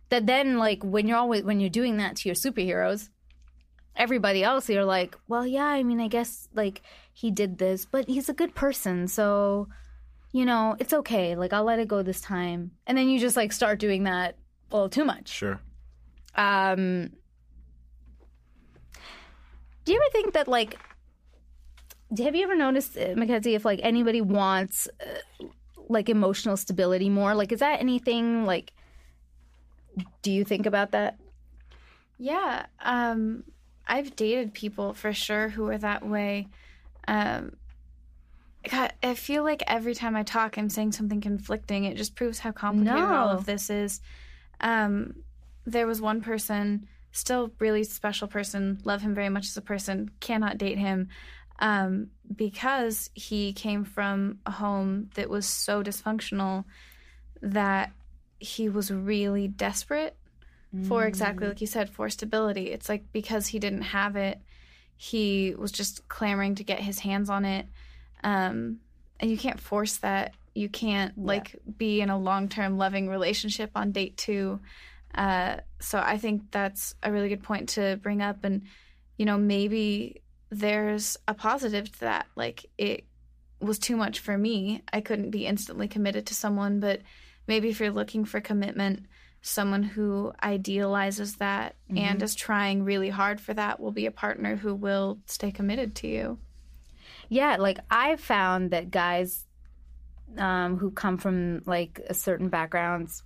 That 0.10 0.28
then 0.28 0.58
like 0.58 0.84
when 0.84 1.08
you're 1.08 1.18
always 1.18 1.44
when 1.44 1.60
you're 1.60 1.70
doing 1.70 1.98
that 1.98 2.18
to 2.18 2.30
your 2.30 2.36
superheroes, 2.36 3.10
everybody 3.96 4.44
else 4.44 4.70
you're 4.70 4.86
like, 4.86 5.18
well, 5.28 5.48
yeah, 5.48 5.66
I 5.66 5.82
mean, 5.84 6.00
I 6.00 6.08
guess 6.08 6.48
like 6.54 6.84
he 7.12 7.32
did 7.32 7.58
this, 7.58 7.86
but 7.86 8.08
he's 8.08 8.30
a 8.30 8.34
good 8.34 8.54
person, 8.54 9.08
so 9.08 9.68
you 10.32 10.46
know 10.46 10.76
it's 10.80 10.94
okay. 10.94 11.36
Like 11.36 11.54
I'll 11.54 11.64
let 11.64 11.80
it 11.80 11.88
go 11.88 12.04
this 12.04 12.22
time, 12.22 12.72
and 12.86 12.96
then 12.98 13.10
you 13.10 13.20
just 13.20 13.36
like 13.36 13.52
start 13.52 13.80
doing 13.80 14.04
that 14.04 14.38
a 14.72 14.76
little 14.76 14.90
too 14.90 15.06
much. 15.06 15.30
Sure. 15.30 15.60
Um, 16.36 17.12
do 19.86 19.94
you 19.94 19.98
ever 20.00 20.12
think 20.12 20.34
that 20.34 20.48
like 20.48 20.78
have 22.20 22.36
you 22.36 22.44
ever 22.44 22.56
noticed, 22.56 22.98
uh, 22.98 23.14
Mackenzie, 23.16 23.56
if 23.56 23.66
like 23.66 23.80
anybody 23.84 24.22
wants 24.22 24.88
uh, 25.00 25.46
like 25.90 26.10
emotional 26.10 26.58
stability 26.58 27.10
more? 27.10 27.36
Like, 27.36 27.52
is 27.52 27.60
that 27.60 27.80
anything 27.80 28.46
like? 28.46 28.74
Do 30.22 30.32
you 30.32 30.44
think 30.44 30.66
about 30.66 30.92
that? 30.92 31.18
Yeah, 32.18 32.66
um, 32.82 33.44
I've 33.88 34.16
dated 34.16 34.54
people 34.54 34.94
for 34.94 35.14
sure 35.14 35.50
who 35.50 35.68
are 35.70 35.78
that 35.78 36.06
way. 36.06 36.48
Um, 37.08 37.56
God, 38.70 38.94
I 39.04 39.14
feel 39.14 39.44
like 39.44 39.64
every 39.68 39.94
time 39.94 40.16
I 40.16 40.24
talk, 40.24 40.58
I'm 40.58 40.70
saying 40.70 40.94
something 40.94 41.22
conflicting. 41.22 41.86
It 41.86 41.98
just 41.98 42.16
proves 42.16 42.40
how 42.40 42.52
complicated 42.52 43.04
all 43.04 43.30
of 43.30 43.46
this 43.46 43.70
is. 43.70 44.02
Um, 44.60 45.24
there 45.66 45.88
was 45.88 46.02
one 46.02 46.22
person, 46.22 46.88
still 47.12 47.52
really 47.60 47.84
special 47.84 48.28
person, 48.28 48.80
love 48.84 49.02
him 49.02 49.14
very 49.14 49.30
much 49.30 49.46
as 49.48 49.58
a 49.58 49.62
person, 49.62 50.10
cannot 50.20 50.58
date 50.58 50.78
him 50.78 51.10
um, 51.60 52.08
because 52.36 53.10
he 53.14 53.54
came 53.54 53.86
from 53.86 54.40
a 54.46 54.52
home 54.52 55.10
that 55.16 55.30
was 55.30 55.46
so 55.46 55.84
dysfunctional 55.84 56.66
that 57.42 57.92
he 58.40 58.70
was 58.70 58.92
really 58.92 59.48
desperate 59.48 60.18
for 60.84 61.06
exactly 61.06 61.48
like 61.48 61.62
you 61.62 61.68
said 61.68 61.90
for 61.90 62.10
stability. 62.10 62.72
It's 62.72 62.90
like 62.90 63.06
because 63.14 63.48
he 63.48 63.60
didn't 63.60 63.84
have 63.84 64.18
it 64.18 64.42
he 64.98 65.54
was 65.58 65.72
just 65.72 66.08
clamoring 66.08 66.56
to 66.56 66.64
get 66.64 66.80
his 66.80 67.00
hands 67.00 67.30
on 67.30 67.46
it. 67.46 67.66
Um 68.24 68.80
and 69.20 69.32
you 69.32 69.38
can't 69.38 69.60
force 69.60 69.98
that. 69.98 70.34
You 70.54 70.68
can't 70.68 71.18
like 71.18 71.56
be 71.78 72.02
in 72.02 72.10
a 72.10 72.18
long-term 72.18 72.78
loving 72.78 73.08
relationship 73.08 73.72
on 73.76 73.92
date 73.92 74.18
two. 74.18 74.60
Uh 75.14 75.58
so 75.80 76.00
i 76.00 76.18
think 76.18 76.52
that's 76.52 76.96
a 77.04 77.12
really 77.12 77.30
good 77.30 77.44
point 77.44 77.70
to 77.70 77.98
bring 78.02 78.22
up. 78.22 78.44
And 78.44 78.64
you 79.18 79.26
know 79.26 79.38
maybe 79.38 80.22
there's 80.60 81.18
a 81.28 81.34
positive 81.34 81.92
to 81.92 82.00
that 82.02 82.26
like 82.36 82.66
it 82.78 83.04
was 83.60 83.80
too 83.80 83.96
much 83.96 84.20
for 84.20 84.38
me 84.38 84.82
i 84.94 85.02
couldn't 85.02 85.32
be 85.32 85.46
instantly 85.46 85.88
committed 85.88 86.26
to 86.26 86.34
someone 86.34 86.80
but 86.80 87.02
maybe 87.48 87.70
if 87.70 87.80
you're 87.80 87.92
looking 87.92 88.26
for 88.26 88.40
commitment 88.42 89.06
someone 89.42 89.84
who 89.84 90.34
idealizes 90.42 91.36
that 91.36 91.76
and 91.96 92.24
is 92.24 92.34
trying 92.34 92.84
really 92.84 93.10
hard 93.10 93.40
for 93.40 93.54
that 93.54 93.80
will 93.80 93.92
be 93.92 94.08
a 94.08 94.12
partner 94.12 94.56
who 94.56 94.74
will 94.74 95.20
stay 95.28 95.52
committed 95.52 95.94
to 95.94 96.08
you. 96.08 96.40
Yeah, 97.30 97.58
like 97.60 97.78
I've 97.92 98.20
found 98.20 98.72
that 98.72 98.90
guys 98.90 99.46
um, 100.36 100.78
who 100.78 100.90
come 100.90 101.20
from 101.20 101.62
like 101.68 102.02
a 102.10 102.16
certain 102.16 102.50
backgrounds 102.50 103.22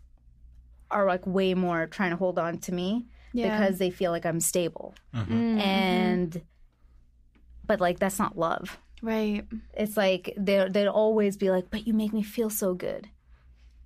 are 0.92 1.06
like 1.06 1.26
way 1.26 1.54
more 1.54 1.88
trying 1.88 2.10
to 2.12 2.18
hold 2.18 2.38
on 2.38 2.58
to 2.58 2.74
me 2.74 3.06
Yeah. 3.32 3.58
because 3.58 3.80
they 3.80 3.90
feel 3.90 4.12
like 4.12 4.26
I'm 4.26 4.42
stable. 4.42 4.96
Mm-hmm. 5.16 5.60
And 5.60 6.42
but 7.70 7.80
like 7.80 8.00
that's 8.00 8.18
not 8.18 8.36
love. 8.36 8.80
Right. 9.04 9.46
It's 9.76 9.96
like 9.96 10.34
they 10.36 10.68
they'd 10.70 10.88
always 10.88 11.38
be 11.38 11.52
like, 11.52 11.70
"But 11.70 11.86
you 11.88 11.94
make 11.94 12.12
me 12.12 12.24
feel 12.24 12.50
so 12.50 12.74
good." 12.74 13.08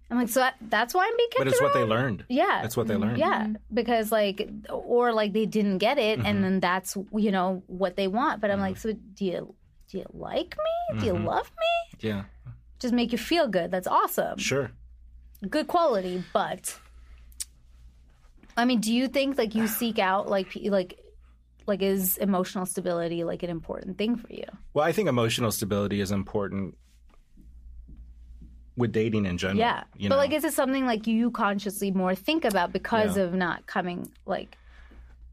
I'm 0.09 0.17
like, 0.17 0.29
so 0.29 0.39
that, 0.39 0.55
that's 0.61 0.93
why 0.93 1.05
I'm 1.05 1.17
being 1.17 1.29
kept 1.31 1.39
But 1.39 1.47
it's 1.47 1.61
what 1.61 1.73
they 1.73 1.83
learned. 1.83 2.23
Yeah, 2.29 2.59
That's 2.61 2.77
what 2.77 2.87
they 2.87 2.93
mm-hmm. 2.93 3.03
learned. 3.03 3.17
Yeah, 3.17 3.47
because 3.73 4.11
like, 4.11 4.49
or 4.69 5.11
like 5.11 5.33
they 5.33 5.45
didn't 5.45 5.79
get 5.79 5.97
it, 5.97 6.19
and 6.19 6.25
mm-hmm. 6.25 6.41
then 6.43 6.59
that's 6.61 6.95
you 7.13 7.31
know 7.31 7.61
what 7.67 7.97
they 7.97 8.07
want. 8.07 8.39
But 8.39 8.51
I'm 8.51 8.59
like, 8.61 8.75
mm-hmm. 8.75 8.89
so 8.89 8.97
do 9.15 9.25
you 9.25 9.55
do 9.89 9.97
you 9.97 10.05
like 10.13 10.55
me? 10.57 10.99
Do 11.01 11.05
you 11.07 11.13
love 11.13 11.51
me? 11.59 11.97
Yeah. 11.99 12.23
Just 12.79 12.93
make 12.93 13.11
you 13.11 13.17
feel 13.17 13.47
good. 13.47 13.69
That's 13.69 13.87
awesome. 13.87 14.37
Sure. 14.37 14.71
Good 15.49 15.67
quality, 15.67 16.23
but 16.31 16.77
I 18.55 18.63
mean, 18.63 18.79
do 18.79 18.93
you 18.93 19.09
think 19.09 19.37
like 19.37 19.55
you 19.55 19.67
seek 19.67 19.99
out 19.99 20.29
like 20.29 20.57
like 20.63 21.02
like 21.65 21.81
is 21.81 22.17
emotional 22.17 22.65
stability 22.65 23.23
like 23.23 23.43
an 23.43 23.49
important 23.49 23.97
thing 23.97 24.15
for 24.15 24.31
you? 24.31 24.45
Well, 24.73 24.85
I 24.85 24.91
think 24.91 25.09
emotional 25.09 25.51
stability 25.51 26.01
is 26.01 26.11
important 26.11 26.77
with 28.75 28.91
dating 28.91 29.25
in 29.25 29.37
general. 29.37 29.59
Yeah, 29.59 29.83
but 30.01 30.09
know? 30.09 30.17
like, 30.17 30.31
is 30.31 30.43
it 30.43 30.53
something 30.53 30.85
like 30.85 31.05
you 31.07 31.31
consciously 31.31 31.91
more 31.91 32.15
think 32.15 32.43
about 32.43 32.73
because 32.73 33.17
Yeah. 33.17 33.23
of 33.23 33.33
not 33.33 33.65
coming 33.67 34.11
like? 34.25 34.57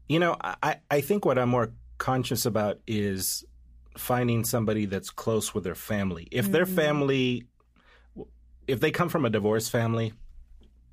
You 0.07 0.19
know, 0.19 0.35
I, 0.41 0.77
I 0.89 1.01
think 1.01 1.25
what 1.25 1.39
I'm 1.39 1.49
more 1.49 1.71
conscious 1.97 2.45
about 2.45 2.79
is 2.85 3.45
finding 3.97 4.43
somebody 4.43 4.85
that's 4.85 5.09
close 5.09 5.53
with 5.53 5.63
their 5.63 5.75
family. 5.75 6.27
If 6.31 6.51
their 6.51 6.65
mm-hmm. 6.65 6.75
family, 6.75 7.47
if 8.67 8.79
they 8.79 8.91
come 8.91 9.09
from 9.09 9.25
a 9.25 9.29
divorced 9.29 9.71
family, 9.71 10.13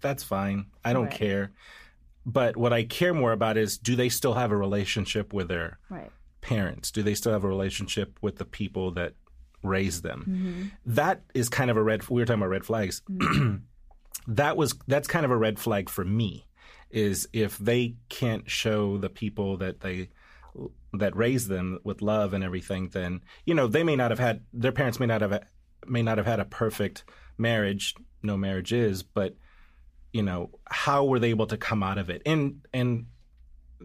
that's 0.00 0.22
fine. 0.22 0.66
I 0.84 0.92
don't 0.92 1.04
Right. 1.04 1.14
care. 1.14 1.52
But 2.30 2.56
what 2.58 2.74
I 2.74 2.84
care 2.84 3.14
more 3.14 3.32
about 3.32 3.56
is 3.56 3.78
do 3.78 3.96
they 3.96 4.10
still 4.10 4.34
have 4.34 4.50
a 4.50 4.56
relationship 4.56 5.32
with 5.32 5.48
their 5.48 5.78
Right. 5.88 6.10
parents? 6.42 6.90
Do 6.90 7.02
they 7.02 7.14
still 7.14 7.32
have 7.32 7.42
a 7.44 7.48
relationship 7.48 8.18
with 8.20 8.36
the 8.36 8.44
people 8.44 8.90
that 8.92 9.14
raised 9.62 10.02
them? 10.02 10.20
Mm-hmm. 10.28 10.62
That 10.94 11.22
is 11.34 11.48
kind 11.48 11.70
of 11.70 11.78
a 11.78 11.82
red. 11.82 12.06
We 12.10 12.20
were 12.20 12.26
talking 12.26 12.42
about 12.42 12.50
red 12.50 12.66
flags. 12.66 13.00
that 14.26 14.56
was 14.56 14.74
that's 14.86 15.08
kind 15.08 15.24
of 15.24 15.30
a 15.30 15.36
red 15.36 15.58
flag 15.58 15.88
for 15.88 16.04
me. 16.04 16.44
Is 16.90 17.28
if 17.32 17.56
they 17.58 17.96
can't 18.08 18.48
show 18.50 18.98
the 18.98 19.10
people 19.10 19.56
that 19.58 19.80
they 19.80 20.10
that 20.94 21.16
raised 21.16 21.48
them 21.48 21.78
with 21.84 22.02
love 22.02 22.32
and 22.34 22.42
everything, 22.44 22.88
then 22.90 23.20
you 23.44 23.54
know 23.54 23.66
they 23.66 23.84
may 23.84 23.96
not 23.96 24.10
have 24.10 24.18
had 24.18 24.42
their 24.52 24.72
parents 24.72 25.00
may 25.00 25.06
not 25.06 25.20
have 25.20 25.42
may 25.86 26.02
not 26.02 26.18
have 26.18 26.26
had 26.26 26.40
a 26.40 26.44
perfect 26.44 27.04
marriage. 27.38 27.94
No 28.22 28.36
marriage 28.36 28.72
is, 28.72 29.02
but 29.02 29.36
you 30.12 30.22
know 30.22 30.50
how 30.70 31.04
were 31.04 31.18
they 31.18 31.30
able 31.30 31.46
to 31.46 31.56
come 31.56 31.82
out 31.82 31.98
of 31.98 32.10
it 32.10 32.22
and 32.26 32.60
and 32.72 33.06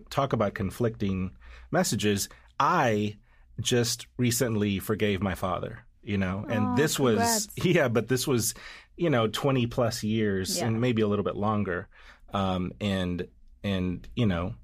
talk 0.09 0.33
about 0.33 0.53
conflicting 0.53 1.31
messages. 1.71 2.29
I 2.59 3.17
just 3.59 4.07
recently 4.17 4.79
forgave 4.79 5.21
my 5.21 5.35
father, 5.35 5.85
you 6.01 6.17
know, 6.17 6.45
and 6.49 6.77
this 6.77 6.99
was 6.99 7.15
congrats. 7.17 7.49
yeah, 7.63 7.87
but 7.87 8.07
this 8.07 8.25
was 8.27 8.53
you 8.97 9.09
know 9.09 9.27
twenty 9.27 9.67
plus 9.67 10.03
years 10.03 10.57
Yeah. 10.57 10.67
and 10.67 10.81
maybe 10.81 11.01
a 11.01 11.07
little 11.07 11.25
bit 11.25 11.35
longer, 11.35 11.87
um, 12.33 12.71
and 12.81 13.27
and 13.63 14.07
you 14.15 14.25
know 14.25 14.55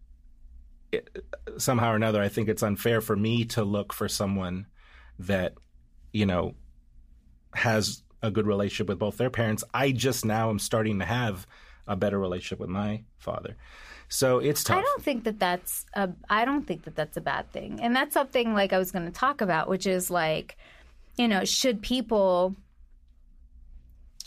it, 0.91 1.07
somehow 1.57 1.91
or 1.91 1.95
another, 1.95 2.21
I 2.21 2.29
think 2.29 2.49
it's 2.49 2.63
unfair 2.63 3.01
for 3.01 3.15
me 3.15 3.45
to 3.45 3.63
look 3.63 3.93
for 3.93 4.07
someone 4.07 4.65
that 5.19 5.53
you 6.13 6.25
know 6.25 6.55
has 7.53 8.03
a 8.21 8.31
good 8.31 8.47
relationship 8.47 8.87
with 8.87 8.99
both 8.99 9.17
their 9.17 9.29
parents. 9.29 9.63
I 9.73 9.91
just 9.91 10.25
now 10.25 10.49
am 10.49 10.59
starting 10.59 10.99
to 10.99 11.05
have 11.05 11.47
a 11.87 11.95
better 11.95 12.19
relationship 12.19 12.59
with 12.59 12.69
my 12.69 13.01
father. 13.17 13.55
So 14.09 14.39
it's 14.39 14.63
tough. 14.63 14.79
I 14.79 14.81
don't 14.81 15.03
think 15.03 15.23
that 15.25 15.39
that's 15.39 15.85
a. 15.93 16.09
I 16.29 16.43
don't 16.43 16.65
think 16.65 16.83
that 16.83 16.95
that's 16.95 17.15
a 17.15 17.21
bad 17.21 17.51
thing, 17.51 17.79
and 17.79 17.95
that's 17.95 18.13
something 18.13 18.53
like 18.53 18.73
I 18.73 18.79
was 18.79 18.91
going 18.91 19.05
to 19.05 19.11
talk 19.11 19.41
about, 19.41 19.69
which 19.69 19.85
is 19.85 20.09
like, 20.09 20.57
you 21.15 21.27
know, 21.27 21.45
should 21.45 21.81
people 21.83 22.55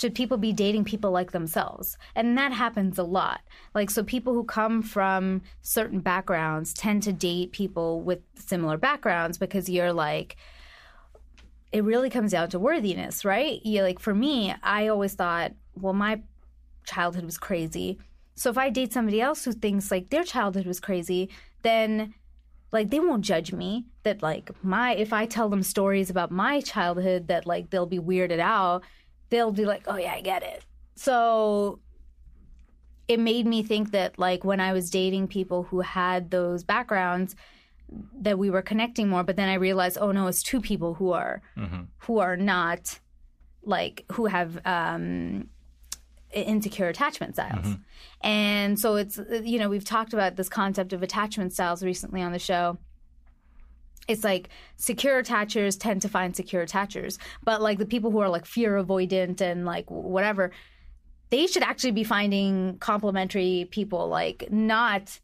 should 0.02 0.14
people 0.16 0.37
be 0.37 0.52
dating 0.52 0.83
people 0.83 1.12
like 1.12 1.31
themselves? 1.31 1.96
And 2.16 2.37
that 2.37 2.50
happens 2.50 2.98
a 2.98 3.05
lot. 3.05 3.40
Like, 3.72 3.88
so 3.88 4.02
people 4.02 4.35
who 4.35 4.42
come 4.42 4.83
from 4.83 5.42
certain 5.61 6.00
backgrounds 6.00 6.74
tend 6.74 7.05
to 7.05 7.12
date 7.12 7.52
people 7.52 8.00
with 8.00 8.18
similar 8.35 8.76
backgrounds 8.76 9.38
because 9.38 9.68
you're 9.68 9.92
like, 9.92 10.37
it 11.72 11.85
really 11.85 12.11
comes 12.11 12.32
down 12.32 12.50
to 12.50 12.58
worthiness, 12.58 13.24
right? 13.24 13.64
You 13.64 13.82
like 13.82 13.98
for 13.98 14.14
me, 14.14 14.54
I 14.62 14.88
always 14.88 15.14
thought, 15.14 15.52
well, 15.74 15.94
my 15.94 16.22
childhood 16.85 17.24
was 17.24 17.38
crazy. 17.38 17.98
So 18.35 18.50
if 18.50 18.58
I 18.58 18.70
date 18.70 18.92
somebody 18.92 19.20
else 19.20 19.44
who 19.44 19.52
thinks 19.52 19.90
like 19.90 20.11
their 20.11 20.24
childhood 20.24 20.66
was 20.66 20.80
crazy, 20.80 21.30
then 21.62 22.14
like 22.72 22.90
they 22.90 23.00
won't 23.00 23.24
judge 23.24 23.52
me 23.52 23.87
that 24.02 24.22
like 24.22 24.50
my 24.62 24.94
if 24.94 25.12
I 25.12 25.26
tell 25.26 25.48
them 25.48 25.62
stories 25.62 26.11
about 26.11 26.30
my 26.30 26.61
childhood 26.61 27.28
that 27.28 27.46
like 27.46 27.70
they'll 27.70 27.87
be 27.87 27.98
weirded 27.98 28.38
out, 28.38 28.82
they'll 29.30 29.52
be 29.52 29.64
like, 29.64 29.85
"Oh 29.87 29.96
yeah, 29.96 30.12
I 30.14 30.20
get 30.20 30.42
it." 30.42 30.64
So 30.94 31.80
it 33.08 33.18
made 33.18 33.46
me 33.46 33.62
think 33.62 33.90
that 33.92 34.18
like 34.18 34.44
when 34.44 34.61
I 34.61 34.72
was 34.72 34.90
dating 34.90 35.28
people 35.28 35.64
who 35.64 35.80
had 35.80 36.30
those 36.30 36.64
backgrounds 36.64 37.35
that 38.20 38.38
we 38.38 38.50
were 38.50 38.62
connecting 38.62 39.09
more, 39.09 39.24
but 39.24 39.37
then 39.37 39.48
I 39.48 39.55
realized, 39.55 39.98
"Oh 40.00 40.12
no, 40.12 40.26
it's 40.26 40.42
two 40.42 40.61
people 40.61 40.94
who 40.94 41.12
are 41.12 41.42
who 41.98 42.18
are 42.18 42.37
not 42.37 42.98
like 43.64 44.04
who 44.12 44.27
have 44.27 44.58
um 44.64 45.48
insecure 46.33 46.88
attachment 46.88 47.35
styles. 47.35 47.66
And 48.23 48.79
so 48.79 48.96
it's, 48.96 49.21
you 49.42 49.58
know, 49.58 49.69
we've 49.69 49.85
talked 49.85 50.14
about 50.14 50.37
this 50.37 50.48
concept 50.48 50.92
of 50.92 51.02
attachment 51.02 51.52
styles 51.52 51.83
recently 51.83 52.23
on 52.23 52.33
the 52.33 52.38
show. 52.38 52.79
It's 54.08 54.25
like 54.25 54.48
secure 54.77 55.23
attachers 55.23 55.79
tend 55.79 56.02
to 56.02 56.08
find 56.08 56.35
secure 56.35 56.64
attachers, 56.64 57.19
but 57.44 57.60
like 57.60 57.79
the 57.79 57.87
people 57.87 58.10
who 58.10 58.19
are 58.21 58.29
like 58.29 58.46
fear 58.46 58.83
avoidant 58.83 59.40
and 59.40 59.64
like 59.64 59.90
whatever, 59.90 60.50
they 61.31 61.46
should 61.46 61.62
actually 61.62 61.92
be 61.92 62.04
finding 62.04 62.79
complementary 62.79 63.69
people, 63.71 64.08
like 64.08 64.50
not 64.50 65.21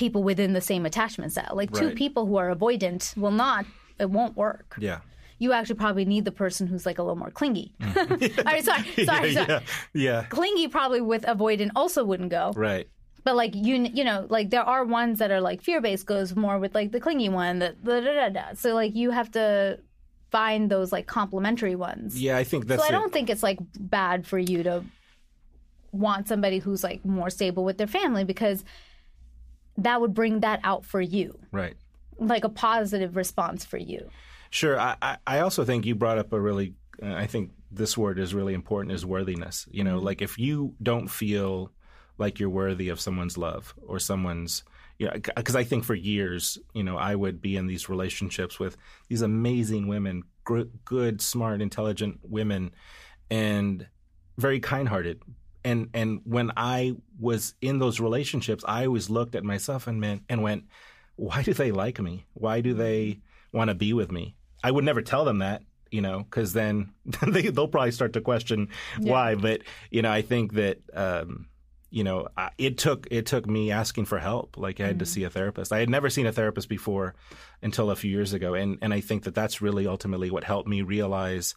people 0.00 0.22
within 0.22 0.54
the 0.54 0.60
same 0.72 0.84
attachment 0.86 1.30
style. 1.32 1.52
Like 1.54 1.70
two 1.72 1.88
Right. 1.88 1.94
people 1.94 2.22
who 2.26 2.36
are 2.36 2.48
avoidant 2.56 3.02
will 3.22 3.36
not, 3.46 3.66
it 3.98 4.08
won't 4.10 4.34
work 4.46 4.68
yeah. 4.78 5.00
you 5.38 5.52
actually 5.52 5.76
probably 5.84 6.06
need 6.06 6.24
the 6.24 6.32
person 6.32 6.66
who's 6.66 6.86
like 6.86 6.98
a 6.98 7.02
little 7.02 7.20
more 7.24 7.30
clingy. 7.30 7.66
Mm. 7.80 8.38
All 8.46 8.52
right, 8.54 8.64
sorry, 8.64 8.84
sorry, 9.10 9.30
yeah, 9.30 9.46
sorry. 9.46 9.52
yeah, 9.52 9.60
yeah. 10.08 10.22
Clingy 10.30 10.66
probably 10.68 11.02
with 11.12 11.22
avoidant 11.34 11.70
also 11.76 12.00
wouldn't 12.10 12.30
go. 12.30 12.44
Right. 12.56 12.88
But 13.24 13.36
like 13.36 13.54
you, 13.54 13.74
you 13.98 14.04
know, 14.08 14.26
like 14.36 14.48
there 14.48 14.66
are 14.74 14.82
ones 15.00 15.18
that 15.18 15.30
are 15.30 15.42
like 15.42 15.60
fear 15.62 15.80
based 15.82 16.06
goes 16.06 16.34
more 16.34 16.58
with 16.58 16.74
like 16.74 16.90
the 16.92 17.00
clingy 17.00 17.28
one. 17.28 17.58
That 17.58 17.84
da, 17.84 18.00
da, 18.00 18.12
da, 18.20 18.28
da. 18.30 18.44
so 18.54 18.68
like 18.74 18.96
you 18.96 19.10
have 19.10 19.30
to 19.32 19.78
find 20.30 20.70
those 20.70 20.90
like 20.96 21.06
complementary 21.06 21.76
ones. 21.76 22.18
Yeah, 22.18 22.38
I 22.38 22.44
think 22.44 22.66
that's 22.66 22.80
so 22.82 22.88
I 22.88 22.90
don't 22.90 23.12
think 23.12 23.28
it's 23.28 23.42
like 23.42 23.58
bad 23.78 24.26
for 24.26 24.38
you 24.38 24.62
to 24.62 24.84
want 25.92 26.28
somebody 26.28 26.58
who's 26.64 26.82
like 26.82 27.04
more 27.04 27.28
stable 27.28 27.64
with 27.68 27.76
their 27.76 27.86
family 27.98 28.24
because 28.24 28.64
that 29.84 30.00
would 30.00 30.14
bring 30.14 30.40
that 30.40 30.60
out 30.64 30.84
for 30.84 31.00
you, 31.00 31.38
right. 31.52 31.74
like 32.18 32.44
a 32.44 32.48
positive 32.48 33.16
response 33.16 33.64
for 33.64 33.78
you. 33.78 34.08
Sure. 34.50 34.78
I, 34.78 34.96
I- 35.00 35.16
I 35.26 35.40
also 35.40 35.64
think 35.64 35.86
you 35.86 35.94
brought 35.94 36.18
up 36.18 36.32
a 36.32 36.40
really, 36.40 36.74
uh, 37.02 37.12
I 37.14 37.26
think 37.26 37.52
this 37.70 37.96
word 37.96 38.18
is 38.18 38.34
really 38.34 38.54
important 38.54 38.92
is 38.94 39.06
worthiness. 39.06 39.68
You 39.70 39.84
know, 39.84 39.98
like 39.98 40.22
if 40.22 40.38
you 40.38 40.74
don't 40.82 41.08
feel 41.08 41.70
like 42.18 42.38
you're 42.40 42.50
worthy 42.50 42.88
of 42.88 43.00
someone's 43.00 43.38
love 43.38 43.74
or 43.86 43.98
someone's, 43.98 44.64
you 44.98 45.06
know, 45.06 45.12
because 45.36 45.56
I 45.56 45.64
think 45.64 45.84
for 45.84 45.94
years, 45.94 46.58
you 46.74 46.82
know, 46.82 46.96
I 46.98 47.14
would 47.14 47.40
be 47.40 47.56
in 47.56 47.66
these 47.66 47.88
relationships 47.88 48.58
with 48.58 48.76
these 49.08 49.22
amazing 49.22 49.86
women, 49.88 50.24
gr- 50.44 50.62
good, 50.84 51.22
smart, 51.22 51.62
intelligent 51.62 52.18
women, 52.22 52.72
and 53.30 53.86
very 54.36 54.60
kind-hearted. 54.60 55.22
And 55.64 55.90
and 55.94 56.20
when 56.24 56.52
I 56.56 56.96
was 57.18 57.54
in 57.60 57.78
those 57.78 58.00
relationships, 58.00 58.64
I 58.66 58.86
always 58.86 59.10
looked 59.10 59.34
at 59.34 59.44
myself 59.44 59.86
and 59.86 60.00
meant 60.00 60.22
and 60.28 60.42
went, 60.42 60.64
why 61.20 61.42
do 61.42 61.52
they 61.52 61.70
like 61.70 62.00
me? 62.00 62.24
Why 62.32 62.62
do 62.62 62.72
they 62.72 63.20
want 63.52 63.68
to 63.68 63.74
be 63.74 63.92
with 63.92 64.10
me? 64.10 64.34
I 64.64 64.70
would 64.70 64.84
never 64.84 65.02
tell 65.02 65.24
them 65.26 65.38
that, 65.38 65.62
you 65.90 66.00
know, 66.00 66.20
because 66.20 66.54
then 66.54 66.92
they, 67.26 67.42
they'll 67.48 67.68
probably 67.68 67.92
start 67.92 68.14
to 68.14 68.22
question 68.22 68.68
why. 68.98 69.34
But 69.34 69.62
you 69.90 70.00
know, 70.02 70.10
I 70.10 70.22
think 70.22 70.54
that 70.54 70.78
um, 70.94 71.46
you 71.90 72.04
know 72.04 72.28
I, 72.36 72.50
it 72.56 72.78
took 72.78 73.06
it 73.10 73.26
took 73.26 73.46
me 73.46 73.70
asking 73.70 74.06
for 74.06 74.18
help. 74.18 74.56
Like 74.56 74.80
I 74.80 74.86
had 74.86 75.00
to 75.00 75.06
see 75.06 75.24
a 75.24 75.30
therapist. 75.30 75.72
I 75.72 75.80
had 75.80 75.90
never 75.90 76.08
seen 76.08 76.26
a 76.26 76.32
therapist 76.32 76.68
before 76.70 77.14
until 77.62 77.90
a 77.90 77.96
few 77.96 78.10
years 78.10 78.32
ago, 78.32 78.54
and 78.54 78.78
and 78.80 78.94
I 78.94 79.00
think 79.00 79.24
that 79.24 79.34
that's 79.34 79.60
really 79.60 79.86
ultimately 79.86 80.30
what 80.30 80.44
helped 80.44 80.68
me 80.68 80.82
realize. 80.82 81.54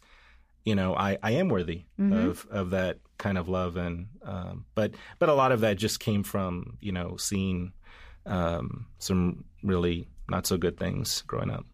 You 0.64 0.74
know, 0.74 0.94
I, 0.94 1.18
I 1.22 1.32
am 1.32 1.48
worthy 1.48 1.84
of, 1.98 2.46
of 2.50 2.70
that 2.70 2.98
kind 3.18 3.36
of 3.36 3.48
love, 3.48 3.76
and 3.76 4.06
um, 4.22 4.64
but 4.74 4.94
but 5.18 5.28
a 5.28 5.34
lot 5.34 5.52
of 5.52 5.60
that 5.60 5.76
just 5.76 6.00
came 6.00 6.22
from 6.22 6.78
you 6.80 6.92
know 6.92 7.16
seeing 7.18 7.72
um, 8.26 8.86
some 8.98 9.44
really 9.62 10.08
not 10.28 10.46
so 10.46 10.56
good 10.56 10.78
things 10.78 11.22
growing 11.26 11.50
up. 11.50 11.66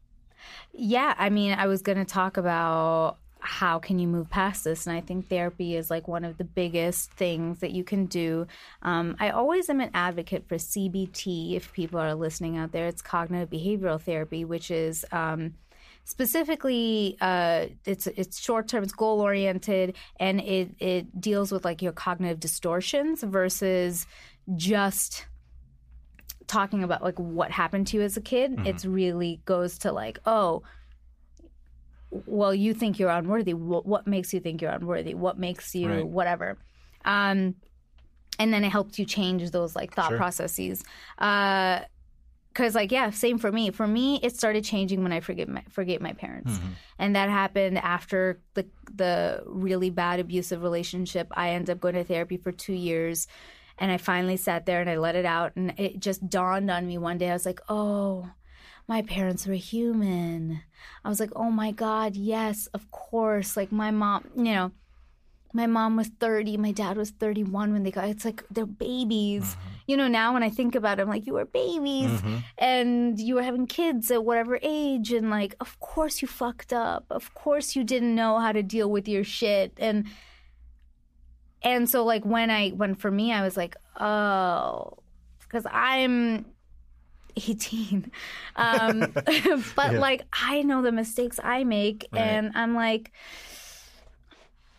Yeah, 0.73 1.15
I 1.19 1.31
mean, 1.31 1.53
I 1.53 1.67
was 1.67 1.83
going 1.83 1.99
to 1.99 2.05
talk 2.05 2.37
about 2.37 3.19
how 3.41 3.79
can 3.79 3.99
you 3.99 4.07
move 4.07 4.29
past 4.31 4.65
this, 4.65 4.87
and 4.87 4.97
I 4.97 5.01
think 5.01 5.29
therapy 5.29 5.77
is 5.77 5.91
like 5.91 6.07
one 6.07 6.25
of 6.25 6.37
the 6.39 6.45
biggest 6.45 7.13
things 7.13 7.61
that 7.61 7.73
you 7.73 7.85
can 7.85 8.07
do. 8.07 8.47
Um, 8.83 9.17
I 9.19 9.31
always 9.31 9.69
am 9.71 9.81
an 9.81 9.91
advocate 9.95 10.47
for 10.47 10.57
CBT. 10.57 11.55
If 11.57 11.73
people 11.73 11.99
are 11.99 12.15
listening 12.15 12.57
out 12.59 12.73
there, 12.73 12.87
it's 12.87 13.03
cognitive 13.03 13.51
behavioral 13.51 14.01
therapy, 14.01 14.45
which 14.45 14.71
is. 14.71 15.05
Um, 15.13 15.55
specifically 16.05 17.17
uh, 17.21 17.67
it's 17.85 18.07
it's 18.09 18.41
short 18.41 18.69
term 18.69 18.83
it's 18.83 18.93
goal 18.93 19.21
oriented 19.21 19.97
and 20.19 20.41
it 20.41 20.71
it 20.79 21.21
deals 21.21 21.53
with 21.53 21.65
like 21.65 21.83
your 21.83 21.93
cognitive 21.93 22.41
distortions 22.41 23.23
versus 23.23 24.07
just 24.57 25.27
talking 26.47 26.83
about 26.83 27.03
like 27.03 27.19
what 27.19 27.51
happened 27.53 27.87
to 27.87 27.97
you 27.97 28.03
as 28.03 28.17
a 28.17 28.21
kid. 28.21 28.59
It's 28.65 28.85
really 28.85 29.41
goes 29.45 29.79
to 29.81 29.93
like 29.93 30.19
oh 30.27 30.63
well 32.11 32.53
you 32.55 32.75
think 32.75 32.99
you're 32.99 33.11
unworthy. 33.11 33.55
What, 33.55 33.87
what 33.87 34.07
makes 34.09 34.35
you 34.35 34.41
think 34.41 34.61
you're 34.61 34.73
unworthy? 34.73 35.15
What 35.15 35.39
makes 35.39 35.75
you 35.77 35.89
Right. 35.89 36.07
whatever? 36.07 36.59
Um 37.05 37.55
and 38.39 38.53
then 38.53 38.65
it 38.65 38.71
helps 38.71 38.99
you 38.99 39.05
change 39.05 39.51
those 39.51 39.77
like 39.77 39.95
thought 39.95 40.09
Sure. 40.09 40.17
processes. 40.17 40.83
Uh 41.19 41.81
because 42.53 42.75
like 42.75 42.93
yeah 42.93 43.11
same 43.11 43.39
for 43.39 43.51
me. 43.51 43.71
For 43.71 43.87
me 43.87 44.21
it 44.23 44.37
started 44.37 44.65
changing 44.65 45.03
when 45.03 45.13
i 45.13 45.21
forget 45.21 45.49
my 45.49 45.65
forgave 45.69 46.01
my 46.01 46.13
parents. 46.13 46.53
Mm-hmm. 46.53 46.69
And 46.99 47.17
that 47.17 47.29
happened 47.31 47.79
after 47.79 48.41
the 48.55 48.67
the 48.95 49.43
really 49.47 49.91
bad 49.91 50.21
abusive 50.21 50.63
relationship. 50.63 51.29
I 51.33 51.51
ended 51.51 51.71
up 51.71 51.81
going 51.81 51.95
to 51.95 52.05
therapy 52.05 52.37
for 52.37 52.53
two 52.53 52.75
years 52.75 53.27
and 53.79 53.91
i 53.91 53.97
finally 53.97 54.37
sat 54.37 54.67
there 54.67 54.81
and 54.81 54.91
i 54.91 54.97
let 54.97 55.17
it 55.17 55.25
out 55.25 55.53
and 55.57 55.73
it 55.79 56.01
just 56.01 56.29
dawned 56.29 56.71
on 56.71 56.87
me 56.87 56.99
one 56.99 57.19
day. 57.19 57.31
I 57.31 57.35
was 57.35 57.47
like 57.47 57.61
oh 57.69 58.31
my 58.89 59.03
parents 59.03 59.47
were 59.47 59.55
human. 59.55 60.63
I 61.05 61.09
was 61.09 61.21
like 61.21 61.33
oh 61.37 61.51
my 61.51 61.71
god 61.71 62.17
yes 62.17 62.67
of 62.75 62.91
course. 62.91 63.57
Like 63.57 63.73
my 63.73 63.91
mom 63.91 64.29
you 64.37 64.55
know 64.55 64.73
my 65.53 65.67
mom 65.67 65.97
was 65.97 66.09
30 66.09 66.57
my 66.57 66.73
dad 66.73 66.97
was 66.97 67.11
31 67.11 67.73
when 67.73 67.83
they 67.83 67.91
got 67.91 68.09
it's 68.09 68.25
like 68.25 68.45
they're 68.51 68.67
babies 68.67 69.45
mm-hmm. 69.45 69.69
You 69.91 69.97
know 70.01 70.09
now 70.21 70.29
when 70.35 70.45
i 70.49 70.51
think 70.59 70.73
about 70.81 70.95
it 70.99 71.03
i'm 71.03 71.09
like 71.17 71.27
you 71.29 71.35
were 71.39 71.49
babies 71.63 72.13
and 72.59 73.19
you 73.27 73.33
were 73.37 73.43
having 73.51 73.67
kids 73.67 74.11
at 74.17 74.25
whatever 74.29 74.55
age 74.63 75.09
and 75.19 75.27
like 75.39 75.53
of 75.65 75.71
course 75.81 76.15
you 76.23 76.29
fucked 76.29 76.73
up. 76.73 77.05
Of 77.11 77.25
course 77.43 77.69
you 77.77 77.83
didn't 77.93 78.15
know 78.21 78.33
how 78.45 78.53
to 78.59 78.63
deal 78.63 78.89
with 78.97 79.07
your 79.15 79.25
shit. 79.25 79.69
And 79.89 79.99
and 81.71 81.83
so 81.93 81.99
like 82.13 82.25
when 82.25 82.49
i 82.51 82.71
when 82.71 82.95
for 82.95 83.11
me 83.11 83.27
i 83.33 83.43
was 83.43 83.57
like 83.63 83.75
oh 83.99 84.99
because 85.41 85.67
i'm 85.71 86.47
18 87.37 88.11
um 88.57 89.13
but 89.77 89.95
like 89.95 90.23
i 90.33 90.63
know 90.63 90.83
the 90.83 90.93
mistakes 90.93 91.39
i 91.43 91.65
make 91.65 92.07
Right. 92.13 92.23
and 92.23 92.53
i'm 92.55 92.75
like 92.75 93.13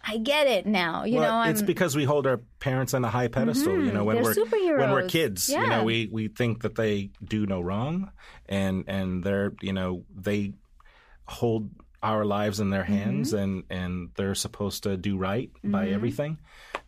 I 0.03 0.17
get 0.17 0.47
it 0.47 0.65
now. 0.65 1.03
You 1.03 1.19
well, 1.19 1.43
know, 1.43 1.49
it's 1.49 1.61
I'm, 1.61 1.65
because 1.65 1.95
we 1.95 2.03
hold 2.03 2.27
our 2.27 2.37
parents 2.59 2.93
on 2.93 3.05
a 3.05 3.09
high 3.09 3.27
pedestal. 3.27 3.73
You 3.73 3.79
mm-hmm. 3.79 3.95
know, 3.95 4.03
when 4.03 4.15
They're 4.21 4.33
we're 4.35 4.77
when 4.77 4.91
we're 4.91 5.03
superheroes. 5.03 5.09
kids, 5.09 5.49
you 5.49 5.67
know, 5.67 5.83
we 5.83 6.09
we 6.11 6.27
think 6.27 6.63
that 6.63 6.75
they 6.75 7.11
do 7.23 7.45
no 7.45 7.61
wrong, 7.61 8.11
and 8.47 8.85
and 8.87 9.23
they're 9.23 9.53
you 9.61 9.73
know 9.73 10.03
they 10.15 10.53
hold 11.27 11.69
our 12.03 12.25
lives 12.25 12.59
in 12.59 12.69
their 12.69 12.83
hands, 12.83 13.33
mm-hmm. 13.33 13.43
and 13.43 13.63
and 13.69 14.09
they're 14.15 14.35
supposed 14.35 14.83
to 14.83 14.97
do 14.97 15.17
right 15.17 15.51
by 15.63 15.85
mm-hmm. 15.85 15.93
everything, 15.93 16.37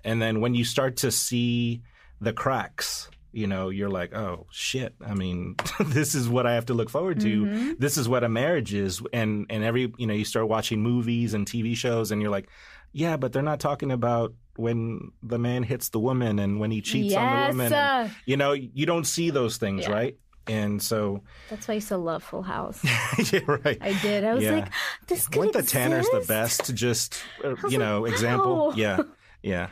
and 0.03 0.22
then 0.22 0.41
when 0.41 0.55
you 0.55 0.66
start 0.66 0.97
to 0.97 1.11
see 1.11 1.84
the 2.24 2.34
cracks. 2.34 3.09
You 3.36 3.47
know, 3.47 3.70
you're 3.70 3.89
like, 3.89 4.14
oh 4.14 4.45
shit. 4.51 4.93
I 5.03 5.16
mean, 5.16 5.55
this 5.80 6.14
is 6.14 6.30
what 6.30 6.45
I 6.45 6.53
have 6.53 6.68
to 6.68 6.76
look 6.76 6.91
forward 6.91 7.20
to. 7.22 7.76
This 7.80 7.97
is 7.97 8.07
what 8.07 8.24
a 8.24 8.30
marriage 8.30 8.76
is, 8.76 9.01
and 9.11 9.47
and 9.49 9.64
every 9.64 9.91
you 9.97 10.05
know, 10.05 10.14
you 10.14 10.24
start 10.24 10.47
watching 10.47 10.84
movies 10.84 11.34
and 11.34 11.47
TV 11.47 11.76
shows, 11.76 12.11
and 12.11 12.22
you're 12.22 12.30
like, 12.30 12.47
yeah, 12.94 13.18
but 13.18 13.34
they're 13.34 13.41
not 13.41 13.60
talking 13.60 13.91
about 13.91 14.34
when 14.56 15.12
the 15.22 15.38
man 15.39 15.64
hits 15.64 15.89
the 15.89 16.00
woman 16.00 16.38
and 16.39 16.60
when 16.60 16.70
he 16.72 16.80
cheats 16.82 17.16
on 17.16 17.41
the 17.41 17.48
woman. 17.58 17.74
uh. 17.74 18.04
and, 18.06 18.16
you 18.26 18.38
know, 18.38 18.52
you 18.54 18.86
don't 18.86 19.06
see 19.06 19.30
those 19.32 19.58
things, 19.58 19.84
Yeah. 19.84 19.91
right? 19.91 20.18
And 20.46 20.82
so, 20.84 21.24
that's 21.50 21.68
why 21.68 21.74
I 21.74 21.76
used 21.76 21.88
to 21.88 21.98
love 21.98 22.22
Full 22.22 22.41
House. 22.44 22.84
yeah, 23.32 23.39
right. 23.48 23.78
I 23.82 23.94
did. 24.02 24.24
I 24.26 24.34
was 24.34 24.44
Yeah. 24.44 24.52
like, 24.52 24.72
this 25.08 25.28
could 25.28 25.39
Weren't 25.39 25.54
the 25.54 25.60
exist? 25.60 25.74
Tanners 25.74 26.10
the 26.10 26.26
best? 26.28 26.76
Just 26.76 27.24
uh, 27.44 27.56
you 27.70 27.78
know, 27.78 28.02
like, 28.02 28.12
example. 28.12 28.68
wow. 28.68 28.74
Yeah, 28.76 29.00
yeah. 29.41 29.70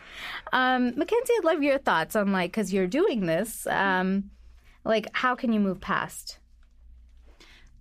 Um, 0.54 0.94
Mackenzie, 0.98 1.34
I'd 1.38 1.44
love 1.44 1.62
your 1.62 1.78
thoughts 1.78 2.16
on 2.16 2.32
like 2.32 2.52
because 2.52 2.72
you're 2.74 2.88
doing 2.88 3.26
this. 3.26 3.68
Um, 3.68 4.32
like, 4.86 5.08
how 5.14 5.36
can 5.36 5.52
you 5.54 5.60
move 5.60 5.80
past? 5.82 6.40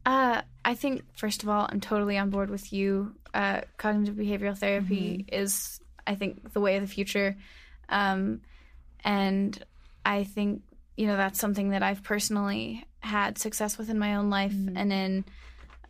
Uh, 0.04 0.42
I 0.64 0.74
think 0.74 1.02
first 1.16 1.42
of 1.42 1.48
all, 1.48 1.66
I'm 1.70 1.80
totally 1.80 2.16
on 2.18 2.30
board 2.30 2.50
with 2.50 2.72
you. 2.72 3.14
Uh, 3.32 3.60
cognitive 3.76 4.16
behavioral 4.16 4.56
therapy 4.56 5.24
is, 5.30 5.80
I 6.06 6.14
think, 6.14 6.52
the 6.52 6.60
way 6.60 6.76
of 6.76 6.82
the 6.82 6.88
future, 6.88 7.36
um, 7.88 8.40
and 9.04 9.62
I 10.04 10.24
think 10.24 10.62
you 10.96 11.06
know 11.06 11.16
that's 11.16 11.38
something 11.38 11.70
that 11.70 11.82
I've 11.82 12.02
personally 12.02 12.84
had 13.00 13.38
success 13.38 13.78
with 13.78 13.88
in 13.88 13.98
my 13.98 14.16
own 14.16 14.30
life, 14.30 14.54
and 14.74 14.92
in 14.92 15.24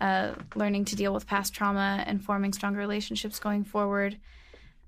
uh, 0.01 0.35
learning 0.55 0.87
to 0.87 0.97
deal 0.97 1.13
with 1.13 1.27
past 1.27 1.55
trauma 1.55 2.03
and 2.07 2.25
forming 2.25 2.53
stronger 2.53 2.79
relationships 2.79 3.39
going 3.39 3.65
forward. 3.65 4.19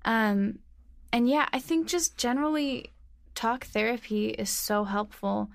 Um, 0.05 0.59
and 1.11 1.29
yeah, 1.29 1.47
I 1.53 1.59
think 1.59 1.87
just 1.87 2.17
generally 2.17 2.91
talk 3.35 3.65
therapy 3.65 4.29
is 4.29 4.49
so 4.49 4.83
helpful. 4.83 5.49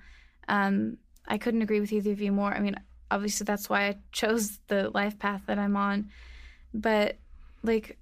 Um, 0.47 0.97
I 1.27 1.37
couldn't 1.37 1.61
agree 1.61 1.79
with 1.79 1.91
either 1.91 2.11
of 2.11 2.21
you 2.21 2.31
more. 2.31 2.53
I 2.53 2.59
mean, 2.59 2.75
obviously 3.11 3.45
that's 3.45 3.69
why 3.69 3.87
I 3.87 3.97
chose 4.11 4.59
the 4.67 4.89
life 4.93 5.19
path 5.19 5.43
that 5.47 5.59
I'm 5.59 5.75
on. 5.75 6.09
But 6.73 7.17
like 7.63 7.97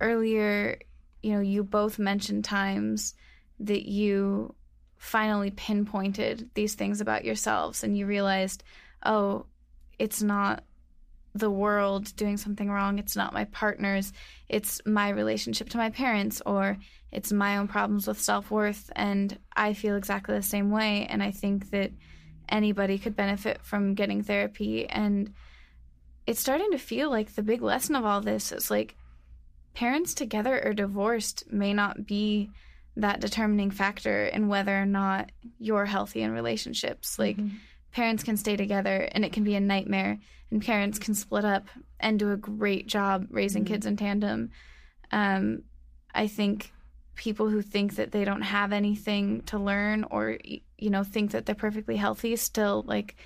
earlier, 0.00 0.78
you 1.22 1.32
know, 1.32 1.40
you 1.40 1.62
both 1.62 1.98
mentioned 1.98 2.44
times 2.44 3.14
that 3.60 3.88
you 3.88 4.54
finally 4.96 5.50
pinpointed 5.50 6.50
these 6.54 6.74
things 6.74 7.00
about 7.00 7.24
yourselves 7.24 7.82
and 7.82 7.96
you 7.96 8.06
realized, 8.06 8.62
oh, 9.04 9.46
it's 9.98 10.22
not 10.22 10.62
the 11.34 11.50
world 11.50 12.14
doing 12.16 12.36
something 12.36 12.70
wrong. 12.70 12.98
It's 12.98 13.16
not 13.16 13.32
my 13.32 13.44
partner's. 13.44 14.12
It's 14.48 14.80
my 14.84 15.10
relationship 15.10 15.68
to 15.70 15.78
my 15.78 15.90
parents, 15.90 16.42
or 16.44 16.76
it's 17.12 17.32
my 17.32 17.58
own 17.58 17.68
problems 17.68 18.06
with 18.06 18.20
self 18.20 18.50
worth. 18.50 18.90
And 18.96 19.38
I 19.54 19.74
feel 19.74 19.96
exactly 19.96 20.34
the 20.34 20.42
same 20.42 20.70
way. 20.70 21.06
And 21.08 21.22
I 21.22 21.30
think 21.30 21.70
that 21.70 21.92
anybody 22.48 22.98
could 22.98 23.14
benefit 23.14 23.60
from 23.62 23.94
getting 23.94 24.22
therapy. 24.22 24.88
And 24.88 25.32
it's 26.30 26.40
starting 26.40 26.70
to 26.70 26.78
feel 26.78 27.10
like 27.10 27.34
the 27.34 27.42
big 27.42 27.60
lesson 27.60 27.96
of 27.96 28.04
all 28.04 28.20
this 28.20 28.52
is 28.52 28.70
like 28.70 28.94
parents 29.74 30.14
together 30.14 30.62
or 30.64 30.72
divorced 30.72 31.42
may 31.50 31.74
not 31.74 32.06
be 32.06 32.50
that 32.94 33.20
determining 33.20 33.72
factor 33.72 34.26
in 34.26 34.46
whether 34.46 34.80
or 34.80 34.86
not 34.86 35.32
you're 35.58 35.86
healthy 35.86 36.22
in 36.22 36.30
relationships. 36.30 37.18
Like 37.18 37.36
parents 37.90 38.22
can 38.22 38.36
stay 38.36 38.56
together 38.56 39.08
and 39.10 39.24
it 39.24 39.32
can 39.32 39.42
be 39.42 39.56
a 39.56 39.60
nightmare, 39.60 40.20
and 40.52 40.64
parents 40.64 41.00
can 41.00 41.14
split 41.14 41.44
up 41.44 41.66
and 41.98 42.16
do 42.16 42.30
a 42.30 42.36
great 42.36 42.86
job 42.86 43.26
raising 43.30 43.64
kids 43.64 43.84
in 43.84 43.96
tandem. 43.96 44.50
Um, 45.10 45.62
I 46.14 46.28
think 46.28 46.72
people 47.16 47.48
who 47.48 47.60
think 47.60 47.96
that 47.96 48.12
they 48.12 48.24
don't 48.24 48.42
have 48.42 48.72
anything 48.72 49.42
to 49.42 49.58
learn 49.58 50.04
or 50.12 50.38
you 50.44 50.90
know 50.90 51.02
think 51.02 51.32
that 51.32 51.44
they're 51.44 51.56
perfectly 51.56 51.96
healthy 51.96 52.36
still 52.36 52.84
like 52.86 53.16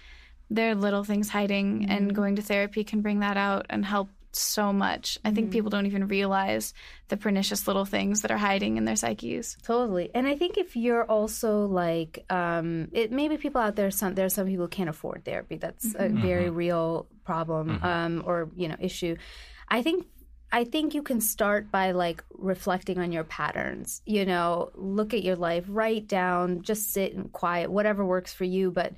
there 0.50 0.70
are 0.70 0.74
little 0.74 1.04
things 1.04 1.28
hiding 1.28 1.86
and 1.88 2.08
mm-hmm. 2.08 2.14
going 2.14 2.36
to 2.36 2.42
therapy 2.42 2.84
can 2.84 3.00
bring 3.00 3.20
that 3.20 3.36
out 3.36 3.66
and 3.70 3.84
help 3.84 4.10
so 4.36 4.72
much. 4.72 5.18
I 5.24 5.30
think 5.30 5.46
mm-hmm. 5.46 5.52
people 5.52 5.70
don't 5.70 5.86
even 5.86 6.08
realize 6.08 6.74
the 7.08 7.16
pernicious 7.16 7.66
little 7.66 7.84
things 7.84 8.22
that 8.22 8.30
are 8.30 8.36
hiding 8.36 8.76
in 8.76 8.84
their 8.84 8.96
psyches. 8.96 9.56
Totally. 9.62 10.10
And 10.14 10.26
I 10.26 10.36
think 10.36 10.58
if 10.58 10.76
you're 10.76 11.04
also 11.04 11.66
like, 11.66 12.24
um, 12.30 12.88
it 12.92 13.12
maybe 13.12 13.36
people 13.36 13.60
out 13.60 13.76
there, 13.76 13.90
some 13.90 14.14
there 14.14 14.26
are 14.26 14.30
some 14.30 14.46
people 14.46 14.64
who 14.64 14.70
can't 14.70 14.90
afford 14.90 15.24
therapy. 15.24 15.56
That's 15.56 15.94
a 15.94 16.08
mm-hmm. 16.08 16.20
very 16.20 16.50
real 16.50 17.06
problem 17.24 17.80
um, 17.82 18.22
or 18.26 18.50
you 18.56 18.68
know 18.68 18.76
issue. 18.80 19.16
I 19.68 19.82
think 19.82 20.06
I 20.52 20.64
think 20.64 20.94
you 20.94 21.02
can 21.02 21.20
start 21.20 21.72
by 21.72 21.92
like 21.92 22.22
reflecting 22.30 22.98
on 22.98 23.10
your 23.10 23.24
patterns. 23.24 24.02
You 24.06 24.24
know, 24.24 24.70
look 24.74 25.14
at 25.14 25.24
your 25.24 25.36
life, 25.36 25.64
write 25.68 26.06
down, 26.06 26.62
just 26.62 26.92
sit 26.92 27.14
and 27.14 27.32
quiet, 27.32 27.70
whatever 27.70 28.04
works 28.04 28.32
for 28.32 28.44
you. 28.44 28.70
But 28.70 28.92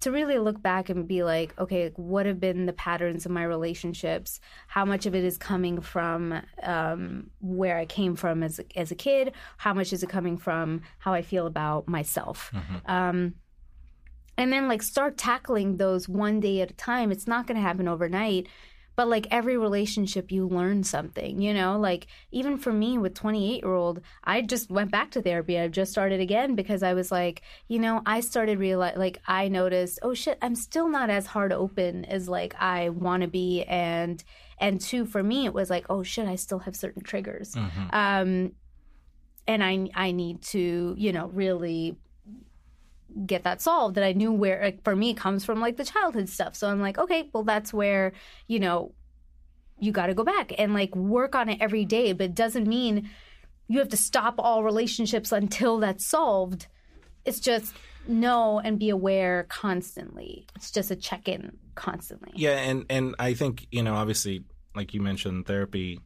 to 0.00 0.10
really 0.10 0.38
look 0.38 0.62
back 0.62 0.88
and 0.90 1.08
be 1.08 1.22
like, 1.22 1.58
okay, 1.58 1.84
like, 1.84 1.96
what 1.96 2.26
have 2.26 2.38
been 2.38 2.66
the 2.66 2.72
patterns 2.72 3.24
of 3.24 3.32
my 3.32 3.42
relationships? 3.44 4.40
How 4.68 4.84
much 4.84 5.06
of 5.06 5.14
it 5.14 5.24
is 5.24 5.38
coming 5.38 5.80
from 5.80 6.42
um, 6.62 7.30
where 7.40 7.78
I 7.78 7.86
came 7.86 8.14
from 8.14 8.42
as 8.42 8.58
a, 8.58 8.78
as 8.78 8.90
a 8.90 8.94
kid? 8.94 9.32
How 9.56 9.72
much 9.72 9.92
is 9.92 10.02
it 10.02 10.08
coming 10.08 10.36
from 10.36 10.82
how 10.98 11.14
I 11.14 11.22
feel 11.22 11.46
about 11.46 11.88
myself? 11.88 12.52
Um, 12.86 13.34
and 14.38 14.52
then 14.52 14.68
like 14.68 14.82
start 14.82 15.16
tackling 15.16 15.78
those 15.78 16.08
one 16.08 16.40
day 16.40 16.60
at 16.60 16.70
a 16.70 16.74
time. 16.74 17.10
It's 17.10 17.26
not 17.26 17.46
going 17.46 17.56
to 17.56 17.62
happen 17.62 17.88
overnight. 17.88 18.48
But 18.96 19.08
like 19.08 19.26
every 19.30 19.58
relationship, 19.58 20.32
you 20.32 20.48
learn 20.48 20.82
something, 20.82 21.40
you 21.40 21.52
know? 21.52 21.78
Like 21.78 22.06
even 22.32 22.56
for 22.56 22.72
me 22.72 22.96
with 22.96 23.14
28 23.14 23.62
year 23.62 23.74
old, 23.74 24.00
I 24.24 24.40
just 24.40 24.70
went 24.70 24.90
back 24.90 25.10
to 25.12 25.22
therapy. 25.22 25.58
I 25.58 25.68
just 25.68 25.92
started 25.92 26.20
again 26.20 26.54
because 26.54 26.82
I 26.82 26.94
was 26.94 27.12
like, 27.12 27.42
you 27.68 27.78
know, 27.78 28.02
I 28.06 28.20
started 28.20 28.58
realize 28.58 28.96
like 28.96 29.20
I 29.26 29.48
noticed, 29.48 29.98
oh 30.02 30.14
shit, 30.14 30.38
I'm 30.40 30.54
still 30.54 30.88
not 30.88 31.10
as 31.10 31.26
hard 31.26 31.52
open 31.52 32.04
as 32.06 32.28
like 32.28 32.54
I 32.58 32.88
want 32.88 33.22
to 33.22 33.28
be. 33.28 33.62
And, 33.64 34.22
and 34.58 34.80
two, 34.80 35.04
for 35.04 35.22
me, 35.22 35.44
it 35.44 35.52
was 35.52 35.68
like, 35.68 35.86
oh 35.90 36.02
shit, 36.02 36.26
I 36.26 36.36
still 36.36 36.60
have 36.60 36.74
certain 36.74 37.02
triggers. 37.02 37.54
Um, 37.90 38.52
and 39.46 39.62
I, 39.62 39.88
I 39.94 40.10
need 40.10 40.42
to, 40.44 40.94
you 40.96 41.12
know, 41.12 41.28
really 41.28 41.96
get 43.24 43.44
that 43.44 43.60
solved 43.60 43.94
that 43.94 44.04
I 44.04 44.12
knew 44.12 44.32
where 44.32 44.60
like, 44.60 44.82
for 44.84 44.96
me 44.96 45.10
it 45.10 45.16
comes 45.16 45.44
from 45.44 45.60
like 45.60 45.76
the 45.76 45.84
childhood 45.84 46.28
stuff. 46.28 46.56
So 46.56 46.68
I'm 46.68 46.80
like, 46.80 46.98
okay, 46.98 47.30
well 47.32 47.44
that's 47.44 47.72
where, 47.72 48.12
you 48.46 48.58
know, 48.58 48.92
you 49.78 49.92
got 49.92 50.06
to 50.06 50.14
go 50.14 50.24
back 50.24 50.52
and 50.58 50.74
like 50.74 50.94
work 50.96 51.34
on 51.34 51.48
it 51.48 51.58
every 51.60 51.84
day, 51.84 52.12
but 52.12 52.24
it 52.24 52.34
doesn't 52.34 52.66
mean 52.66 53.10
you 53.68 53.78
have 53.78 53.88
to 53.90 53.96
stop 53.96 54.36
all 54.38 54.62
relationships 54.62 55.32
until 55.32 55.78
that's 55.78 56.06
solved. 56.06 56.66
It's 57.24 57.40
just 57.40 57.74
know 58.08 58.60
and 58.60 58.78
be 58.78 58.90
aware 58.90 59.46
constantly. 59.48 60.46
It's 60.54 60.70
just 60.70 60.90
a 60.90 60.96
check-in 60.96 61.56
constantly. 61.74 62.32
Yeah, 62.36 62.58
and 62.58 62.86
and 62.88 63.14
I 63.18 63.34
think 63.34 63.66
you 63.70 63.82
know, 63.82 63.94
obviously, 63.94 64.44
like 64.74 64.94
you 64.94 65.00
mentioned, 65.00 65.46
therapy. 65.46 66.00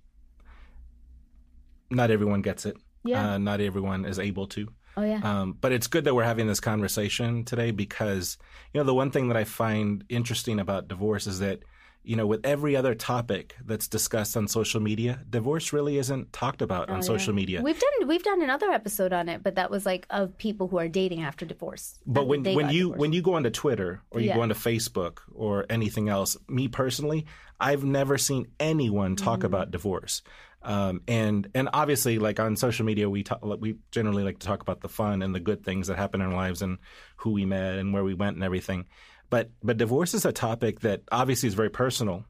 Not 1.90 2.10
everyone 2.10 2.40
gets 2.40 2.66
it. 2.66 2.76
Yeah. 3.04 3.34
Uh, 3.34 3.38
not 3.38 3.60
everyone 3.60 4.04
is 4.04 4.18
able 4.18 4.46
to. 4.48 4.68
Oh 4.96 5.02
yeah. 5.04 5.20
Um, 5.22 5.56
but 5.60 5.72
it's 5.72 5.86
good 5.86 6.04
that 6.04 6.14
we're 6.14 6.24
having 6.24 6.46
this 6.46 6.60
conversation 6.60 7.44
today 7.44 7.70
because, 7.70 8.38
you 8.72 8.80
know, 8.80 8.84
the 8.84 8.94
one 8.94 9.10
thing 9.10 9.28
that 9.28 9.36
I 9.36 9.44
find 9.44 10.04
interesting 10.08 10.58
about 10.60 10.88
divorce 10.88 11.26
is 11.26 11.38
that, 11.40 11.60
you 12.02 12.16
know, 12.16 12.26
with 12.26 12.40
every 12.44 12.76
other 12.76 12.94
topic 12.94 13.54
that's 13.64 13.86
discussed 13.86 14.36
on 14.36 14.48
social 14.48 14.80
media, 14.80 15.20
divorce 15.28 15.72
really 15.72 15.98
isn't 15.98 16.32
talked 16.32 16.62
about 16.62 16.88
on 16.88 17.02
social 17.02 17.34
media. 17.34 17.60
We've 17.62 17.78
done 17.78 18.08
we've 18.08 18.22
done 18.22 18.40
another 18.42 18.70
episode 18.70 19.12
on 19.12 19.28
it, 19.28 19.42
but 19.42 19.54
that 19.56 19.70
was 19.70 19.84
like 19.84 20.06
of 20.10 20.36
people 20.38 20.66
who 20.68 20.78
are 20.78 20.88
dating 20.88 21.22
after 21.22 21.44
divorce. 21.44 21.98
But 22.06 22.26
when 22.26 22.42
when 22.42 22.70
you 22.70 22.84
divorced. 22.84 23.00
when 23.00 23.12
you 23.12 23.20
go 23.22 23.34
onto 23.34 23.50
Twitter 23.50 24.00
or 24.10 24.20
you 24.20 24.28
Yeah. 24.28 24.36
go 24.36 24.42
onto 24.42 24.54
Facebook 24.54 25.18
or 25.34 25.66
anything 25.68 26.08
else, 26.08 26.36
me 26.48 26.68
personally, 26.68 27.26
I've 27.60 27.84
never 27.84 28.16
seen 28.16 28.48
anyone 28.58 29.14
talk 29.14 29.40
Mm-hmm. 29.40 29.46
about 29.46 29.70
divorce. 29.70 30.22
Um, 30.62 31.00
and 31.08 31.48
and 31.54 31.68
obviously, 31.72 32.18
like 32.18 32.38
on 32.38 32.56
social 32.56 32.84
media, 32.84 33.08
we 33.08 33.22
talk, 33.22 33.40
we 33.42 33.76
generally 33.90 34.22
like 34.24 34.38
to 34.40 34.46
talk 34.46 34.60
about 34.60 34.80
the 34.80 34.88
fun 34.88 35.22
and 35.22 35.34
the 35.34 35.40
good 35.40 35.64
things 35.64 35.86
that 35.86 35.96
happen 35.96 36.20
in 36.20 36.28
our 36.28 36.34
lives 36.34 36.60
and 36.62 36.78
who 37.16 37.30
we 37.30 37.46
met 37.46 37.78
and 37.78 37.94
where 37.94 38.04
we 38.04 38.14
went 38.14 38.36
and 38.36 38.44
everything. 38.44 38.86
But 39.30 39.50
but 39.62 39.78
divorce 39.78 40.12
is 40.12 40.24
a 40.26 40.32
topic 40.32 40.80
that 40.80 41.02
obviously 41.10 41.46
is 41.46 41.54
very 41.54 41.70
personal, 41.70 42.24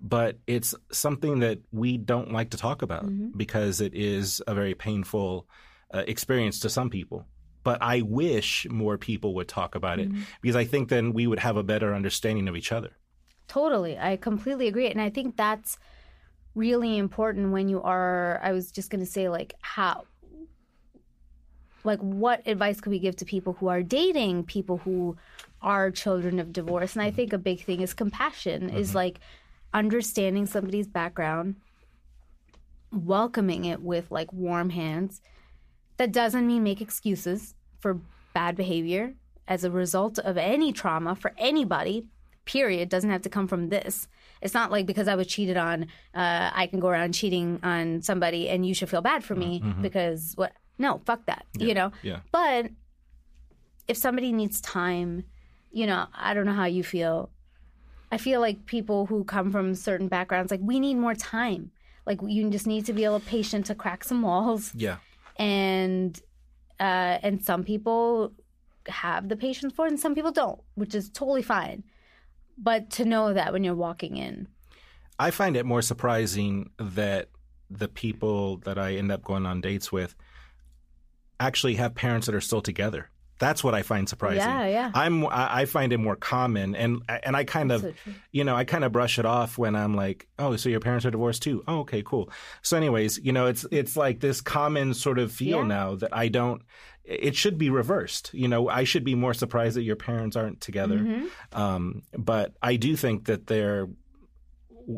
but 0.00 0.38
it's 0.46 0.74
something 0.92 1.40
that 1.40 1.60
we 1.72 1.96
don't 1.96 2.32
like 2.32 2.50
to 2.50 2.56
talk 2.58 2.82
about 2.82 3.04
Mm-hmm. 3.06 3.38
because 3.38 3.80
it 3.80 3.94
is 3.94 4.42
a 4.46 4.54
very 4.54 4.74
painful 4.74 5.46
uh, 5.94 6.04
experience 6.06 6.60
to 6.60 6.68
some 6.68 6.90
people. 6.90 7.24
But 7.62 7.82
I 7.82 8.02
wish 8.02 8.66
more 8.70 8.98
people 8.98 9.34
would 9.36 9.48
talk 9.48 9.74
about 9.74 10.00
it 10.00 10.08
Mm-hmm. 10.10 10.22
because 10.42 10.56
I 10.56 10.64
think 10.64 10.88
then 10.90 11.12
we 11.14 11.26
would 11.26 11.38
have 11.38 11.56
a 11.56 11.62
better 11.62 11.94
understanding 11.94 12.48
of 12.48 12.56
each 12.56 12.72
other. 12.72 12.90
Totally. 13.48 13.98
I 13.98 14.16
completely 14.16 14.68
agree. 14.68 14.88
And 14.88 15.00
I 15.00 15.10
think 15.10 15.36
that's 15.36 15.78
really 16.54 16.98
important 16.98 17.52
when 17.52 17.68
you 17.68 17.82
are, 17.82 18.40
I 18.42 18.52
was 18.52 18.70
just 18.70 18.90
going 18.90 19.04
to 19.04 19.10
say, 19.10 19.28
like, 19.28 19.54
how, 19.60 20.04
like, 21.84 22.00
what 22.00 22.46
advice 22.46 22.80
could 22.80 22.90
we 22.90 22.98
give 22.98 23.16
to 23.16 23.24
people 23.24 23.54
who 23.54 23.68
are 23.68 23.82
dating 23.82 24.44
people 24.44 24.78
who 24.78 25.16
are 25.62 25.90
children 25.90 26.38
of 26.38 26.52
divorce? 26.52 26.94
And 26.94 27.02
I 27.02 27.10
think 27.10 27.32
a 27.32 27.38
big 27.38 27.64
thing 27.64 27.80
is 27.80 27.94
compassion, 27.94 28.70
is 28.70 28.88
mm-hmm. 28.88 28.96
like 28.96 29.20
understanding 29.72 30.46
somebody's 30.46 30.88
background, 30.88 31.56
welcoming 32.92 33.64
it 33.64 33.80
with 33.80 34.10
like 34.10 34.32
warm 34.32 34.70
hands. 34.70 35.20
That 35.96 36.12
doesn't 36.12 36.46
mean 36.46 36.62
make 36.62 36.80
excuses 36.80 37.54
for 37.78 38.00
bad 38.34 38.56
behavior 38.56 39.14
as 39.46 39.64
a 39.64 39.70
result 39.70 40.18
of 40.18 40.36
any 40.36 40.72
trauma 40.72 41.14
for 41.14 41.32
anybody 41.36 42.06
period 42.44 42.88
doesn't 42.88 43.10
have 43.10 43.22
to 43.22 43.28
come 43.28 43.46
from 43.46 43.68
this 43.68 44.08
it's 44.42 44.54
not 44.54 44.70
like 44.70 44.86
because 44.86 45.08
i 45.08 45.14
was 45.14 45.26
cheated 45.26 45.56
on 45.56 45.82
uh, 46.14 46.50
i 46.54 46.66
can 46.66 46.80
go 46.80 46.88
around 46.88 47.12
cheating 47.12 47.58
on 47.62 48.02
somebody 48.02 48.48
and 48.48 48.66
you 48.66 48.74
should 48.74 48.88
feel 48.88 49.02
bad 49.02 49.22
for 49.24 49.34
me 49.34 49.62
because 49.82 50.32
what 50.36 50.52
no 50.78 51.00
fuck 51.04 51.24
that 51.26 51.44
you 51.58 51.74
know? 51.74 51.92
Yeah. 52.02 52.20
but 52.32 52.70
if 53.88 53.96
somebody 53.96 54.32
needs 54.32 54.60
time 54.60 55.24
you 55.72 55.86
know 55.86 56.06
i 56.14 56.34
don't 56.34 56.46
know 56.46 56.52
how 56.54 56.66
you 56.66 56.82
feel. 56.82 57.30
I 58.12 58.18
feel 58.18 58.40
like 58.40 58.66
people 58.66 59.06
who 59.06 59.22
come 59.22 59.52
from 59.52 59.74
certain 59.76 60.08
backgrounds 60.08 60.50
like 60.50 60.60
we 60.64 60.80
need 60.80 60.94
more 60.96 61.14
time. 61.14 61.70
Like 62.06 62.18
you 62.26 62.50
just 62.50 62.66
need 62.66 62.84
to 62.86 62.92
be 62.92 63.04
a 63.04 63.12
little 63.12 63.24
patient 63.24 63.66
to 63.66 63.74
crack 63.76 64.02
some 64.02 64.22
walls. 64.22 64.72
Yeah. 64.74 64.96
and 65.36 66.20
uh, 66.80 67.18
and 67.22 67.44
some 67.44 67.62
people 67.62 68.32
have 68.88 69.28
the 69.28 69.36
patience 69.36 69.72
for 69.74 69.86
it, 69.86 69.90
and 69.90 70.00
some 70.00 70.14
people 70.16 70.32
don't, 70.32 70.58
which 70.74 70.94
is 70.94 71.08
totally 71.10 71.42
fine. 71.42 71.84
But 72.62 72.90
to 72.90 73.06
know 73.06 73.32
that 73.32 73.52
when 73.52 73.64
you're 73.64 73.74
walking 73.74 74.18
in, 74.18 74.46
I 75.18 75.30
find 75.30 75.56
it 75.56 75.64
more 75.64 75.82
surprising 75.82 76.70
that 76.78 77.30
the 77.70 77.88
people 77.88 78.58
that 78.58 78.78
I 78.78 78.96
end 78.96 79.10
up 79.10 79.24
going 79.24 79.46
on 79.46 79.60
dates 79.60 79.90
with 79.90 80.14
actually 81.38 81.76
have 81.76 81.94
parents 81.94 82.26
that 82.26 82.34
are 82.34 82.40
still 82.40 82.60
together. 82.60 83.08
That's 83.40 83.64
what 83.64 83.74
I 83.74 83.82
find 83.82 84.08
surprising. 84.08 84.38
Yeah, 84.42 84.66
yeah. 84.66 84.90
I'm 84.94 85.26
I 85.26 85.62
I 85.62 85.64
find 85.64 85.92
it 85.92 85.98
more 85.98 86.14
common, 86.14 86.76
and 86.76 87.02
and 87.08 87.34
I 87.34 87.44
kind 87.44 87.72
of, 87.72 87.80
so 87.80 87.92
you 88.30 88.44
know, 88.44 88.54
I 88.54 88.64
kind 88.64 88.84
of 88.84 88.92
brush 88.92 89.18
it 89.18 89.24
off 89.24 89.56
when 89.58 89.74
I'm 89.74 89.96
like, 89.96 90.28
oh, 90.38 90.56
so 90.56 90.68
your 90.68 90.78
parents 90.80 91.06
are 91.06 91.10
divorced 91.10 91.42
too? 91.42 91.64
Oh, 91.66 91.80
okay, 91.80 92.02
cool. 92.04 92.30
So, 92.62 92.76
anyways, 92.76 93.18
you 93.18 93.32
know, 93.32 93.46
it's 93.46 93.66
it's 93.72 93.96
like 93.96 94.20
this 94.20 94.40
common 94.42 94.92
sort 94.94 95.18
of 95.18 95.32
feel 95.32 95.60
Yeah. 95.60 95.66
now 95.66 95.94
that 95.96 96.14
I 96.14 96.28
don't. 96.28 96.62
It 97.02 97.34
should 97.34 97.56
be 97.58 97.70
reversed. 97.70 98.30
You 98.34 98.46
know, 98.46 98.68
I 98.68 98.84
should 98.84 99.04
be 99.04 99.14
more 99.14 99.34
surprised 99.34 99.76
that 99.76 99.82
your 99.82 99.96
parents 99.96 100.36
aren't 100.36 100.60
together. 100.60 100.98
Mm-hmm. 100.98 101.58
Um, 101.60 102.02
but 102.16 102.54
I 102.62 102.76
do 102.76 102.94
think 102.94 103.24
that 103.24 103.46
they're 103.46 103.88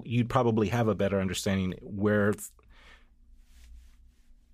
you'd 0.05 0.28
probably 0.28 0.68
have 0.68 0.88
a 0.88 0.95
better 0.95 1.20
understanding 1.20 1.74
where 1.80 2.34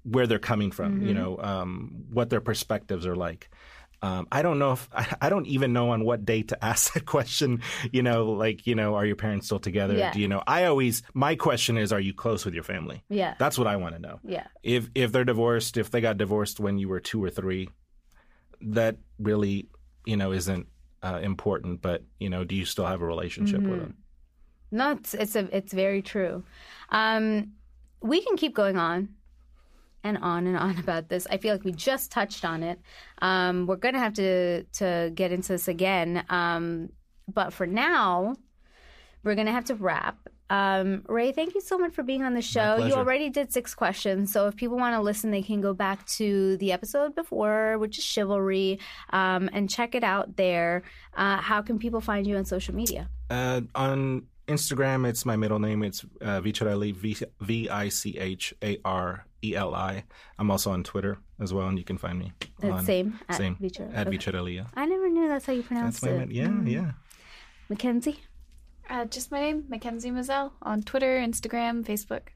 where 0.05 0.26
they're 0.26 0.39
coming 0.39 0.70
from, 0.70 1.03
you 1.03 1.12
know, 1.12 1.39
um, 1.39 2.05
what 2.11 2.30
their 2.30 2.41
perspectives 2.41 3.07
are 3.07 3.16
like. 3.16 3.51
Um, 4.01 4.28
I 4.30 4.42
don't 4.42 4.59
know 4.61 4.72
if 4.72 4.88
I, 5.20 5.28
don't 5.28 5.46
even 5.46 5.72
know 5.72 5.90
on 5.90 6.05
what 6.05 6.24
date 6.24 6.49
to 6.49 6.64
ask 6.64 6.94
that 6.94 7.05
question. 7.07 7.62
You 7.90 8.03
know, 8.03 8.30
like 8.30 8.66
you 8.66 8.74
know, 8.74 8.94
are 8.94 9.05
your 9.05 9.16
parents 9.16 9.46
still 9.46 9.59
together? 9.59 9.94
Yeah. 9.94 10.12
Do 10.12 10.20
you 10.20 10.28
know? 10.28 10.42
I 10.46 10.64
always 10.64 11.03
my 11.14 11.34
question 11.34 11.76
is, 11.76 11.92
are 11.92 12.01
you 12.01 12.14
close 12.14 12.44
with 12.44 12.55
your 12.55 12.62
family? 12.62 13.03
yeah, 13.09 13.34
That's 13.38 13.59
what 13.59 13.66
I 13.66 13.76
want 13.76 13.94
to 13.96 14.01
know. 14.01 14.20
yeah, 14.22 14.46
If 14.62 14.88
if 14.94 15.11
they're 15.12 15.24
divorced, 15.24 15.76
if 15.76 15.90
they 15.90 16.01
got 16.01 16.16
divorced 16.16 16.61
when 16.61 16.78
you 16.78 16.88
were 16.88 17.01
two 17.01 17.22
or 17.22 17.30
three, 17.30 17.68
that 18.61 18.96
really 19.18 19.68
you 20.07 20.16
know 20.16 20.32
isn't 20.32 20.66
uh, 21.03 21.18
important. 21.22 21.82
But 21.82 22.05
you 22.20 22.30
know, 22.30 22.44
do 22.44 22.55
you 22.55 22.64
still 22.64 22.86
have 22.86 23.01
a 23.03 23.07
relationship 23.07 23.61
with 23.62 23.80
them? 23.80 23.96
no, 24.70 24.92
it's 24.92 25.14
it's 25.14 25.34
a 25.34 25.57
it's 25.57 25.72
very 25.72 26.03
true. 26.03 26.44
Um, 26.90 27.53
we 28.01 28.20
can 28.20 28.36
keep 28.36 28.55
going 28.55 28.76
on. 28.76 29.09
And 30.05 30.18
on 30.18 30.46
and 30.46 30.57
on 30.57 30.78
about 30.84 31.09
this. 31.09 31.26
I 31.30 31.38
feel 31.38 31.55
like 31.55 31.64
we 31.64 31.72
just 31.72 32.11
touched 32.11 32.44
on 32.44 32.62
it. 32.62 32.80
Um, 33.20 33.66
we're 33.66 33.76
gonna 33.76 33.99
have 33.99 34.14
to 34.14 34.64
to 34.64 35.12
get 35.14 35.32
into 35.32 35.53
this 35.53 35.68
again. 35.68 36.24
Um, 36.28 36.90
but 37.32 37.53
for 37.53 37.66
now, 37.66 38.36
we're 39.22 39.34
gonna 39.34 39.53
have 39.53 39.66
to 39.66 39.74
wrap. 39.74 40.28
Um, 40.51 41.03
Ray, 41.07 41.32
thank 41.32 41.55
you 41.55 41.61
so 41.61 41.76
much 41.76 41.92
for 41.92 42.03
being 42.03 42.22
on 42.22 42.32
the 42.32 42.40
show. 42.40 42.76
You 42.76 42.94
already 42.94 43.28
did 43.28 43.53
six 43.53 43.74
questions, 43.74 44.32
so 44.32 44.46
if 44.46 44.57
people 44.57 44.78
want 44.78 44.94
to 44.94 45.03
listen, 45.03 45.30
they 45.30 45.42
can 45.42 45.61
go 45.61 45.74
back 45.74 46.07
to 46.07 46.57
the 46.57 46.72
episode 46.72 47.14
before, 47.14 47.76
which 47.76 47.99
is 47.99 48.05
chivalry, 48.05 48.78
um, 49.11 49.51
and 49.53 49.68
check 49.68 49.94
it 49.94 50.03
out 50.03 50.36
there. 50.36 50.84
Uh, 51.14 51.36
how 51.36 51.61
can 51.61 51.78
people 51.78 52.01
find 52.01 52.26
you 52.26 52.36
on 52.38 52.46
social 52.46 52.74
media? 52.74 53.11
Uh, 53.28 53.61
on 53.74 54.26
Instagram, 54.49 55.07
it's 55.09 55.24
my 55.24 55.36
middle 55.36 55.59
name. 55.59 55.82
It's 55.82 56.05
uh, 56.20 56.40
Vicharelli, 56.40 56.94
V- 56.94 57.26
V 57.40 57.68
I 57.68 57.88
C 57.90 58.18
H 58.18 58.55
A 58.62 58.78
R 58.84 59.26
E 59.44 59.55
L 59.55 59.74
I. 59.74 60.05
I'm 60.38 60.51
also 60.51 60.70
on 60.72 60.82
Twitter 60.82 61.18
as 61.40 61.53
well, 61.55 61.68
and 61.68 61.78
you 61.78 61.84
can 61.84 61.99
find 61.99 62.18
me. 62.18 62.32
That's 62.61 62.72
on, 62.74 62.84
same 62.84 63.18
at 63.28 63.36
same 63.36 63.57
Vichar- 63.57 63.94
at 63.94 64.07
okay. 64.09 64.16
Vicharelli. 64.16 64.55
Yeah. 64.57 64.64
I 64.74 64.86
never 64.86 65.09
knew 65.09 65.28
that's 65.28 65.46
how 65.46 65.53
you 65.53 65.62
pronounce 65.62 66.01
That's 66.01 66.12
my 66.12 66.22
it. 66.22 66.28
min- 66.28 66.30
yeah, 66.36 66.46
Mm. 66.49 66.70
yeah. 66.70 66.90
Mackenzie. 67.68 68.20
Uh, 68.90 69.05
just 69.05 69.30
my 69.30 69.38
name, 69.38 69.64
Mackenzie 69.68 70.11
Mazel, 70.11 70.55
on 70.62 70.82
Twitter, 70.82 71.18
Instagram, 71.20 71.84
Facebook. 71.84 72.28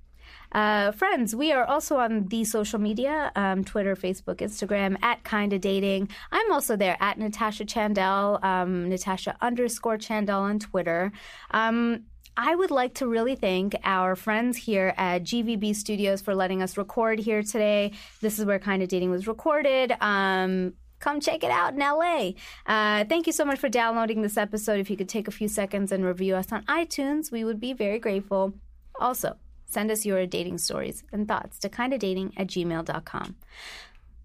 Uh, 0.53 0.93
friends, 0.93 1.35
we 1.35 1.51
are 1.51 1.65
also 1.65 1.97
on 1.97 2.29
the 2.29 2.45
social 2.45 2.79
media 2.79 3.33
um, 3.37 3.65
Twitter, 3.65 3.97
Facebook, 3.97 4.37
Instagram, 4.37 4.97
at 5.03 5.25
Kinda 5.25 5.59
Dating. 5.59 6.09
I'm 6.31 6.53
also 6.53 6.77
there 6.77 6.97
at 7.01 7.19
Natasha 7.19 7.65
Chandel, 7.65 8.43
um, 8.45 8.89
Natasha 8.89 9.37
underscore 9.41 9.97
Chandel 9.97 10.41
on 10.41 10.59
Twitter. 10.59 11.11
Um, 11.51 12.05
I 12.37 12.55
would 12.55 12.71
like 12.71 12.95
to 12.95 13.07
really 13.07 13.35
thank 13.35 13.77
our 13.85 14.17
friends 14.17 14.57
here 14.57 14.95
at 14.97 15.23
GVB 15.23 15.75
Studios 15.75 16.23
for 16.23 16.35
letting 16.35 16.63
us 16.63 16.77
record 16.77 17.19
here 17.19 17.43
today. 17.43 17.93
This 18.21 18.39
is 18.39 18.45
where 18.45 18.59
Kinda 18.59 18.87
Dating 18.87 19.11
was 19.11 19.27
recorded. 19.27 19.95
Um, 20.01 20.75
come 20.99 21.21
check 21.21 21.45
it 21.45 21.51
out 21.51 21.75
in 21.75 21.81
LA. 21.81 22.33
Uh, 22.65 23.05
thank 23.05 23.27
you 23.27 23.33
so 23.33 23.45
much 23.45 23.59
for 23.59 23.69
downloading 23.69 24.23
this 24.23 24.37
episode. 24.37 24.81
If 24.81 24.89
you 24.89 24.97
could 24.97 25.09
take 25.09 25.29
a 25.29 25.33
few 25.33 25.49
seconds 25.49 25.93
and 25.93 26.05
review 26.05 26.37
us 26.37 26.53
on 26.53 26.65
iTunes, 26.65 27.33
we 27.33 27.45
would 27.45 27.61
be 27.61 27.73
very 27.73 27.99
grateful. 27.99 28.55
Also, 29.01 29.37
send 29.73 29.91
us 29.91 30.05
your 30.05 30.27
dating 30.27 30.59
stories 30.59 31.03
and 31.13 31.27
thoughts 31.27 31.59
to 31.61 31.69
kindadating 31.69 32.33
at 32.37 32.49
gmail.com. 32.49 33.37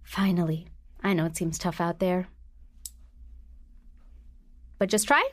Finally, 0.04 0.68
I 1.04 1.14
know 1.14 1.26
it 1.26 1.38
seems 1.38 1.58
tough 1.58 1.82
out 1.82 2.00
there, 2.00 2.28
but 4.78 4.90
just 4.90 5.08
try. 5.08 5.28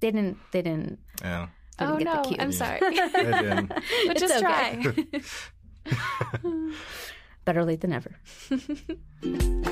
They 0.00 0.10
didn't. 0.10 0.38
They 0.52 0.62
didn't. 0.62 0.98
Yeah. 1.22 1.48
Oh, 1.78 1.98
didn't 1.98 2.08
oh 2.08 2.14
get 2.14 2.14
no, 2.16 2.22
cue. 2.22 2.36
I'm 2.38 2.52
sorry. 2.52 2.80
I 2.82 3.42
did. 3.42 3.68
but 4.06 4.16
just 4.18 4.34
okay. 4.44 5.04
try. 5.84 6.70
Better 7.44 7.64
late 7.64 7.80
than 7.80 7.90
never. 7.90 9.70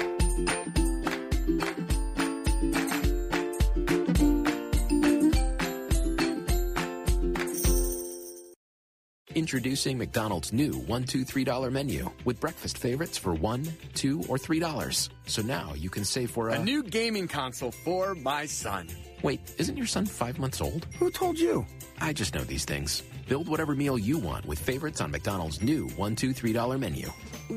Introducing 9.42 9.98
McDonald's 9.98 10.52
new 10.52 10.70
$1, 10.70 10.86
$2, 10.86 11.44
$3 11.44 11.72
menu 11.72 12.08
with 12.24 12.38
breakfast 12.38 12.78
favorites 12.78 13.18
for 13.18 13.34
$1, 13.34 13.68
2 13.94 14.20
or 14.28 14.38
$3. 14.38 15.08
So 15.26 15.42
now 15.42 15.74
you 15.76 15.90
can 15.90 16.04
save 16.04 16.30
for 16.30 16.50
a. 16.50 16.52
A 16.52 16.58
new 16.62 16.84
gaming 16.84 17.26
console 17.26 17.72
for 17.72 18.14
my 18.14 18.46
son. 18.46 18.86
Wait, 19.24 19.40
isn't 19.58 19.76
your 19.76 19.88
son 19.88 20.06
five 20.06 20.38
months 20.38 20.60
old? 20.60 20.86
Who 21.00 21.10
told 21.10 21.40
you? 21.40 21.66
I 22.00 22.12
just 22.12 22.36
know 22.36 22.44
these 22.44 22.64
things. 22.64 23.02
Build 23.28 23.48
whatever 23.48 23.74
meal 23.74 23.98
you 23.98 24.16
want 24.16 24.46
with 24.46 24.60
favorites 24.60 25.00
on 25.00 25.10
McDonald's 25.10 25.60
new 25.60 25.88
$1, 25.88 26.16
2, 26.16 26.30
$3 26.30 26.78
menu. 26.78 27.10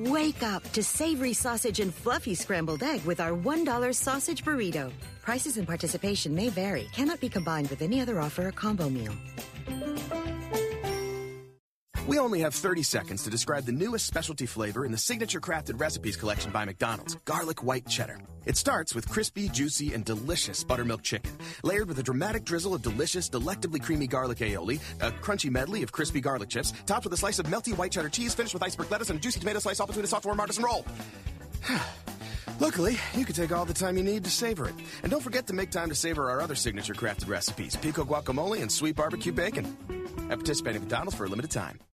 Wake 0.09 0.41
up 0.41 0.63
to 0.71 0.81
savory 0.81 1.33
sausage 1.33 1.81
and 1.81 1.93
fluffy 1.93 2.33
scrambled 2.33 2.81
egg 2.81 3.05
with 3.05 3.19
our 3.19 3.33
$1 3.37 3.93
sausage 3.93 4.43
burrito. 4.43 4.91
Prices 5.21 5.57
and 5.57 5.67
participation 5.67 6.33
may 6.33 6.49
vary, 6.49 6.87
cannot 6.93 7.19
be 7.19 7.29
combined 7.29 7.69
with 7.69 7.83
any 7.83 8.01
other 8.01 8.19
offer 8.19 8.47
or 8.47 8.51
combo 8.51 8.89
meal. 8.89 9.13
We 12.07 12.19
only 12.19 12.41
have 12.41 12.53
30 12.53 12.83
seconds 12.83 13.23
to 13.23 13.31
describe 13.31 13.65
the 13.65 13.71
newest 13.71 14.05
specialty 14.05 14.45
flavor 14.45 14.85
in 14.85 14.91
the 14.91 14.97
Signature 14.97 15.41
Crafted 15.41 15.79
Recipes 15.79 16.15
collection 16.15 16.51
by 16.51 16.63
McDonald's 16.63 17.15
garlic 17.25 17.63
white 17.63 17.87
cheddar. 17.87 18.19
It 18.45 18.57
starts 18.57 18.93
with 18.93 19.09
crispy, 19.09 19.49
juicy, 19.49 19.91
and 19.91 20.05
delicious 20.05 20.63
buttermilk 20.63 21.01
chicken, 21.01 21.31
layered 21.63 21.87
with 21.87 21.97
a 21.97 22.03
dramatic 22.03 22.45
drizzle 22.45 22.75
of 22.75 22.83
delicious, 22.83 23.27
delectably 23.27 23.79
creamy 23.79 24.05
garlic 24.05 24.37
aioli, 24.37 24.79
a 25.01 25.09
crunchy 25.13 25.49
medley 25.49 25.81
of 25.81 25.91
crispy 25.91 26.21
garlic 26.21 26.49
chips, 26.49 26.73
topped 26.85 27.05
with 27.05 27.13
a 27.13 27.17
slice 27.17 27.39
of 27.39 27.47
melty 27.47 27.75
white 27.75 27.91
cheddar 27.91 28.09
cheese, 28.09 28.35
finished 28.35 28.53
with 28.53 28.61
iceberg 28.61 28.91
lettuce 28.91 29.09
and 29.09 29.17
a 29.17 29.21
juicy 29.21 29.39
tomato 29.39 29.57
slice 29.57 29.79
all 29.79 29.87
between 29.87 30.05
a 30.05 30.07
soft 30.07 30.25
warm 30.25 30.39
artisan 30.39 30.63
roll. 30.63 30.85
Luckily, 32.59 32.99
you 33.15 33.25
can 33.25 33.33
take 33.33 33.51
all 33.51 33.65
the 33.65 33.73
time 33.73 33.97
you 33.97 34.03
need 34.03 34.23
to 34.25 34.29
savor 34.29 34.69
it. 34.69 34.75
And 35.01 35.11
don't 35.11 35.23
forget 35.23 35.47
to 35.47 35.53
make 35.53 35.71
time 35.71 35.89
to 35.89 35.95
savor 35.95 36.29
our 36.29 36.39
other 36.39 36.55
signature 36.55 36.93
crafted 36.93 37.29
recipes, 37.29 37.75
pico 37.75 38.05
guacamole 38.05 38.61
and 38.61 38.71
sweet 38.71 38.95
barbecue 38.95 39.31
bacon. 39.31 39.65
At 40.29 40.37
participating 40.37 40.81
McDonald's 40.81 41.15
for 41.15 41.25
a 41.25 41.29
limited 41.29 41.49
time. 41.49 41.79